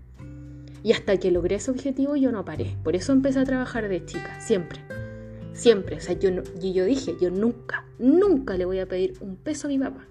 Y 0.83 0.91
hasta 0.91 1.17
que 1.17 1.31
logré 1.31 1.55
ese 1.55 1.71
objetivo 1.71 2.15
yo 2.15 2.31
no 2.31 2.45
paré, 2.45 2.75
por 2.83 2.95
eso 2.95 3.11
empecé 3.11 3.39
a 3.39 3.43
trabajar 3.43 3.89
de 3.89 4.05
chica, 4.05 4.39
siempre. 4.39 4.84
Siempre, 5.55 5.95
o 5.95 6.01
sea, 6.01 6.19
yo, 6.19 6.29
y 6.61 6.73
yo 6.73 6.83
dije, 6.83 7.15
yo 7.19 7.31
nunca, 7.31 7.85
nunca 7.97 8.57
le 8.57 8.65
voy 8.65 8.79
a 8.79 8.87
pedir 8.87 9.13
un 9.21 9.37
peso 9.37 9.67
a 9.67 9.69
mi 9.69 9.79
papá. 9.79 10.05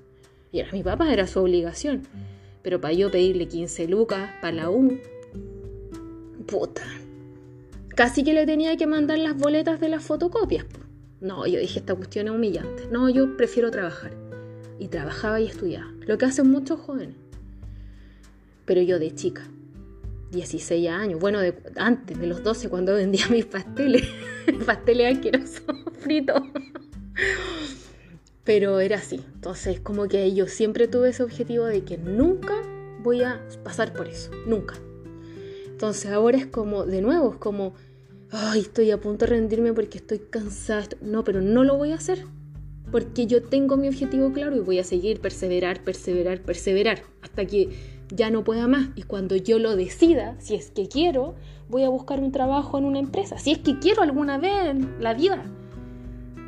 Y 0.50 0.60
era 0.60 0.72
mi 0.72 0.82
papá, 0.82 1.12
era 1.12 1.26
su 1.26 1.38
obligación. 1.38 2.02
Pero 2.62 2.80
para 2.80 2.94
yo 2.94 3.10
pedirle 3.10 3.46
15 3.46 3.86
lucas 3.88 4.30
para 4.40 4.56
la 4.56 4.70
U, 4.70 4.98
puta. 6.46 6.82
Casi 7.94 8.24
que 8.24 8.32
le 8.32 8.46
tenía 8.46 8.76
que 8.78 8.86
mandar 8.86 9.18
las 9.18 9.36
boletas 9.36 9.80
de 9.80 9.90
las 9.90 10.02
fotocopias. 10.02 10.64
No, 11.20 11.46
yo 11.46 11.60
dije, 11.60 11.80
esta 11.80 11.94
cuestión 11.94 12.28
es 12.28 12.32
humillante. 12.32 12.88
No, 12.90 13.10
yo 13.10 13.36
prefiero 13.36 13.70
trabajar. 13.70 14.12
Y 14.78 14.88
trabajaba 14.88 15.40
y 15.40 15.46
estudiaba, 15.46 15.92
lo 16.06 16.16
que 16.16 16.24
hacen 16.24 16.50
muchos 16.50 16.80
jóvenes. 16.80 17.16
Pero 18.64 18.80
yo 18.80 18.98
de 18.98 19.14
chica, 19.14 19.42
16 20.34 20.88
años, 20.88 21.20
bueno, 21.20 21.38
antes 21.76 22.18
de 22.18 22.26
los 22.26 22.42
12 22.42 22.68
cuando 22.68 22.94
vendía 22.94 23.26
mis 23.28 23.46
pasteles, 23.46 24.06
pasteles 24.66 25.16
asquerosos, 25.16 25.62
fritos. 26.00 26.42
Pero 28.44 28.80
era 28.80 28.96
así, 28.96 29.24
entonces 29.34 29.80
como 29.80 30.08
que 30.08 30.34
yo 30.34 30.46
siempre 30.46 30.88
tuve 30.88 31.10
ese 31.10 31.22
objetivo 31.22 31.64
de 31.64 31.84
que 31.84 31.96
nunca 31.96 32.54
voy 33.02 33.22
a 33.22 33.40
pasar 33.62 33.92
por 33.92 34.08
eso, 34.08 34.30
nunca. 34.46 34.74
Entonces 35.66 36.10
ahora 36.10 36.38
es 36.38 36.46
como, 36.46 36.84
de 36.84 37.00
nuevo, 37.00 37.32
es 37.32 37.38
como, 37.38 37.74
ay, 38.30 38.60
estoy 38.60 38.90
a 38.90 39.00
punto 39.00 39.26
de 39.26 39.32
rendirme 39.32 39.72
porque 39.72 39.98
estoy 39.98 40.18
cansada. 40.18 40.86
No, 41.00 41.24
pero 41.24 41.40
no 41.40 41.64
lo 41.64 41.76
voy 41.76 41.92
a 41.92 41.96
hacer. 41.96 42.24
Porque 42.90 43.26
yo 43.26 43.42
tengo 43.42 43.76
mi 43.76 43.88
objetivo 43.88 44.32
claro 44.32 44.56
y 44.56 44.60
voy 44.60 44.78
a 44.78 44.84
seguir, 44.84 45.20
perseverar, 45.20 45.82
perseverar, 45.82 46.42
perseverar, 46.42 47.02
hasta 47.22 47.44
que 47.46 47.70
ya 48.14 48.30
no 48.30 48.44
pueda 48.44 48.68
más. 48.68 48.88
Y 48.94 49.02
cuando 49.02 49.36
yo 49.36 49.58
lo 49.58 49.76
decida, 49.76 50.36
si 50.38 50.54
es 50.54 50.70
que 50.70 50.88
quiero, 50.88 51.34
voy 51.68 51.84
a 51.84 51.88
buscar 51.88 52.20
un 52.20 52.32
trabajo 52.32 52.78
en 52.78 52.84
una 52.84 52.98
empresa. 52.98 53.38
Si 53.38 53.52
es 53.52 53.58
que 53.58 53.78
quiero 53.78 54.02
alguna 54.02 54.38
vez 54.38 54.66
en 54.66 54.96
la 55.00 55.14
vida. 55.14 55.42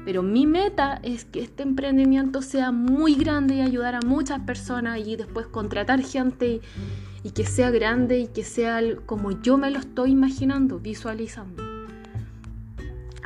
Pero 0.04 0.22
mi 0.22 0.46
meta 0.46 1.00
es 1.02 1.24
que 1.24 1.42
este 1.42 1.64
emprendimiento 1.64 2.40
sea 2.40 2.70
muy 2.70 3.16
grande 3.16 3.56
y 3.56 3.60
ayudar 3.60 3.96
a 3.96 4.00
muchas 4.00 4.40
personas 4.40 5.00
y 5.04 5.16
después 5.16 5.48
contratar 5.48 6.00
gente 6.00 6.60
y, 7.24 7.30
que 7.30 7.44
sea 7.44 7.72
grande 7.72 8.20
y 8.20 8.28
que 8.28 8.44
sea 8.44 8.80
como 9.04 9.42
yo 9.42 9.58
me 9.58 9.68
lo 9.72 9.80
estoy 9.80 10.12
imaginando, 10.12 10.78
visualizando. 10.78 11.64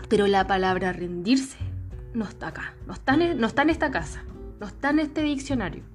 Pero 0.09 0.27
la 0.27 0.47
palabra 0.47 0.95
rendirse 0.95 1.59
no 2.15 2.25
está 2.25 2.49
acá, 2.49 2.75
no 2.87 2.95
está 2.95 3.15
no 3.17 3.47
está 3.47 3.61
en 3.63 3.71
esta 3.71 3.91
casa, 3.91 4.25
no 4.59 4.67
está 4.67 4.89
en 4.89 5.01
este 5.01 5.21
diccionario. 5.21 5.90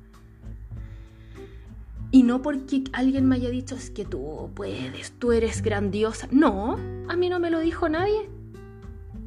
Y 2.12 2.24
no 2.24 2.42
porque 2.42 2.84
alguien 2.94 3.26
me 3.26 3.36
haya 3.36 3.50
dicho 3.50 3.76
es 3.76 3.90
que 3.90 4.06
tú 4.06 4.50
puedes, 4.54 5.12
tú 5.20 5.32
eres 5.32 5.62
grandiosa. 5.62 6.28
No, 6.32 6.78
a 7.10 7.16
mí 7.16 7.30
no 7.30 7.40
me 7.40 7.50
lo 7.50 7.60
dijo 7.60 7.90
nadie. 7.90 8.30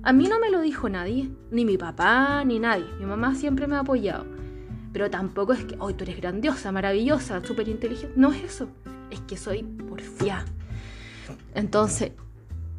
A 0.02 0.12
mí 0.12 0.28
no 0.28 0.38
me 0.38 0.50
lo 0.50 0.60
dijo 0.60 0.88
nadie, 0.88 1.30
ni 1.50 1.64
mi 1.64 1.76
papá, 1.76 2.44
ni 2.44 2.58
nadie. 2.58 2.86
Mi 2.98 3.04
mamá 3.04 3.34
siempre 3.34 3.66
me 3.66 3.76
ha 3.76 3.80
apoyado. 3.80 4.26
Pero 4.92 5.10
tampoco 5.10 5.52
es 5.52 5.64
que, 5.64 5.76
hoy 5.78 5.94
tú 5.94 6.04
eres 6.04 6.16
grandiosa, 6.16 6.72
maravillosa, 6.72 7.44
súper 7.44 7.68
inteligente. 7.68 8.14
No 8.16 8.32
es 8.32 8.42
eso. 8.42 8.68
Es 9.10 9.20
que 9.20 9.36
soy 9.36 9.62
porfía. 9.62 10.44
Entonces, 11.54 12.12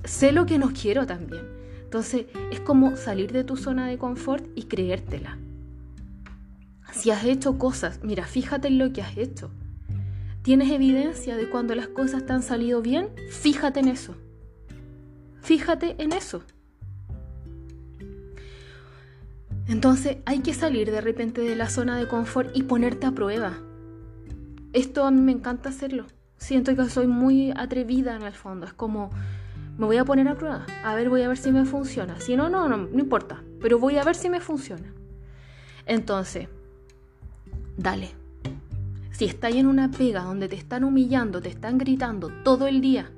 sé 0.03 0.31
lo 0.31 0.45
que 0.45 0.57
no 0.57 0.71
quiero 0.71 1.05
también. 1.05 1.43
Entonces, 1.83 2.25
es 2.51 2.59
como 2.61 2.95
salir 2.95 3.31
de 3.31 3.43
tu 3.43 3.57
zona 3.57 3.87
de 3.87 3.97
confort 3.97 4.45
y 4.55 4.63
creértela. 4.63 5.37
Si 6.91 7.11
has 7.11 7.23
hecho 7.25 7.57
cosas, 7.57 7.99
mira, 8.03 8.25
fíjate 8.25 8.69
en 8.69 8.79
lo 8.79 8.91
que 8.91 9.01
has 9.01 9.17
hecho. 9.17 9.51
¿Tienes 10.41 10.71
evidencia 10.71 11.35
de 11.35 11.49
cuando 11.49 11.75
las 11.75 11.87
cosas 11.87 12.25
te 12.25 12.33
han 12.33 12.43
salido 12.43 12.81
bien? 12.81 13.09
Fíjate 13.29 13.81
en 13.81 13.89
eso. 13.89 14.15
Fíjate 15.41 15.95
en 16.01 16.13
eso. 16.13 16.43
Entonces 19.67 20.17
hay 20.25 20.39
que 20.39 20.53
salir 20.53 20.89
de 20.91 21.01
repente 21.01 21.41
de 21.41 21.55
la 21.55 21.69
zona 21.69 21.97
de 21.97 22.07
confort 22.07 22.55
y 22.55 22.63
ponerte 22.63 23.05
a 23.05 23.11
prueba. 23.11 23.57
Esto 24.73 25.05
a 25.05 25.11
mí 25.11 25.21
me 25.21 25.31
encanta 25.31 25.69
hacerlo. 25.69 26.05
Siento 26.37 26.75
que 26.75 26.89
soy 26.89 27.07
muy 27.07 27.51
atrevida 27.55 28.15
en 28.15 28.23
el 28.23 28.33
fondo. 28.33 28.65
Es 28.65 28.73
como, 28.73 29.09
me 29.77 29.85
voy 29.85 29.97
a 29.97 30.05
poner 30.05 30.27
a 30.27 30.35
prueba. 30.35 30.65
A 30.83 30.95
ver, 30.95 31.09
voy 31.09 31.21
a 31.21 31.27
ver 31.27 31.37
si 31.37 31.51
me 31.51 31.65
funciona. 31.65 32.19
Si 32.19 32.35
no, 32.35 32.49
no, 32.49 32.69
no, 32.69 32.77
no 32.77 32.99
importa. 32.99 33.43
Pero 33.61 33.77
voy 33.77 33.97
a 33.97 34.03
ver 34.03 34.15
si 34.15 34.29
me 34.29 34.39
funciona. 34.39 34.93
Entonces, 35.85 36.47
dale, 37.77 38.11
si 39.19 39.25
estás 39.25 39.53
en 39.53 39.67
una 39.67 39.91
pega 39.91 40.23
donde 40.23 40.47
te 40.47 40.55
están 40.55 40.85
humillando, 40.85 41.41
te 41.41 41.49
están 41.49 41.77
gritando 41.77 42.29
todo 42.45 42.67
el 42.67 42.79
día, 42.79 43.11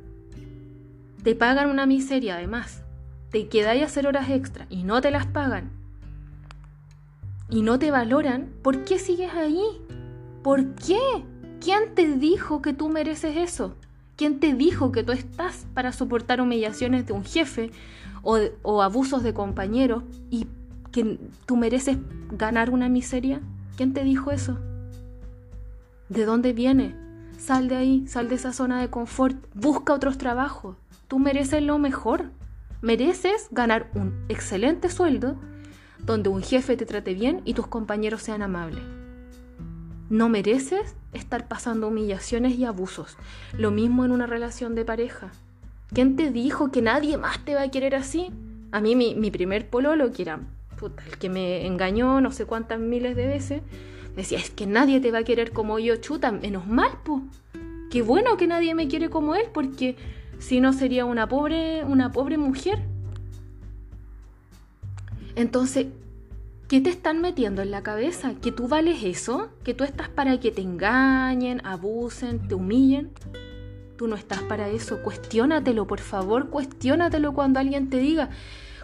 te 1.22 1.36
pagan 1.36 1.70
una 1.70 1.86
miseria 1.86 2.38
además, 2.38 2.82
te 3.30 3.47
quedáis 3.49 3.84
a 3.84 3.86
hacer 3.86 4.08
horas 4.08 4.32
extra 4.32 4.66
y 4.68 4.82
no 4.82 4.99
te 4.99 5.12
las 5.12 5.28
pagan, 5.28 5.70
y 7.52 7.62
no 7.62 7.78
te 7.78 7.91
valoran, 7.91 8.49
¿por 8.64 8.84
qué 8.84 8.97
sigues 8.97 9.32
ahí? 9.36 9.62
¿Por 10.41 10.74
qué? 10.74 10.97
¿Quién 11.60 11.93
te 11.93 12.18
dijo 12.18 12.64
que 12.64 12.74
tú 12.74 12.89
mereces 12.89 13.38
eso? 13.38 13.76
¿Quién 14.16 14.39
te 14.39 14.56
dijo 14.56 14.91
que 14.91 15.04
tú 15.04 15.12
estás 15.12 15.68
para 15.76 15.91
soportar 15.91 16.41
humillaciones 16.41 17.06
de 17.06 17.14
un 17.14 17.26
jefe 17.26 17.70
o, 18.24 18.39
o 18.64 18.82
abusos 18.82 19.22
de 19.22 19.36
compañeros 19.36 20.02
y 20.32 20.47
que 20.91 21.20
tú 21.45 21.58
mereces 21.58 21.99
ganar 22.32 22.72
una 22.72 22.89
miseria? 22.89 23.39
¿Quién 23.78 23.93
te 23.93 24.04
dijo 24.04 24.32
eso? 24.32 24.58
¿De 26.12 26.26
dónde 26.26 26.51
viene? 26.51 26.93
Sal 27.38 27.70
de 27.70 27.78
ahí, 27.78 28.05
sal 28.05 28.28
de 28.28 28.36
esa 28.36 28.51
zona 28.51 28.82
de 28.82 28.89
confort, 28.89 29.38
busca 29.53 29.93
otros 29.93 30.18
trabajos. 30.18 30.76
Tú 31.07 31.20
mereces 31.20 31.64
lo 31.64 31.80
mejor. 31.80 32.32
Mereces 32.82 33.47
ganar 33.49 33.89
un 33.95 34.26
excelente 34.28 34.89
sueldo 34.89 35.38
donde 35.99 36.28
un 36.28 36.43
jefe 36.43 36.76
te 36.76 36.86
trate 36.86 37.14
bien 37.14 37.39
y 37.45 37.53
tus 37.53 37.68
compañeros 37.68 38.24
sean 38.24 38.41
amables. 38.41 38.84
No 40.09 40.28
mereces 40.28 40.97
estar 41.14 41.47
pasando 41.47 41.88
humillaciones 41.88 42.55
y 42.55 42.66
abusos. 42.66 43.16
Lo 43.57 43.72
mismo 43.72 44.03
en 44.03 44.12
una 44.12 44.28
relación 44.28 44.76
de 44.76 44.84
pareja. 44.84 45.32
¿Quién 45.93 46.18
te 46.18 46.30
dijo 46.30 46.72
que 46.74 46.82
nadie 46.82 47.16
más 47.16 47.39
te 47.45 47.55
va 47.55 47.62
a 47.62 47.72
querer 47.72 47.95
así? 47.95 48.34
A 48.74 48.82
mí 48.82 48.97
mi, 48.97 49.32
primer 49.32 49.70
pololo, 49.70 50.12
que 50.12 50.24
era 50.24 50.41
el 50.82 51.18
que 51.20 51.30
me 51.30 51.66
engañó 51.66 52.20
no 52.20 52.32
sé 52.32 52.45
cuántas 52.45 52.82
miles 52.82 53.16
de 53.16 53.28
veces, 53.28 53.62
Decía, 54.16 54.39
es 54.39 54.49
que 54.49 54.66
nadie 54.66 54.99
te 54.99 55.12
va 55.12 55.20
a 55.20 55.24
querer 55.24 55.51
como 55.51 55.80
yo, 55.80 55.95
chuta, 55.97 56.32
menos 56.32 56.68
mal, 56.68 56.91
po. 57.03 57.22
Qué 57.89 58.01
bueno 58.01 58.38
que 58.38 58.47
nadie 58.47 58.76
me 58.76 58.88
quiere 58.88 59.09
como 59.09 59.36
él, 59.36 59.45
porque 59.53 59.95
si 60.39 60.59
no 60.59 60.74
sería 60.74 61.05
una 61.05 61.28
pobre, 61.28 61.84
una 61.84 62.12
pobre 62.12 62.38
mujer. 62.38 62.80
Entonces, 65.36 65.88
¿qué 66.68 66.82
te 66.82 66.89
están 66.89 67.22
metiendo 67.22 67.62
en 67.62 67.72
la 67.72 67.84
cabeza? 67.84 68.34
¿Que 68.41 68.51
tú 68.51 68.68
vales 68.68 69.03
eso? 69.03 69.49
¿Que 69.64 69.74
tú 69.74 69.84
estás 69.84 70.09
para 70.09 70.39
que 70.39 70.51
te 70.51 70.62
engañen, 70.62 71.62
abusen, 71.66 72.47
te 72.47 72.55
humillen? 72.55 73.12
Tú 73.97 74.07
no 74.07 74.16
estás 74.16 74.41
para 74.41 74.70
eso. 74.70 75.01
Cuestiónatelo, 75.03 75.86
por 75.88 75.99
favor, 75.99 76.49
cuestiónatelo 76.49 77.34
cuando 77.34 77.59
alguien 77.59 77.89
te 77.89 77.97
diga. 77.97 78.30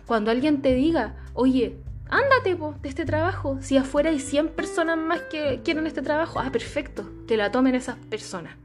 Cuando 0.06 0.32
alguien 0.32 0.62
te 0.62 0.74
diga, 0.74 1.16
oye, 1.34 1.78
ándate 2.10 2.56
de 2.82 2.90
este 2.90 3.06
trabajo. 3.06 3.58
Si 3.62 3.78
afuera 3.78 4.10
hay 4.10 4.20
100 4.20 4.50
personas 4.50 4.98
más 4.98 5.22
que 5.32 5.62
quieren 5.64 5.88
este 5.88 6.02
trabajo, 6.02 6.40
ah, 6.40 6.52
perfecto, 6.52 7.10
que 7.28 7.38
la 7.38 7.52
tomen 7.52 7.76
esas 7.76 7.98
personas. 7.98 8.56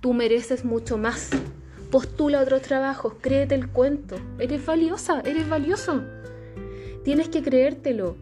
Tú 0.00 0.12
mereces 0.12 0.64
mucho 0.64 0.98
más. 0.98 1.30
Postula 1.90 2.40
otros 2.40 2.62
trabajos, 2.62 3.14
créete 3.20 3.54
el 3.54 3.68
cuento. 3.68 4.16
Eres 4.38 4.64
valiosa, 4.66 5.20
eres 5.24 5.48
valioso. 5.48 6.02
Tienes 7.04 7.28
que 7.28 7.42
creértelo. 7.42 8.16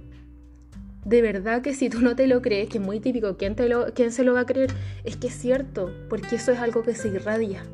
De 1.05 1.21
verdad 1.21 1.61
que 1.61 1.75
si 1.75 1.91
tú 1.91 2.01
no 2.01 2.17
te 2.17 2.27
lo 2.27 2.41
crees, 2.41 2.69
que 2.69 2.79
es 2.79 2.85
muy 2.85 3.01
típico, 3.01 3.37
¿quién, 3.37 3.55
te 3.55 3.69
lo, 3.69 3.93
¿quién 3.93 4.13
se 4.13 4.25
lo 4.25 4.35
va 4.35 4.41
a 4.41 4.47
creer? 4.47 4.73
Es 5.05 5.17
que 5.17 5.27
es 5.27 5.35
cierto, 5.35 5.93
porque 6.09 6.37
eso 6.37 6.53
es 6.53 6.59
algo 6.59 6.83
que 6.83 6.95
se 6.95 7.09
irradia. 7.09 7.65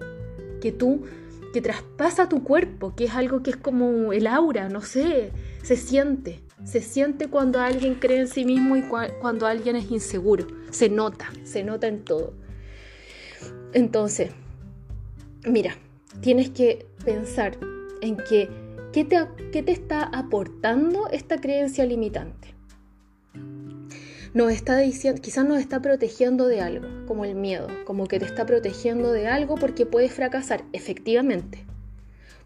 Que 0.61 0.73
tú, 0.73 1.07
que 1.53 1.61
traspasa 1.61 2.29
tu 2.29 2.45
cuerpo, 2.45 2.95
que 2.95 3.05
es 3.05 3.15
algo 3.15 3.43
que 3.43 3.51
es 3.51 3.57
como 3.57 4.13
el 4.13 4.27
aura, 4.27 4.69
no 4.69 4.81
sé, 4.83 5.33
se 5.63 5.77
siente. 5.77 6.41
Se 6.65 6.81
siente 6.81 7.29
cuando 7.29 7.61
alguien 7.61 7.95
cree 7.95 8.21
en 8.21 8.29
sí 8.29 8.45
mismo 8.45 8.77
y 8.77 8.83
cuando 8.83 9.47
alguien 9.47 9.77
es 9.77 9.91
inseguro. 9.91 10.47
Se 10.71 10.91
nota, 10.91 11.31
se 11.45 11.65
nota 11.65 11.87
en 11.87 12.05
todo. 12.05 12.35
Entonces, 13.73 14.31
mira, 15.47 15.75
tienes 16.21 16.51
que 16.51 16.87
pensar 17.03 17.57
en 18.03 18.19
que 18.19 18.51
¿Qué 18.93 19.05
te, 19.05 19.71
está 19.71 20.03
aportando 20.03 21.09
esta 21.11 21.41
creencia 21.41 21.85
limitante? 21.85 22.55
Nos 24.33 24.53
está 24.53 24.79
diciendo, 24.79 25.21
quizás 25.21 25.45
nos 25.45 25.59
está 25.59 25.83
protegiendo 25.83 26.47
de 26.47 26.61
algo, 26.61 26.87
como 27.09 27.25
el 27.25 27.35
miedo, 27.35 27.67
como 27.85 28.07
que 28.07 28.21
te 28.21 28.27
está 28.27 28.47
protegiendo 28.47 29.11
de 29.11 29.27
algo 29.27 29.57
porque 29.57 29.87
puedes 29.87 30.13
fracasar, 30.13 30.63
efectivamente. 30.73 31.67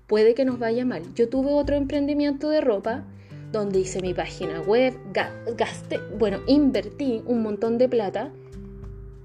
Puede 0.07 0.35
que 0.35 0.47
nos 0.47 0.59
vaya 0.59 0.87
mal. 0.87 1.03
Yo 1.15 1.29
tuve 1.29 1.53
otro 1.53 1.77
emprendimiento 1.77 2.49
de 2.49 2.63
ropa 2.63 3.05
donde 3.53 3.81
hice 3.81 4.01
mi 4.01 4.15
página 4.15 4.63
web, 4.63 4.95
gasté, 5.13 5.99
bueno, 6.19 6.41
invertí 6.47 7.23
un 7.27 7.43
montón 7.43 7.77
de 7.77 7.89
plata 7.89 8.33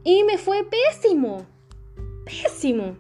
y 0.04 0.26
me 0.26 0.38
fue 0.38 0.66
pésimo. 0.66 1.46
Pésimo. 2.26 2.98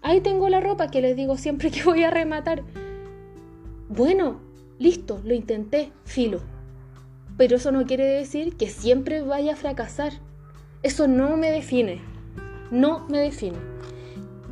Ahí 0.00 0.22
tengo 0.22 0.48
la 0.48 0.60
ropa 0.60 0.90
que 0.90 1.02
les 1.02 1.14
digo 1.14 1.36
siempre 1.36 1.70
que 1.70 1.82
voy 1.84 2.04
a 2.04 2.10
rematar. 2.10 2.62
Bueno, 3.90 4.40
listo, 4.78 5.20
lo 5.24 5.34
intenté, 5.34 5.92
filo. 6.04 6.55
Pero 7.36 7.56
eso 7.56 7.70
no 7.72 7.84
quiere 7.84 8.06
decir 8.06 8.56
que 8.56 8.68
siempre 8.68 9.22
vaya 9.22 9.52
a 9.52 9.56
fracasar. 9.56 10.12
Eso 10.82 11.06
no 11.06 11.36
me 11.36 11.50
define. 11.50 12.00
No 12.70 13.06
me 13.08 13.18
define. 13.18 13.58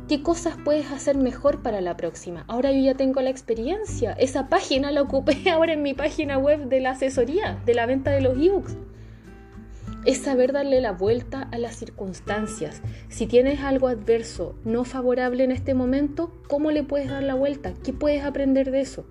¿Qué 0.07 0.21
cosas 0.21 0.55
puedes 0.63 0.91
hacer 0.91 1.17
mejor 1.17 1.63
para 1.63 1.81
la 1.81 1.97
próxima? 1.97 2.45
Ahora 2.47 2.71
yo 2.71 2.79
ya 2.79 2.93
tengo 2.93 3.21
la 3.21 3.31
experiencia. 3.31 4.13
Esa 4.13 4.49
página 4.49 4.91
la 4.91 5.01
ocupé 5.01 5.49
ahora 5.51 5.73
en 5.73 5.81
mi 5.81 5.95
página 5.95 6.37
web 6.37 6.67
de 6.67 6.79
la 6.79 6.91
asesoría, 6.91 7.59
de 7.65 7.73
la 7.73 7.87
venta 7.87 8.11
de 8.11 8.21
los 8.21 8.37
ebooks. 8.37 8.77
Es 10.05 10.19
saber 10.19 10.53
darle 10.53 10.79
la 10.79 10.91
vuelta 10.91 11.49
a 11.51 11.57
las 11.57 11.75
circunstancias. 11.77 12.83
Si 13.09 13.25
tienes 13.25 13.61
algo 13.61 13.87
adverso, 13.87 14.53
no 14.63 14.83
favorable 14.83 15.43
en 15.43 15.51
este 15.51 15.73
momento, 15.73 16.31
¿cómo 16.47 16.69
le 16.69 16.83
puedes 16.83 17.09
dar 17.09 17.23
la 17.23 17.33
vuelta? 17.33 17.73
¿Qué 17.83 17.91
puedes 17.91 18.23
aprender 18.23 18.69
de 18.69 18.81
eso? 18.81 19.07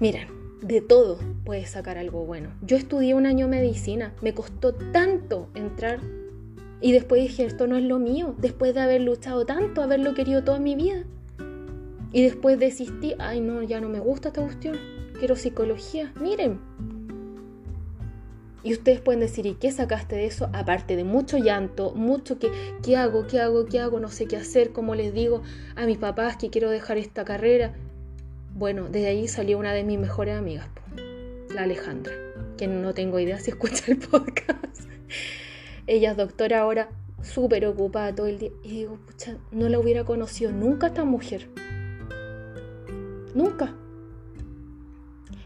Miren, 0.00 0.26
de 0.62 0.80
todo 0.80 1.18
puedes 1.44 1.70
sacar 1.70 1.98
algo 1.98 2.24
bueno. 2.24 2.50
Yo 2.62 2.76
estudié 2.76 3.14
un 3.14 3.26
año 3.26 3.48
medicina, 3.48 4.14
me 4.22 4.34
costó 4.34 4.74
tanto 4.74 5.48
entrar 5.54 6.00
y 6.80 6.92
después 6.92 7.22
dije, 7.22 7.44
esto 7.44 7.66
no 7.66 7.76
es 7.76 7.84
lo 7.84 7.98
mío, 7.98 8.34
después 8.38 8.74
de 8.74 8.80
haber 8.80 9.00
luchado 9.00 9.44
tanto, 9.46 9.82
haberlo 9.82 10.14
querido 10.14 10.44
toda 10.44 10.60
mi 10.60 10.76
vida. 10.76 11.04
Y 12.12 12.22
después 12.22 12.58
desistí, 12.58 13.14
ay 13.18 13.40
no, 13.40 13.62
ya 13.62 13.80
no 13.80 13.88
me 13.88 13.98
gusta 13.98 14.28
esta 14.28 14.42
cuestión, 14.42 14.76
quiero 15.18 15.36
psicología, 15.36 16.12
miren. 16.20 16.60
Y 18.62 18.72
ustedes 18.72 19.00
pueden 19.00 19.20
decir, 19.20 19.46
¿y 19.46 19.54
qué 19.54 19.70
sacaste 19.70 20.16
de 20.16 20.26
eso? 20.26 20.50
Aparte 20.52 20.96
de 20.96 21.04
mucho 21.04 21.38
llanto, 21.38 21.94
mucho 21.94 22.38
que, 22.38 22.50
¿qué 22.82 22.96
hago? 22.96 23.26
¿Qué 23.26 23.40
hago? 23.40 23.66
¿Qué 23.66 23.78
hago? 23.78 24.00
No 24.00 24.08
sé 24.08 24.26
qué 24.26 24.36
hacer, 24.36 24.72
como 24.72 24.94
les 24.94 25.14
digo 25.14 25.42
a 25.76 25.86
mis 25.86 25.98
papás 25.98 26.36
que 26.36 26.50
quiero 26.50 26.70
dejar 26.70 26.98
esta 26.98 27.24
carrera. 27.24 27.74
Bueno, 28.58 28.88
de 28.88 29.06
ahí 29.06 29.28
salió 29.28 29.56
una 29.56 29.72
de 29.72 29.84
mis 29.84 30.00
mejores 30.00 30.36
amigas, 30.36 30.66
la 31.54 31.62
Alejandra, 31.62 32.12
que 32.56 32.66
no 32.66 32.92
tengo 32.92 33.20
idea 33.20 33.38
si 33.38 33.50
escucha 33.52 33.84
el 33.86 33.98
podcast. 33.98 34.80
Ella 35.86 36.10
es 36.10 36.16
doctora 36.16 36.58
ahora, 36.58 36.88
súper 37.22 37.64
ocupada 37.66 38.12
todo 38.12 38.26
el 38.26 38.40
día. 38.40 38.50
Y 38.64 38.70
digo, 38.70 38.98
pucha, 39.06 39.36
no 39.52 39.68
la 39.68 39.78
hubiera 39.78 40.02
conocido 40.02 40.50
nunca 40.50 40.88
esta 40.88 41.04
mujer. 41.04 41.48
Nunca. 43.32 43.76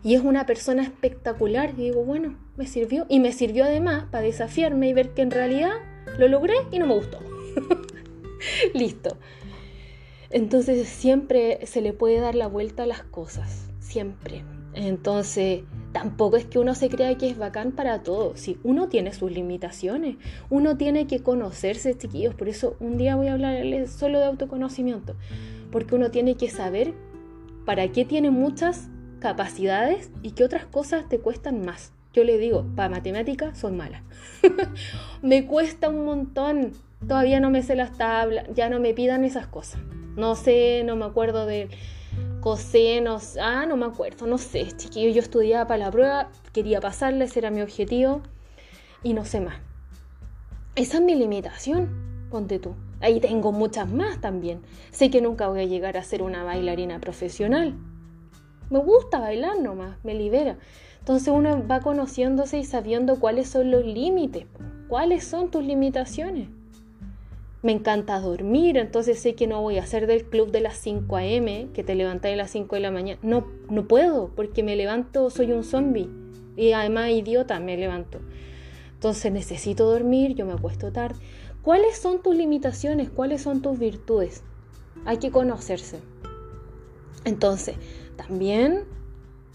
Y 0.02 0.14
es 0.14 0.22
una 0.22 0.46
persona 0.46 0.82
espectacular. 0.82 1.74
Y 1.76 1.82
digo, 1.82 2.06
bueno, 2.06 2.38
me 2.56 2.66
sirvió. 2.66 3.04
Y 3.10 3.20
me 3.20 3.32
sirvió 3.32 3.64
además 3.64 4.06
para 4.10 4.24
desafiarme 4.24 4.88
y 4.88 4.94
ver 4.94 5.10
que 5.10 5.20
en 5.20 5.32
realidad 5.32 5.72
lo 6.18 6.28
logré 6.28 6.54
y 6.70 6.78
no 6.78 6.86
me 6.86 6.94
gustó. 6.94 7.18
Listo. 8.72 9.18
Entonces 10.32 10.88
siempre 10.88 11.66
se 11.66 11.82
le 11.82 11.92
puede 11.92 12.18
dar 12.18 12.34
la 12.34 12.46
vuelta 12.46 12.84
a 12.84 12.86
las 12.86 13.02
cosas, 13.02 13.68
siempre. 13.80 14.42
Entonces 14.74 15.64
tampoco 15.92 16.38
es 16.38 16.46
que 16.46 16.58
uno 16.58 16.74
se 16.74 16.88
crea 16.88 17.18
que 17.18 17.28
es 17.28 17.36
bacán 17.36 17.72
para 17.72 18.02
todo. 18.02 18.34
Si 18.36 18.58
uno 18.64 18.88
tiene 18.88 19.12
sus 19.12 19.30
limitaciones, 19.30 20.16
uno 20.48 20.78
tiene 20.78 21.06
que 21.06 21.20
conocerse, 21.20 21.98
chiquillos. 21.98 22.34
Por 22.34 22.48
eso 22.48 22.76
un 22.80 22.96
día 22.96 23.14
voy 23.14 23.28
a 23.28 23.34
hablarles 23.34 23.90
solo 23.92 24.18
de 24.18 24.24
autoconocimiento, 24.24 25.16
porque 25.70 25.94
uno 25.94 26.10
tiene 26.10 26.36
que 26.36 26.48
saber 26.48 26.94
para 27.66 27.88
qué 27.88 28.06
tiene 28.06 28.30
muchas 28.30 28.88
capacidades 29.20 30.10
y 30.22 30.30
qué 30.30 30.44
otras 30.44 30.64
cosas 30.64 31.08
te 31.10 31.18
cuestan 31.18 31.62
más. 31.64 31.92
Yo 32.14 32.24
le 32.24 32.38
digo, 32.38 32.66
para 32.74 32.88
matemáticas 32.88 33.58
soy 33.58 33.72
mala. 33.72 34.02
me 35.22 35.46
cuesta 35.46 35.90
un 35.90 36.06
montón. 36.06 36.72
Todavía 37.06 37.40
no 37.40 37.50
me 37.50 37.62
sé 37.62 37.74
las 37.74 37.98
tablas, 37.98 38.46
ya 38.54 38.70
no 38.70 38.80
me 38.80 38.94
pidan 38.94 39.24
esas 39.24 39.46
cosas. 39.46 39.80
No 40.16 40.34
sé, 40.34 40.82
no 40.84 40.94
me 40.94 41.06
acuerdo 41.06 41.46
de 41.46 41.70
cosenos. 42.40 43.38
Ah, 43.40 43.64
no 43.66 43.76
me 43.76 43.86
acuerdo, 43.86 44.26
no 44.26 44.36
sé, 44.36 44.68
chiquillo. 44.76 45.10
Yo 45.10 45.20
estudiaba 45.20 45.66
para 45.66 45.86
la 45.86 45.90
prueba, 45.90 46.30
quería 46.52 46.80
pasarla, 46.80 47.24
ese 47.24 47.38
era 47.38 47.50
mi 47.50 47.62
objetivo 47.62 48.20
y 49.02 49.14
no 49.14 49.24
sé 49.24 49.40
más. 49.40 49.56
Esa 50.74 50.98
es 50.98 51.02
mi 51.02 51.14
limitación, 51.14 52.26
ponte 52.30 52.58
tú. 52.58 52.74
Ahí 53.00 53.20
tengo 53.20 53.52
muchas 53.52 53.90
más 53.90 54.20
también. 54.20 54.60
Sé 54.90 55.10
que 55.10 55.22
nunca 55.22 55.48
voy 55.48 55.60
a 55.60 55.64
llegar 55.64 55.96
a 55.96 56.02
ser 56.02 56.22
una 56.22 56.44
bailarina 56.44 57.00
profesional. 57.00 57.74
Me 58.70 58.78
gusta 58.78 59.18
bailar 59.18 59.58
nomás, 59.60 59.96
me 60.04 60.14
libera. 60.14 60.58
Entonces 60.98 61.28
uno 61.28 61.66
va 61.66 61.80
conociéndose 61.80 62.58
y 62.58 62.64
sabiendo 62.64 63.18
cuáles 63.18 63.48
son 63.48 63.70
los 63.70 63.84
límites, 63.84 64.46
cuáles 64.88 65.24
son 65.24 65.50
tus 65.50 65.64
limitaciones 65.64 66.48
me 67.62 67.70
encanta 67.70 68.18
dormir, 68.18 68.76
entonces 68.76 69.20
sé 69.20 69.34
que 69.36 69.46
no 69.46 69.62
voy 69.62 69.78
a 69.78 69.84
hacer 69.84 70.08
del 70.08 70.24
club 70.24 70.50
de 70.50 70.60
las 70.60 70.76
5 70.78 71.16
a.m., 71.16 71.68
que 71.72 71.84
te 71.84 71.94
levantas 71.94 72.32
a 72.32 72.36
las 72.36 72.50
5 72.50 72.74
de 72.74 72.80
la 72.80 72.90
mañana. 72.90 73.20
No, 73.22 73.46
no 73.70 73.86
puedo, 73.86 74.30
porque 74.34 74.64
me 74.64 74.74
levanto, 74.74 75.30
soy 75.30 75.52
un 75.52 75.62
zombie. 75.62 76.10
Y 76.56 76.72
además, 76.72 77.10
idiota, 77.10 77.60
me 77.60 77.76
levanto. 77.76 78.18
Entonces 78.94 79.30
necesito 79.30 79.88
dormir, 79.88 80.34
yo 80.34 80.44
me 80.44 80.52
acuesto 80.52 80.90
tarde. 80.90 81.20
¿Cuáles 81.62 81.96
son 81.98 82.20
tus 82.20 82.34
limitaciones? 82.34 83.10
¿Cuáles 83.10 83.42
son 83.42 83.62
tus 83.62 83.78
virtudes? 83.78 84.42
Hay 85.04 85.18
que 85.18 85.30
conocerse. 85.30 86.00
Entonces, 87.24 87.76
también 88.16 88.84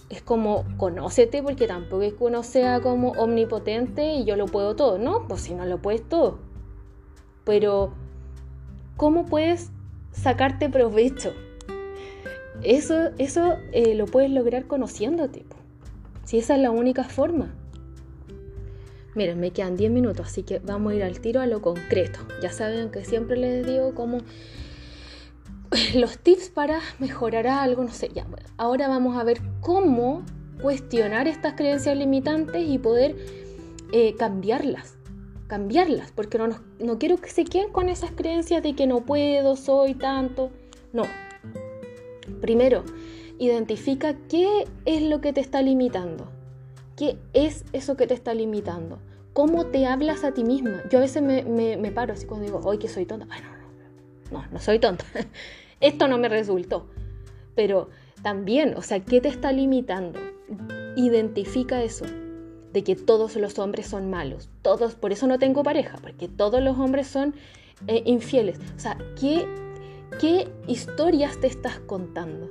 es 0.09 0.21
como 0.21 0.63
conócete, 0.77 1.43
porque 1.43 1.67
tampoco 1.67 2.03
es 2.03 2.13
que 2.13 2.23
uno 2.23 2.43
sea 2.43 2.79
como 2.79 3.11
omnipotente 3.11 4.13
y 4.13 4.23
yo 4.23 4.37
lo 4.37 4.45
puedo 4.45 4.77
todo, 4.77 4.97
¿no? 4.97 5.27
Pues 5.27 5.41
si 5.41 5.53
no 5.53 5.65
lo 5.65 5.81
puedes 5.81 6.07
todo 6.07 6.46
pero 7.47 7.93
¿cómo 8.97 9.25
puedes 9.25 9.71
sacarte 10.11 10.69
provecho? 10.69 11.33
Eso, 12.61 13.11
eso 13.17 13.55
eh, 13.71 13.95
lo 13.95 14.05
puedes 14.05 14.29
lograr 14.29 14.67
conociéndote. 14.67 15.45
Si 16.25 16.39
esa 16.39 16.55
es 16.55 16.61
la 16.61 16.71
única 16.71 17.05
forma. 17.05 17.55
Miren, 19.15 19.39
me 19.39 19.51
quedan 19.51 19.77
10 19.77 19.91
minutos, 19.91 20.27
así 20.27 20.43
que 20.43 20.59
vamos 20.59 20.91
a 20.91 20.95
ir 20.97 21.03
al 21.03 21.21
tiro 21.21 21.39
a 21.39 21.47
lo 21.47 21.61
concreto. 21.61 22.19
Ya 22.41 22.51
saben 22.51 22.91
que 22.91 23.05
siempre 23.05 23.37
les 23.37 23.65
digo 23.65 23.95
como 23.95 24.17
los 25.95 26.19
tips 26.19 26.49
para 26.49 26.81
mejorar 26.99 27.47
algo, 27.47 27.81
no 27.81 27.91
sé, 27.91 28.09
ya. 28.13 28.27
Ahora 28.57 28.89
vamos 28.89 29.15
a 29.15 29.23
ver 29.23 29.39
cómo 29.61 30.25
cuestionar 30.61 31.29
estas 31.29 31.53
creencias 31.53 31.95
limitantes 31.95 32.67
y 32.67 32.77
poder 32.77 33.15
eh, 33.93 34.15
cambiarlas 34.17 34.96
cambiarlas, 35.47 36.11
porque 36.11 36.37
no, 36.37 36.49
no 36.79 36.99
quiero 36.99 37.17
que 37.17 37.29
se 37.29 37.45
queden 37.45 37.71
con 37.71 37.89
esas 37.89 38.11
creencias 38.11 38.61
de 38.61 38.75
que 38.75 38.87
no 38.87 39.01
puedo, 39.01 39.55
soy 39.55 39.93
tanto. 39.93 40.51
No. 40.93 41.03
Primero, 42.41 42.83
Identifica 43.39 44.15
qué 44.29 44.67
es 44.85 45.03
lo 45.03 45.21
que 45.21 45.31
te 45.31 45.41
está 45.41 45.61
limitando. 45.61 46.27
¿Qué 46.95 47.19
es 47.33 47.65
eso 47.71 47.95
que 47.95 48.07
te 48.07 48.15
está 48.15 48.33
limitando? 48.33 48.97
¿Cómo 49.33 49.67
te 49.67 49.85
hablas 49.85 50.23
a 50.23 50.33
ti 50.33 50.43
misma? 50.43 50.81
Yo 50.89 50.97
a 50.97 51.01
veces 51.01 51.21
me, 51.21 51.43
me, 51.43 51.91
paro 51.91 52.13
así 52.13 52.25
cuando 52.25 52.47
digo, 52.47 52.61
hoy 52.63 52.79
que 52.79 52.87
soy 52.87 53.05
tonta. 53.05 53.27
Ay, 53.29 53.41
no, 53.43 53.51
no, 54.31 54.41
no, 54.41 54.51
no 54.51 54.59
soy 54.59 54.79
tonta. 54.79 55.05
Esto 55.79 56.07
no 56.07 56.17
me 56.17 56.29
resultó. 56.29 56.87
Pero 57.53 57.89
también, 58.23 58.73
o 58.75 58.81
sea, 58.81 59.01
¿qué 59.01 59.21
te 59.21 59.27
está 59.27 59.51
limitando? 59.51 60.19
Identifica 60.95 61.83
eso, 61.83 62.05
de 62.73 62.83
que 62.83 62.95
todos 62.95 63.35
los 63.35 63.59
hombres 63.59 63.87
son 63.87 64.09
malos. 64.09 64.49
Todos, 64.61 64.95
por 64.95 65.11
eso 65.11 65.27
no 65.27 65.39
tengo 65.39 65.63
pareja, 65.63 65.97
porque 66.01 66.27
todos 66.27 66.61
los 66.61 66.77
hombres 66.77 67.07
son 67.07 67.35
eh, 67.87 68.03
infieles. 68.05 68.59
O 68.75 68.79
sea, 68.79 68.97
¿qué, 69.19 69.47
¿qué 70.19 70.47
historias 70.67 71.39
te 71.39 71.47
estás 71.47 71.79
contando? 71.79 72.49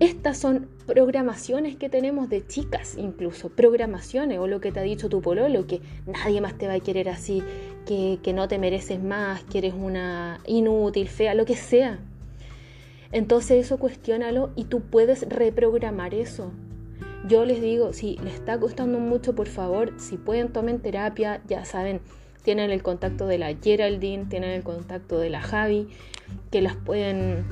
Estas 0.00 0.38
son 0.38 0.66
programaciones 0.86 1.76
que 1.76 1.90
tenemos 1.90 2.30
de 2.30 2.46
chicas 2.46 2.96
incluso, 2.96 3.50
programaciones 3.50 4.38
o 4.38 4.46
lo 4.46 4.58
que 4.58 4.72
te 4.72 4.80
ha 4.80 4.82
dicho 4.82 5.10
tu 5.10 5.20
pololo, 5.20 5.66
que 5.66 5.82
nadie 6.06 6.40
más 6.40 6.56
te 6.56 6.66
va 6.66 6.72
a 6.72 6.80
querer 6.80 7.10
así, 7.10 7.42
que, 7.84 8.32
no 8.32 8.48
te 8.48 8.58
mereces 8.58 9.02
más, 9.02 9.44
que 9.44 9.58
eres 9.58 9.74
una 9.74 10.40
inútil, 10.46 11.06
fea, 11.06 11.34
lo 11.34 11.44
que 11.44 11.54
sea. 11.54 11.98
Entonces 13.12 13.66
eso 13.66 13.78
cuestiónalo 13.78 14.50
y 14.56 14.64
tú 14.64 14.80
puedes 14.80 15.28
reprogramar 15.28 16.14
eso. 16.14 16.50
Yo 17.28 17.44
les 17.44 17.60
digo, 17.60 17.92
si 17.92 18.16
les 18.18 18.34
está 18.34 18.58
costando 18.58 18.98
mucho, 18.98 19.34
por 19.34 19.46
favor, 19.46 19.92
si 19.98 20.16
pueden 20.16 20.52
tomen 20.52 20.80
terapia, 20.80 21.42
ya 21.46 21.64
saben, 21.64 22.00
tienen 22.42 22.70
el 22.70 22.82
contacto 22.82 23.26
de 23.26 23.38
la 23.38 23.54
Geraldine, 23.54 24.24
tienen 24.24 24.50
el 24.50 24.62
contacto 24.62 25.18
de 25.18 25.28
la 25.28 25.42
Javi, 25.42 25.88
que 26.50 26.62
las 26.62 26.76
pueden 26.76 27.44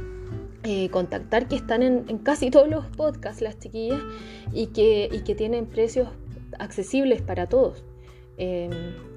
eh, 0.64 0.88
contactar, 0.88 1.48
que 1.48 1.56
están 1.56 1.82
en, 1.82 2.04
casi 2.18 2.50
todos 2.50 2.68
los 2.68 2.86
podcasts 2.86 3.42
las 3.42 3.58
chiquillas 3.58 4.00
y 4.52 4.68
que, 4.68 5.08
y 5.12 5.20
que 5.20 5.34
tienen 5.34 5.66
precios 5.66 6.08
accesibles 6.58 7.20
para 7.20 7.46
todos. 7.46 7.84
Em, 8.38 8.70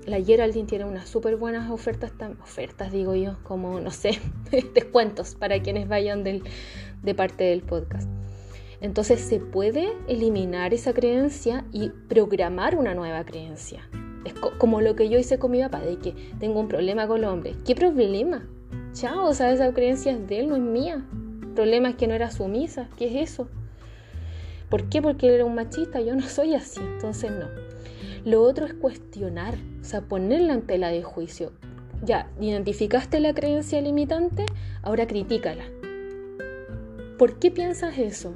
la 0.06 0.22
Geraldine 0.22 0.68
tiene 0.68 0.84
unas 0.86 1.08
súper 1.08 1.38
buenas 1.38 1.70
ofertas, 1.72 2.12
ofertas 2.44 2.92
digo 2.92 3.16
yo, 3.16 3.38
como, 3.44 3.80
no 3.80 3.92
sé, 3.92 4.20
descuentos 4.74 5.36
para 5.36 5.62
quienes 5.62 5.88
vayan 5.88 6.24
del, 6.24 6.44
de 7.04 7.16
parte 7.16 7.46
del 7.46 7.62
podcast. 7.62 8.10
Entonces 8.82 9.22
se 9.22 9.40
puede 9.40 9.94
eliminar 10.08 10.74
esa 10.74 10.94
creencia 10.94 11.66
y 11.72 11.90
programar 12.10 12.76
una 12.76 12.94
nueva 12.94 13.24
creencia. 13.24 13.88
Es 14.26 14.34
como 14.34 14.82
lo 14.82 14.96
que 14.96 15.10
yo 15.10 15.18
hice 15.18 15.40
con 15.40 15.52
mi 15.52 15.62
papá, 15.62 15.80
de 15.80 15.98
que 15.98 16.14
tengo 16.40 16.60
un 16.60 16.68
problema 16.68 17.08
con 17.08 17.20
el 17.20 17.26
hombre. 17.26 17.56
¿Qué 17.66 17.76
problema? 17.76 18.48
Chao, 18.94 19.28
o 19.28 19.34
sea, 19.34 19.52
esa 19.52 19.74
creencia 19.74 20.12
es 20.12 20.28
de 20.28 20.40
él, 20.40 20.50
no 20.50 20.56
es 20.56 20.62
mía 20.62 21.06
problema 21.52 21.90
es 21.90 21.96
que 21.96 22.08
no 22.08 22.14
era 22.14 22.32
sumisa. 22.32 22.90
¿Qué 22.98 23.08
es 23.08 23.32
eso? 23.32 23.48
¿Por 24.70 24.90
qué? 24.90 25.02
Porque 25.02 25.28
él 25.28 25.34
era 25.36 25.46
un 25.46 25.56
machista. 25.56 26.02
Yo 26.02 26.16
no 26.16 26.28
soy 26.28 26.56
así. 26.56 26.80
Entonces 26.80 27.32
no. 27.32 27.48
Lo 28.24 28.44
otro 28.44 28.66
es 28.66 28.74
cuestionar, 28.74 29.56
o 29.82 29.84
sea, 29.84 30.02
ponerla 30.02 30.54
en 30.54 30.62
tela 30.62 30.90
de 30.90 31.02
juicio. 31.02 31.54
Ya, 32.04 32.30
identificaste 32.40 33.20
la 33.20 33.34
creencia 33.34 33.82
limitante, 33.82 34.46
ahora 34.84 35.08
critícala. 35.08 35.64
¿Por 37.18 37.40
qué 37.40 37.52
piensas 37.52 37.98
eso? 37.98 38.36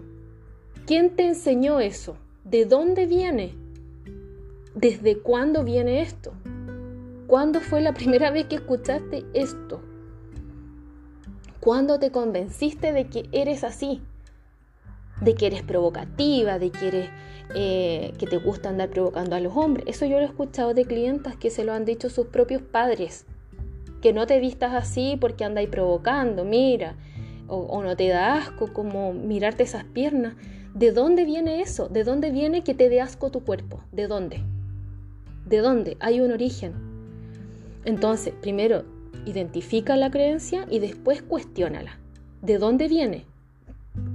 ¿Quién 0.85 1.15
te 1.15 1.25
enseñó 1.25 1.79
eso? 1.79 2.15
¿De 2.43 2.65
dónde 2.65 3.07
viene? 3.07 3.55
¿Desde 4.75 5.17
cuándo 5.17 5.63
viene 5.63 6.01
esto? 6.01 6.33
¿Cuándo 7.25 7.59
fue 7.59 7.81
la 7.81 7.95
primera 7.95 8.29
vez 8.29 8.45
que 8.45 8.57
escuchaste 8.57 9.25
esto? 9.33 9.81
¿Cuándo 11.59 11.97
te 11.97 12.11
convenciste 12.11 12.93
de 12.93 13.07
que 13.07 13.27
eres 13.31 13.63
así? 13.63 14.03
De 15.21 15.33
que 15.33 15.47
eres 15.47 15.63
provocativa, 15.63 16.59
de 16.59 16.71
eh, 17.55 18.13
que 18.19 18.27
te 18.27 18.37
gusta 18.37 18.69
andar 18.69 18.91
provocando 18.91 19.35
a 19.35 19.39
los 19.39 19.57
hombres. 19.57 19.87
Eso 19.87 20.05
yo 20.05 20.17
lo 20.17 20.21
he 20.21 20.27
escuchado 20.27 20.75
de 20.75 20.85
clientas 20.85 21.35
que 21.35 21.49
se 21.49 21.63
lo 21.63 21.73
han 21.73 21.85
dicho 21.85 22.11
sus 22.11 22.27
propios 22.27 22.61
padres. 22.61 23.25
Que 24.03 24.13
no 24.13 24.27
te 24.27 24.39
vistas 24.39 24.75
así 24.75 25.17
porque 25.19 25.45
andáis 25.45 25.69
provocando, 25.69 26.45
mira. 26.45 26.95
O, 27.47 27.57
o 27.57 27.81
no 27.81 27.95
te 27.95 28.07
da 28.07 28.35
asco 28.35 28.71
como 28.71 29.13
mirarte 29.13 29.63
esas 29.63 29.83
piernas. 29.85 30.35
¿De 30.75 30.91
dónde 30.91 31.25
viene 31.25 31.61
eso? 31.61 31.89
¿De 31.89 32.03
dónde 32.03 32.29
viene 32.29 32.63
que 32.63 32.75
te 32.75 32.89
dé 32.89 33.01
asco 33.01 33.31
tu 33.31 33.43
cuerpo? 33.43 33.81
¿De 33.91 34.05
dónde? 34.05 34.43
¿De 35.47 35.57
dónde? 35.57 35.97
Hay 35.99 36.19
un 36.19 36.31
origen. 36.31 36.73
Entonces, 37.85 38.33
primero, 38.39 38.85
Identifica 39.25 39.97
la 39.97 40.11
creencia 40.11 40.67
y 40.69 40.77
después 40.77 41.23
cuestiónala. 41.23 41.97
¿De 42.43 42.59
dónde 42.59 42.87
viene? 42.87 43.25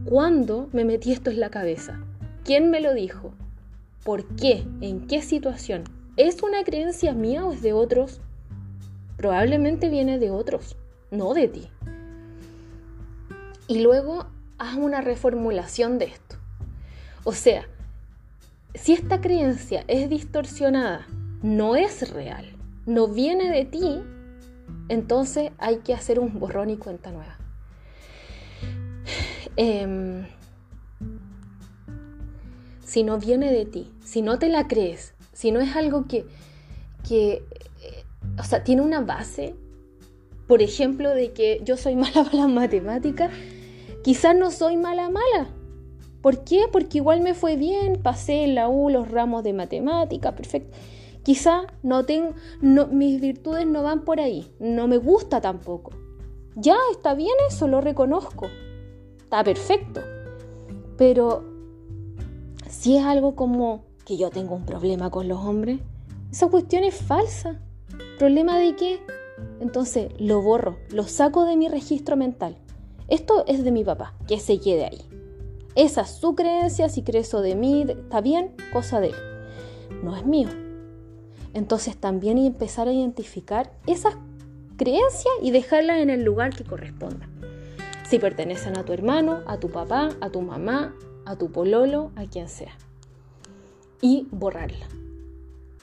¿Cuándo 0.04 0.68
me 0.72 0.84
metí 0.84 1.11
esto 1.11 1.30
en 1.30 1.40
la 1.40 1.50
cabeza? 1.50 2.00
¿Quién 2.44 2.70
me 2.70 2.80
lo 2.80 2.94
dijo? 2.94 3.32
¿Por 4.04 4.24
qué? 4.36 4.64
¿En 4.80 5.08
qué 5.08 5.20
situación? 5.20 5.82
¿Es 6.16 6.44
una 6.44 6.62
creencia 6.62 7.12
mía 7.12 7.44
o 7.44 7.52
es 7.52 7.61
de 7.61 7.72
otros? 7.72 8.20
Probablemente 9.16 9.88
viene 9.88 10.20
de 10.20 10.30
otros, 10.30 10.76
no 11.11 11.34
de 11.34 11.48
ti. 11.48 11.68
Y 13.66 13.80
luego 13.80 14.26
haz 14.58 14.76
una 14.76 15.00
reformulación 15.00 15.98
de 15.98 16.04
esto. 16.04 16.36
O 17.24 17.32
sea, 17.32 17.66
si 18.74 18.92
esta 18.92 19.20
creencia 19.20 19.84
es 19.88 20.08
distorsionada, 20.08 21.06
no 21.42 21.76
es 21.76 22.10
real, 22.12 22.46
no 22.86 23.08
viene 23.08 23.50
de 23.50 23.64
ti, 23.64 24.00
entonces 24.88 25.52
hay 25.58 25.78
que 25.78 25.94
hacer 25.94 26.18
un 26.18 26.38
borrón 26.38 26.70
y 26.70 26.76
cuenta 26.76 27.10
nueva. 27.10 27.38
Em, 29.56 30.26
si 32.84 33.02
no 33.02 33.18
viene 33.18 33.52
de 33.52 33.66
ti, 33.66 33.90
si 34.04 34.22
no 34.22 34.38
te 34.38 34.48
la 34.48 34.66
crees, 34.66 35.14
si 35.32 35.52
no 35.52 35.60
es 35.60 35.76
algo 35.76 36.06
que, 36.06 36.26
que 37.06 37.44
eh, 37.82 38.04
o 38.38 38.42
sea, 38.42 38.64
tiene 38.64 38.82
una 38.82 39.00
base, 39.00 39.54
por 40.46 40.62
ejemplo, 40.62 41.10
de 41.10 41.32
que 41.32 41.60
yo 41.64 41.76
soy 41.76 41.96
mala 41.96 42.24
para 42.24 42.36
las 42.36 42.48
matemáticas, 42.48 43.30
quizás 44.02 44.34
no 44.36 44.50
soy 44.50 44.76
mala 44.76 45.10
mala. 45.10 45.50
¿Por 46.22 46.44
qué? 46.44 46.64
Porque 46.70 46.98
igual 46.98 47.20
me 47.20 47.34
fue 47.34 47.56
bien, 47.56 48.00
pasé 48.02 48.44
en 48.44 48.54
la 48.54 48.68
U 48.68 48.90
los 48.90 49.10
ramos 49.10 49.42
de 49.42 49.52
matemática, 49.52 50.34
perfecto. 50.34 50.76
Quizá 51.22 51.62
no 51.82 52.04
tengo, 52.04 52.34
mis 52.60 53.20
virtudes 53.20 53.66
no 53.66 53.82
van 53.82 54.04
por 54.04 54.20
ahí, 54.20 54.50
no 54.58 54.88
me 54.88 54.96
gusta 54.96 55.40
tampoco. 55.40 55.92
Ya 56.56 56.76
está 56.92 57.14
bien 57.14 57.34
eso, 57.48 57.68
lo 57.68 57.80
reconozco. 57.80 58.48
Está 59.18 59.44
perfecto. 59.44 60.00
Pero 60.96 61.44
si 62.68 62.96
es 62.96 63.04
algo 63.04 63.34
como 63.34 63.84
que 64.04 64.16
yo 64.16 64.30
tengo 64.30 64.54
un 64.54 64.66
problema 64.66 65.10
con 65.10 65.28
los 65.28 65.38
hombres, 65.38 65.80
esa 66.30 66.48
cuestión 66.48 66.84
es 66.84 66.96
falsa. 66.96 67.60
¿Problema 68.18 68.58
de 68.58 68.76
qué? 68.76 69.00
Entonces 69.60 70.10
lo 70.18 70.42
borro, 70.42 70.78
lo 70.90 71.04
saco 71.04 71.44
de 71.44 71.56
mi 71.56 71.68
registro 71.68 72.16
mental. 72.16 72.56
Esto 73.08 73.44
es 73.46 73.64
de 73.64 73.72
mi 73.72 73.84
papá, 73.84 74.14
que 74.26 74.38
se 74.38 74.60
quede 74.60 74.84
ahí. 74.84 75.09
Esa 75.74 76.02
es 76.02 76.10
su 76.10 76.34
creencia, 76.34 76.88
si 76.88 77.02
cree 77.02 77.20
eso 77.20 77.42
de 77.42 77.54
mí, 77.54 77.86
está 77.88 78.20
bien, 78.20 78.54
cosa 78.72 79.00
de 79.00 79.08
él. 79.08 79.14
No 80.02 80.16
es 80.16 80.26
mío. 80.26 80.48
Entonces 81.54 81.96
también 81.96 82.38
empezar 82.38 82.88
a 82.88 82.92
identificar 82.92 83.72
esas 83.86 84.16
creencias 84.76 85.34
y 85.42 85.50
dejarlas 85.50 85.98
en 85.98 86.10
el 86.10 86.24
lugar 86.24 86.54
que 86.54 86.64
corresponda. 86.64 87.28
Si 88.08 88.18
pertenecen 88.18 88.76
a 88.78 88.84
tu 88.84 88.92
hermano, 88.92 89.40
a 89.46 89.58
tu 89.58 89.70
papá, 89.70 90.10
a 90.20 90.30
tu 90.30 90.42
mamá, 90.42 90.94
a 91.26 91.36
tu 91.36 91.52
pololo, 91.52 92.10
a 92.16 92.24
quien 92.24 92.48
sea. 92.48 92.76
Y 94.00 94.26
borrarla 94.32 94.86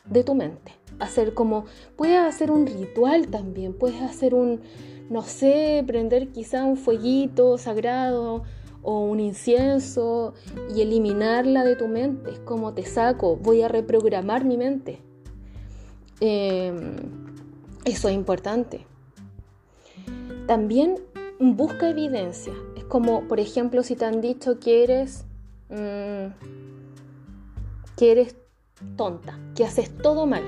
de 0.10 0.24
tu 0.24 0.36
mente. 0.36 0.74
Hacer 1.00 1.34
como, 1.34 1.66
puedes 1.96 2.20
hacer 2.20 2.52
un 2.52 2.66
ritual 2.66 3.28
también, 3.28 3.74
puedes 3.74 4.02
hacer 4.02 4.34
un, 4.34 4.62
no 5.10 5.22
sé, 5.22 5.84
prender 5.86 6.30
quizá 6.30 6.66
un 6.66 6.76
fueguito 6.76 7.58
sagrado 7.58 8.44
o 8.90 9.02
un 9.02 9.20
incienso 9.20 10.34
y 10.74 10.80
eliminarla 10.80 11.66
de 11.66 11.76
tu 11.76 11.90
mente. 11.90 12.32
Es 12.32 12.40
como 12.40 12.74
te 12.74 12.86
saco, 12.86 13.36
voy 13.36 13.62
a 13.62 13.68
reprogramar 13.68 14.46
mi 14.46 14.56
mente. 14.56 15.02
Em, 16.22 16.96
eso 17.84 18.08
es 18.08 18.16
importante. 18.16 18.88
También 20.48 20.96
busca 21.38 21.90
evidencia. 21.90 22.54
Es 22.78 22.86
como, 22.86 23.28
por 23.28 23.42
ejemplo, 23.42 23.84
si 23.84 23.98
te 23.98 24.06
han 24.06 24.22
dicho 24.22 24.58
que 24.58 24.86
eres, 24.86 25.26
mm, 25.68 26.32
que 27.98 28.12
eres 28.14 28.38
tonta, 28.96 29.38
que 29.54 29.66
haces 29.66 29.92
todo 29.98 30.26
mal. 30.26 30.44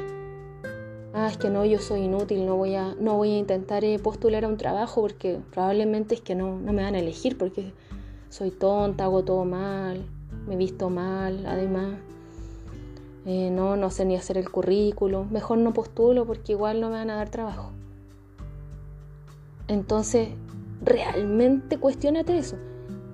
Ah, 1.13 1.27
es 1.29 1.35
que 1.35 1.49
no, 1.49 1.65
yo 1.65 1.79
soy 1.79 2.03
inútil, 2.03 2.45
no 2.45 2.55
voy 2.55 2.75
a, 2.75 2.95
no 3.01 3.17
voy 3.17 3.31
a 3.31 3.37
intentar 3.37 3.83
eh, 3.83 3.99
postular 3.99 4.45
a 4.45 4.47
un 4.47 4.55
trabajo 4.55 5.01
porque 5.01 5.39
probablemente 5.51 6.15
es 6.15 6.21
que 6.21 6.35
no, 6.35 6.57
no 6.57 6.71
me 6.71 6.83
van 6.83 6.95
a 6.95 6.99
elegir 6.99 7.37
porque 7.37 7.73
soy 8.29 8.51
tonta, 8.51 9.05
hago 9.05 9.23
todo 9.23 9.45
mal, 9.45 10.05
me 10.47 10.55
visto 10.55 10.89
mal, 10.89 11.45
además. 11.45 11.95
Eh, 13.25 13.49
no, 13.51 13.75
no 13.75 13.89
sé 13.89 14.05
ni 14.05 14.15
hacer 14.15 14.37
el 14.37 14.49
currículo, 14.49 15.25
mejor 15.25 15.57
no 15.57 15.73
postulo 15.73 16.25
porque 16.25 16.53
igual 16.53 16.81
no 16.81 16.89
me 16.89 16.97
van 16.97 17.09
a 17.09 17.15
dar 17.15 17.29
trabajo. 17.29 17.71
Entonces, 19.67 20.29
realmente 20.81 21.77
cuestionate 21.77 22.37
eso. 22.37 22.57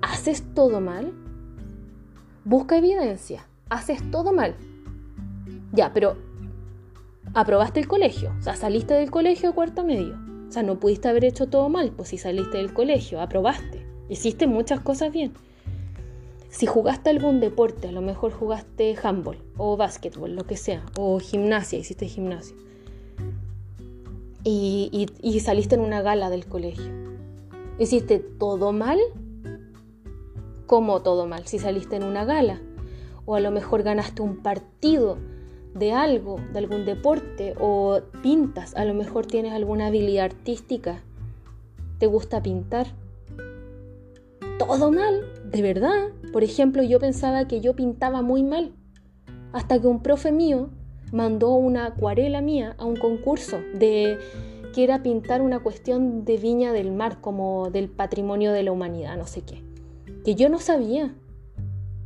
¿Haces 0.00 0.42
todo 0.54 0.80
mal? 0.80 1.12
Busca 2.44 2.78
evidencia. 2.78 3.46
¿Haces 3.68 4.10
todo 4.10 4.32
mal? 4.32 4.54
Ya, 5.72 5.92
pero 5.92 6.16
aprobaste 7.34 7.80
el 7.80 7.88
colegio, 7.88 8.32
o 8.38 8.42
sea, 8.42 8.56
saliste 8.56 8.94
del 8.94 9.10
colegio 9.10 9.50
a 9.50 9.52
cuarto 9.52 9.84
medio. 9.84 10.16
O 10.48 10.52
sea, 10.52 10.62
no 10.62 10.78
pudiste 10.78 11.08
haber 11.08 11.24
hecho 11.24 11.48
todo 11.48 11.68
mal, 11.68 11.90
pues 11.90 12.10
si 12.10 12.18
saliste 12.18 12.58
del 12.58 12.72
colegio, 12.72 13.20
aprobaste, 13.20 13.85
hiciste 14.08 14.46
muchas 14.46 14.80
cosas 14.80 15.12
bien. 15.12 15.32
Si 16.48 16.66
jugaste 16.66 17.10
algún 17.10 17.40
deporte, 17.40 17.88
a 17.88 17.92
lo 17.92 18.00
mejor 18.00 18.32
jugaste 18.32 18.96
handball 19.02 19.38
o 19.56 19.76
básquetbol, 19.76 20.34
lo 20.34 20.44
que 20.44 20.56
sea, 20.56 20.84
o 20.96 21.18
gimnasia, 21.18 21.78
hiciste 21.78 22.06
gimnasio. 22.06 22.56
Y, 24.42 25.08
y 25.20 25.40
saliste 25.40 25.74
en 25.74 25.80
una 25.80 26.02
gala 26.02 26.30
del 26.30 26.46
colegio. 26.46 26.92
¿Hiciste 27.78 28.20
todo 28.20 28.72
mal? 28.72 28.98
¿Cómo 30.66 31.02
todo 31.02 31.26
mal? 31.26 31.46
Si 31.46 31.58
saliste 31.58 31.96
en 31.96 32.04
una 32.04 32.24
gala. 32.24 32.60
O 33.24 33.34
a 33.34 33.40
lo 33.40 33.50
mejor 33.50 33.82
ganaste 33.82 34.22
un 34.22 34.38
partido 34.38 35.18
de 35.74 35.92
algo, 35.92 36.40
de 36.52 36.58
algún 36.58 36.86
deporte, 36.86 37.54
o 37.60 38.00
pintas, 38.22 38.74
a 38.76 38.84
lo 38.84 38.94
mejor 38.94 39.26
tienes 39.26 39.52
alguna 39.52 39.88
habilidad 39.88 40.24
artística, 40.24 41.02
te 41.98 42.06
gusta 42.06 42.42
pintar. 42.42 42.86
Todo 44.58 44.90
mal, 44.90 45.22
de 45.44 45.62
verdad. 45.62 46.08
Por 46.32 46.42
ejemplo, 46.42 46.82
yo 46.82 46.98
pensaba 46.98 47.46
que 47.46 47.60
yo 47.60 47.74
pintaba 47.74 48.22
muy 48.22 48.42
mal, 48.42 48.72
hasta 49.52 49.80
que 49.80 49.86
un 49.86 50.02
profe 50.02 50.32
mío 50.32 50.70
mandó 51.12 51.54
una 51.54 51.86
acuarela 51.86 52.40
mía 52.40 52.74
a 52.78 52.84
un 52.84 52.96
concurso 52.96 53.58
de 53.74 54.18
que 54.74 54.84
era 54.84 55.02
pintar 55.02 55.40
una 55.40 55.60
cuestión 55.60 56.24
de 56.24 56.36
viña 56.36 56.72
del 56.72 56.92
mar, 56.92 57.20
como 57.20 57.70
del 57.70 57.88
patrimonio 57.88 58.52
de 58.52 58.62
la 58.62 58.72
humanidad, 58.72 59.16
no 59.16 59.26
sé 59.26 59.42
qué, 59.42 59.62
que 60.24 60.34
yo 60.34 60.48
no 60.48 60.58
sabía. 60.58 61.14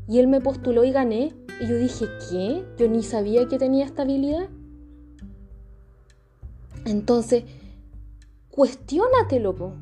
Y 0.08 0.18
él 0.18 0.26
me 0.26 0.40
postuló 0.40 0.84
y 0.84 0.90
gané. 0.90 1.32
Y 1.60 1.68
yo 1.68 1.76
dije, 1.76 2.06
¿qué? 2.28 2.64
Yo 2.78 2.88
ni 2.88 3.02
sabía 3.02 3.46
que 3.46 3.58
tenía 3.58 3.84
esta 3.84 4.02
habilidad. 4.02 4.48
Entonces, 6.84 7.44
cuestiónatelo, 8.50 9.54
po. 9.54 9.72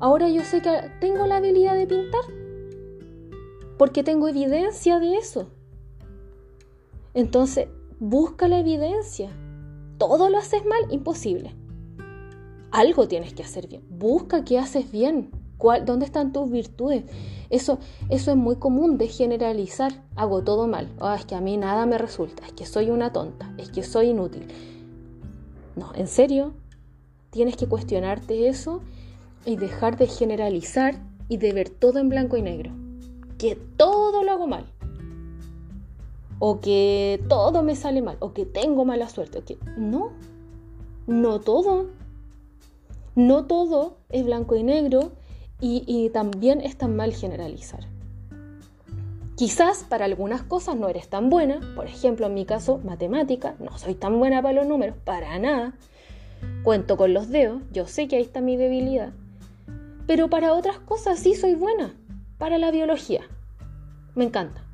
Ahora 0.00 0.30
yo 0.30 0.42
sé 0.44 0.62
que 0.62 0.90
tengo 0.98 1.26
la 1.26 1.36
habilidad 1.36 1.74
de 1.74 1.86
pintar. 1.86 2.22
Porque 3.76 4.02
tengo 4.02 4.28
evidencia 4.28 4.98
de 4.98 5.16
eso. 5.16 5.48
Entonces, 7.12 7.68
busca 7.98 8.48
la 8.48 8.58
evidencia. 8.58 9.30
Todo 9.98 10.30
lo 10.30 10.38
haces 10.38 10.64
mal, 10.64 10.90
imposible. 10.90 11.54
Algo 12.70 13.08
tienes 13.08 13.34
que 13.34 13.42
hacer 13.42 13.68
bien. 13.68 13.82
Busca 13.90 14.42
qué 14.42 14.58
haces 14.58 14.90
bien. 14.90 15.30
¿Dónde 15.84 16.06
están 16.06 16.32
tus 16.32 16.50
virtudes? 16.50 17.04
Eso, 17.50 17.78
eso 18.08 18.30
es 18.30 18.36
muy 18.38 18.56
común 18.56 18.96
de 18.96 19.08
generalizar. 19.08 19.92
Hago 20.16 20.42
todo 20.42 20.66
mal. 20.66 20.88
Oh, 20.98 21.12
es 21.12 21.26
que 21.26 21.34
a 21.34 21.42
mí 21.42 21.58
nada 21.58 21.84
me 21.84 21.98
resulta. 21.98 22.46
Es 22.46 22.52
que 22.54 22.64
soy 22.64 22.88
una 22.88 23.12
tonta. 23.12 23.52
Es 23.58 23.70
que 23.70 23.82
soy 23.82 24.08
inútil. 24.08 24.46
No, 25.76 25.92
en 25.94 26.06
serio. 26.06 26.54
Tienes 27.30 27.56
que 27.56 27.66
cuestionarte 27.68 28.48
eso 28.48 28.80
y 29.44 29.56
dejar 29.56 29.96
de 29.96 30.06
generalizar 30.06 31.00
y 31.28 31.36
de 31.36 31.52
ver 31.52 31.70
todo 31.70 31.98
en 31.98 32.08
blanco 32.08 32.36
y 32.36 32.42
negro. 32.42 32.72
Que 33.38 33.56
todo 33.56 34.22
lo 34.22 34.32
hago 34.32 34.46
mal. 34.46 34.66
O 36.38 36.60
que 36.60 37.22
todo 37.28 37.62
me 37.62 37.76
sale 37.76 38.02
mal. 38.02 38.16
O 38.20 38.32
que 38.32 38.46
tengo 38.46 38.84
mala 38.84 39.08
suerte. 39.08 39.38
O 39.38 39.44
que... 39.44 39.58
No. 39.76 40.10
No 41.06 41.40
todo. 41.40 41.86
No 43.14 43.44
todo 43.44 43.96
es 44.08 44.24
blanco 44.24 44.56
y 44.56 44.62
negro 44.62 45.12
y, 45.60 46.10
también 46.10 46.60
es 46.60 46.76
tan 46.76 46.96
mal 46.96 47.12
generalizar. 47.12 47.80
Quizás 49.36 49.84
para 49.88 50.04
algunas 50.04 50.42
cosas 50.42 50.76
no 50.76 50.88
eres 50.88 51.08
tan 51.08 51.30
buena, 51.30 51.60
por 51.74 51.86
ejemplo 51.86 52.26
en 52.26 52.34
mi 52.34 52.44
caso 52.44 52.78
matemática, 52.84 53.56
no 53.58 53.76
soy 53.78 53.94
tan 53.94 54.18
buena 54.18 54.42
para 54.42 54.54
los 54.54 54.66
números, 54.66 54.96
para 55.04 55.38
nada. 55.38 55.74
Cuento 56.62 56.96
con 56.96 57.12
los 57.14 57.28
dedos, 57.28 57.62
yo 57.72 57.86
sé 57.86 58.08
que 58.08 58.16
ahí 58.16 58.22
está 58.22 58.40
mi 58.40 58.56
debilidad. 58.56 59.12
Pero 60.06 60.28
para 60.28 60.54
otras 60.54 60.78
cosas 60.78 61.18
sí 61.18 61.34
soy 61.34 61.54
buena, 61.54 61.94
para 62.38 62.58
la 62.58 62.70
biología, 62.70 63.22
me 64.14 64.24
encanta. 64.24 64.64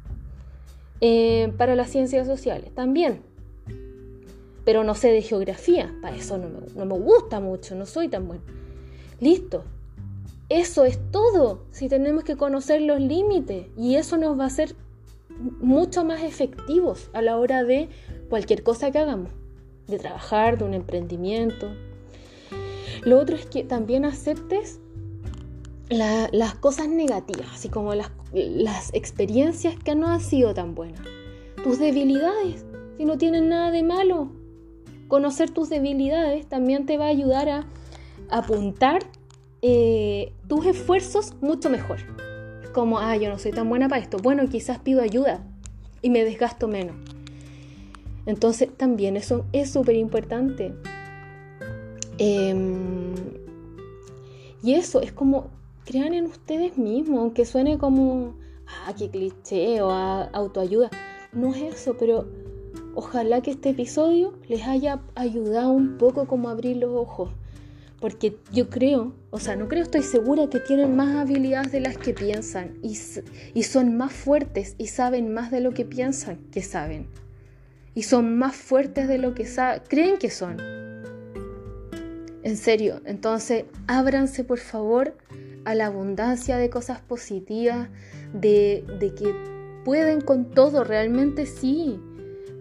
Eh, 1.01 1.53
para 1.59 1.75
las 1.75 1.91
ciencias 1.91 2.27
sociales 2.27 2.75
también. 2.75 3.23
Pero 4.65 4.83
no 4.83 4.95
sé 4.95 5.13
de 5.13 5.23
geografía, 5.23 5.95
para 6.01 6.17
eso 6.17 6.39
no 6.39 6.49
me, 6.49 6.61
no 6.75 6.87
me 6.87 6.99
gusta 6.99 7.41
mucho, 7.41 7.75
no 7.75 7.87
soy 7.87 8.09
tan 8.09 8.27
buena. 8.27 8.45
Listo, 9.21 9.65
eso 10.49 10.85
es 10.85 10.99
todo. 11.11 11.65
Si 11.71 11.89
tenemos 11.89 12.25
que 12.25 12.37
conocer 12.37 12.83
los 12.83 13.01
límites 13.01 13.67
y 13.77 13.97
eso 13.97 14.17
nos 14.17 14.39
va 14.39 14.45
a 14.45 14.49
hacer 14.49 14.75
mucho 15.61 16.05
más 16.05 16.23
efectivos 16.23 17.11
a 17.13 17.23
la 17.23 17.37
hora 17.37 17.65
de 17.65 17.89
cualquier 18.29 18.63
cosa 18.63 18.91
que 18.91 18.99
hagamos, 18.99 19.31
de 19.87 19.99
trabajar, 19.99 20.59
de 20.59 20.65
un 20.65 20.75
emprendimiento. 20.75 21.69
Lo 23.03 23.19
otro 23.21 23.37
es 23.37 23.47
que 23.47 23.65
también 23.65 24.05
aceptes 24.05 24.81
las 25.89 26.55
cosas 26.57 26.89
negativas, 26.89 27.49
así 27.53 27.69
como 27.69 27.95
las, 27.95 28.11
las 28.33 28.93
experiencias 28.95 29.77
que 29.77 29.95
no 29.95 30.09
han 30.09 30.21
sido 30.21 30.55
tan 30.55 30.75
buenas. 30.75 31.01
Tus 31.63 31.79
debilidades, 31.79 32.65
si 32.97 33.05
no 33.05 33.19
tienen 33.19 33.49
nada 33.49 33.71
de 33.71 33.83
malo. 33.83 34.31
Conocer 35.09 35.51
tus 35.51 35.69
debilidades 35.69 36.47
también 36.49 36.87
te 36.87 36.99
va 36.99 37.05
a 37.05 37.09
ayudar 37.09 37.49
a 37.49 37.67
apuntar 38.31 39.05
eh, 39.63 40.33
tus 40.49 40.67
esfuerzos 40.67 41.35
mucho 41.41 41.71
mejor. 41.71 41.99
Como, 42.73 42.99
ah, 42.99 43.17
yo 43.17 43.31
no 43.31 43.39
soy 43.39 43.53
tan 43.53 43.69
buena 43.69 43.89
para 43.89 44.03
esto. 44.03 44.19
Bueno, 44.19 44.49
quizás 44.49 44.79
pido 44.79 45.01
ayuda 45.01 45.45
y 46.03 46.11
me 46.11 46.25
desgasto 46.25 46.69
menos. 46.69 46.97
Entonces, 48.27 48.69
también 48.77 49.17
eso 49.17 49.47
es 49.53 49.73
súper 49.73 49.97
importante. 49.97 50.75
Em, 52.19 53.15
y 54.63 54.75
eso 54.75 55.01
es 55.01 55.13
como, 55.13 55.51
crean 55.87 56.13
en 56.13 56.27
ustedes 56.27 56.77
mismos, 56.77 57.21
aunque 57.21 57.47
suene 57.47 57.79
como, 57.79 58.35
ah, 58.67 58.93
qué 58.99 59.09
cliché 59.09 59.81
o 59.81 59.91
autoayuda. 59.91 60.91
No 61.33 61.55
es 61.55 61.75
eso, 61.75 61.97
pero 61.99 62.29
ojalá 62.95 63.41
que 63.41 63.53
este 63.53 63.71
episodio 63.71 64.35
les 64.49 64.65
haya 64.65 65.01
ayudado 65.15 65.71
un 65.71 65.97
poco 65.97 66.27
como 66.27 66.51
abrir 66.51 66.77
los 66.77 66.91
ojos 66.91 67.31
porque 68.01 68.37
yo 68.53 68.69
creo, 68.69 69.15
o 69.31 69.39
sea, 69.39 69.57
no 69.57 69.69
creo, 69.69 69.83
estoy 69.83 70.03
segura 70.03 70.49
que 70.49 70.61
tienen 70.61 70.97
más 70.97 71.17
habilidades 71.17 71.73
de 71.73 71.81
las 71.81 71.97
que 71.97 72.13
piensan 72.13 72.79
y, 72.83 72.99
y 73.55 73.63
son 73.63 73.97
más 73.97 74.13
fuertes 74.13 74.75
y 74.79 74.89
saben 74.89 75.33
más 75.33 75.51
de 75.51 75.61
lo 75.61 75.73
que 75.73 75.85
piensan 75.85 76.39
que 76.51 76.63
saben. 76.63 77.09
Y 77.95 78.03
son 78.03 78.37
más 78.37 78.55
fuertes 78.55 79.09
de 79.09 79.17
lo 79.17 79.35
que 79.35 79.49
creen 79.89 80.19
que 80.19 80.31
son. 80.31 80.86
En 82.47 82.57
serio, 82.57 83.01
entonces 83.07 83.65
ábranse 83.89 84.45
por 84.45 84.59
favor 84.59 85.17
a 85.65 85.75
la 85.75 85.87
abundancia 85.87 86.59
de 86.59 86.71
cosas 86.71 87.01
positivas, 87.01 87.89
de, 88.33 88.85
que 89.19 89.35
pueden 89.85 90.21
con 90.21 90.51
todo, 90.53 90.85
realmente 90.85 91.47
sí. 91.47 91.99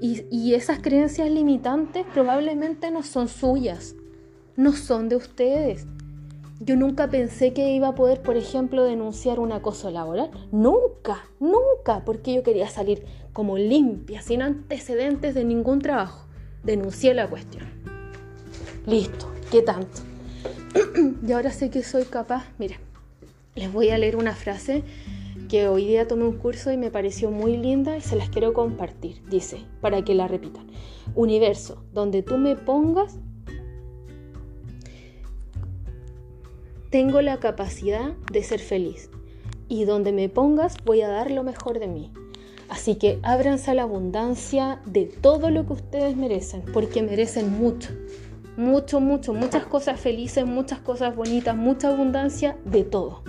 Y, 0.01 0.25
y 0.31 0.55
esas 0.55 0.79
creencias 0.79 1.29
limitantes 1.29 2.03
probablemente 2.13 2.89
no 2.89 3.03
son 3.03 3.27
suyas 3.27 3.95
no 4.55 4.73
son 4.73 5.07
de 5.07 5.17
ustedes. 5.17 5.85
Yo 6.59 6.75
nunca 6.75 7.09
pensé 7.09 7.53
que 7.53 7.71
iba 7.71 7.89
a 7.89 7.95
poder, 7.95 8.21
por 8.21 8.37
ejemplo, 8.37 8.85
denunciar 8.85 9.39
un 9.39 9.51
acoso 9.51 9.91
laboral. 9.91 10.31
Nunca, 10.51 11.25
nunca, 11.39 12.03
porque 12.05 12.33
yo 12.33 12.41
quería 12.41 12.69
salir 12.69 13.05
como 13.33 13.57
limpia, 13.57 14.21
sin 14.21 14.41
antecedentes 14.41 15.35
de 15.35 15.43
ningún 15.43 15.79
trabajo. 15.79 16.25
Denuncié 16.63 17.13
la 17.13 17.27
cuestión. 17.29 17.65
Listo, 18.85 19.34
¿qué 19.55 19.61
tanto? 19.61 20.01
y 21.25 21.31
ahora 21.31 21.49
sé 21.49 21.69
que 21.69 21.81
soy 21.81 22.03
capaz. 22.03 22.43
Mira, 22.57 22.75
les 23.55 23.71
voy 23.71 23.89
a 23.89 23.97
leer 23.97 24.17
una 24.17 24.35
frase 24.35 24.83
que 25.47 25.69
hoy 25.69 25.85
día 25.85 26.09
tomé 26.09 26.25
un 26.25 26.37
curso 26.37 26.73
y 26.73 26.77
me 26.77 26.91
pareció 26.91 27.31
muy 27.31 27.55
linda 27.55 27.95
y 27.95 28.01
se 28.01 28.17
las 28.17 28.27
quiero 28.27 28.51
compartir. 28.51 29.21
Dice, 29.29 29.59
para 29.79 30.03
que 30.03 30.13
la 30.13 30.27
repitan. 30.27 30.67
Universo, 31.15 31.81
donde 31.93 32.21
tú 32.21 32.37
me 32.37 32.57
pongas, 32.57 33.17
tengo 36.89 37.21
la 37.21 37.39
capacidad 37.39 38.11
de 38.33 38.43
ser 38.43 38.59
feliz 38.59 39.09
y 39.69 39.85
donde 39.85 40.11
me 40.11 40.27
pongas 40.27 40.75
voy 40.83 41.01
a 41.01 41.07
dar 41.07 41.31
lo 41.31 41.43
mejor 41.43 41.79
de 41.79 41.87
mí. 41.87 42.11
Así 42.67 42.95
que 42.95 43.19
ábranse 43.23 43.71
a 43.71 43.73
la 43.73 43.83
abundancia 43.83 44.81
de 44.85 45.05
todo 45.05 45.49
lo 45.49 45.65
que 45.65 45.73
ustedes 45.73 46.17
merecen, 46.17 46.61
porque 46.73 47.03
merecen 47.03 47.53
mucho, 47.53 47.93
mucho, 48.57 48.99
mucho, 48.99 49.33
muchas 49.33 49.65
cosas 49.65 49.99
felices, 49.99 50.45
muchas 50.45 50.79
cosas 50.79 51.15
bonitas, 51.15 51.55
mucha 51.55 51.89
abundancia 51.89 52.57
de 52.65 52.83
todo. 52.83 53.21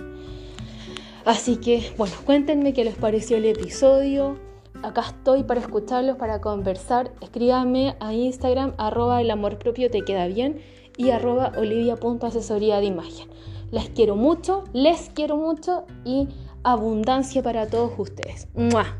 Así 1.25 1.57
que, 1.57 1.91
bueno, 1.97 2.15
cuéntenme 2.25 2.73
qué 2.73 2.83
les 2.83 2.95
pareció 2.95 3.37
el 3.37 3.45
episodio. 3.45 4.37
Acá 4.83 5.01
estoy 5.01 5.43
para 5.43 5.59
escucharlos, 5.59 6.17
para 6.17 6.39
conversar. 6.39 7.11
Escríbame 7.19 7.95
a 7.99 8.13
Instagram, 8.13 8.73
arroba 8.77 9.21
el 9.21 9.29
amor 9.31 9.57
propio 9.57 9.91
te 9.91 10.03
queda 10.03 10.27
bien 10.27 10.61
y 10.95 11.09
arroba 11.09 11.51
olivia.asesoría 11.57 12.79
de 12.79 12.85
imagen. 12.85 13.29
Les 13.71 13.89
quiero 13.89 14.15
mucho, 14.15 14.63
les 14.71 15.09
quiero 15.09 15.35
mucho 15.35 15.85
y 16.05 16.29
abundancia 16.63 17.43
para 17.43 17.67
todos 17.67 17.91
ustedes. 17.97 18.47
¡Mua! 18.55 18.97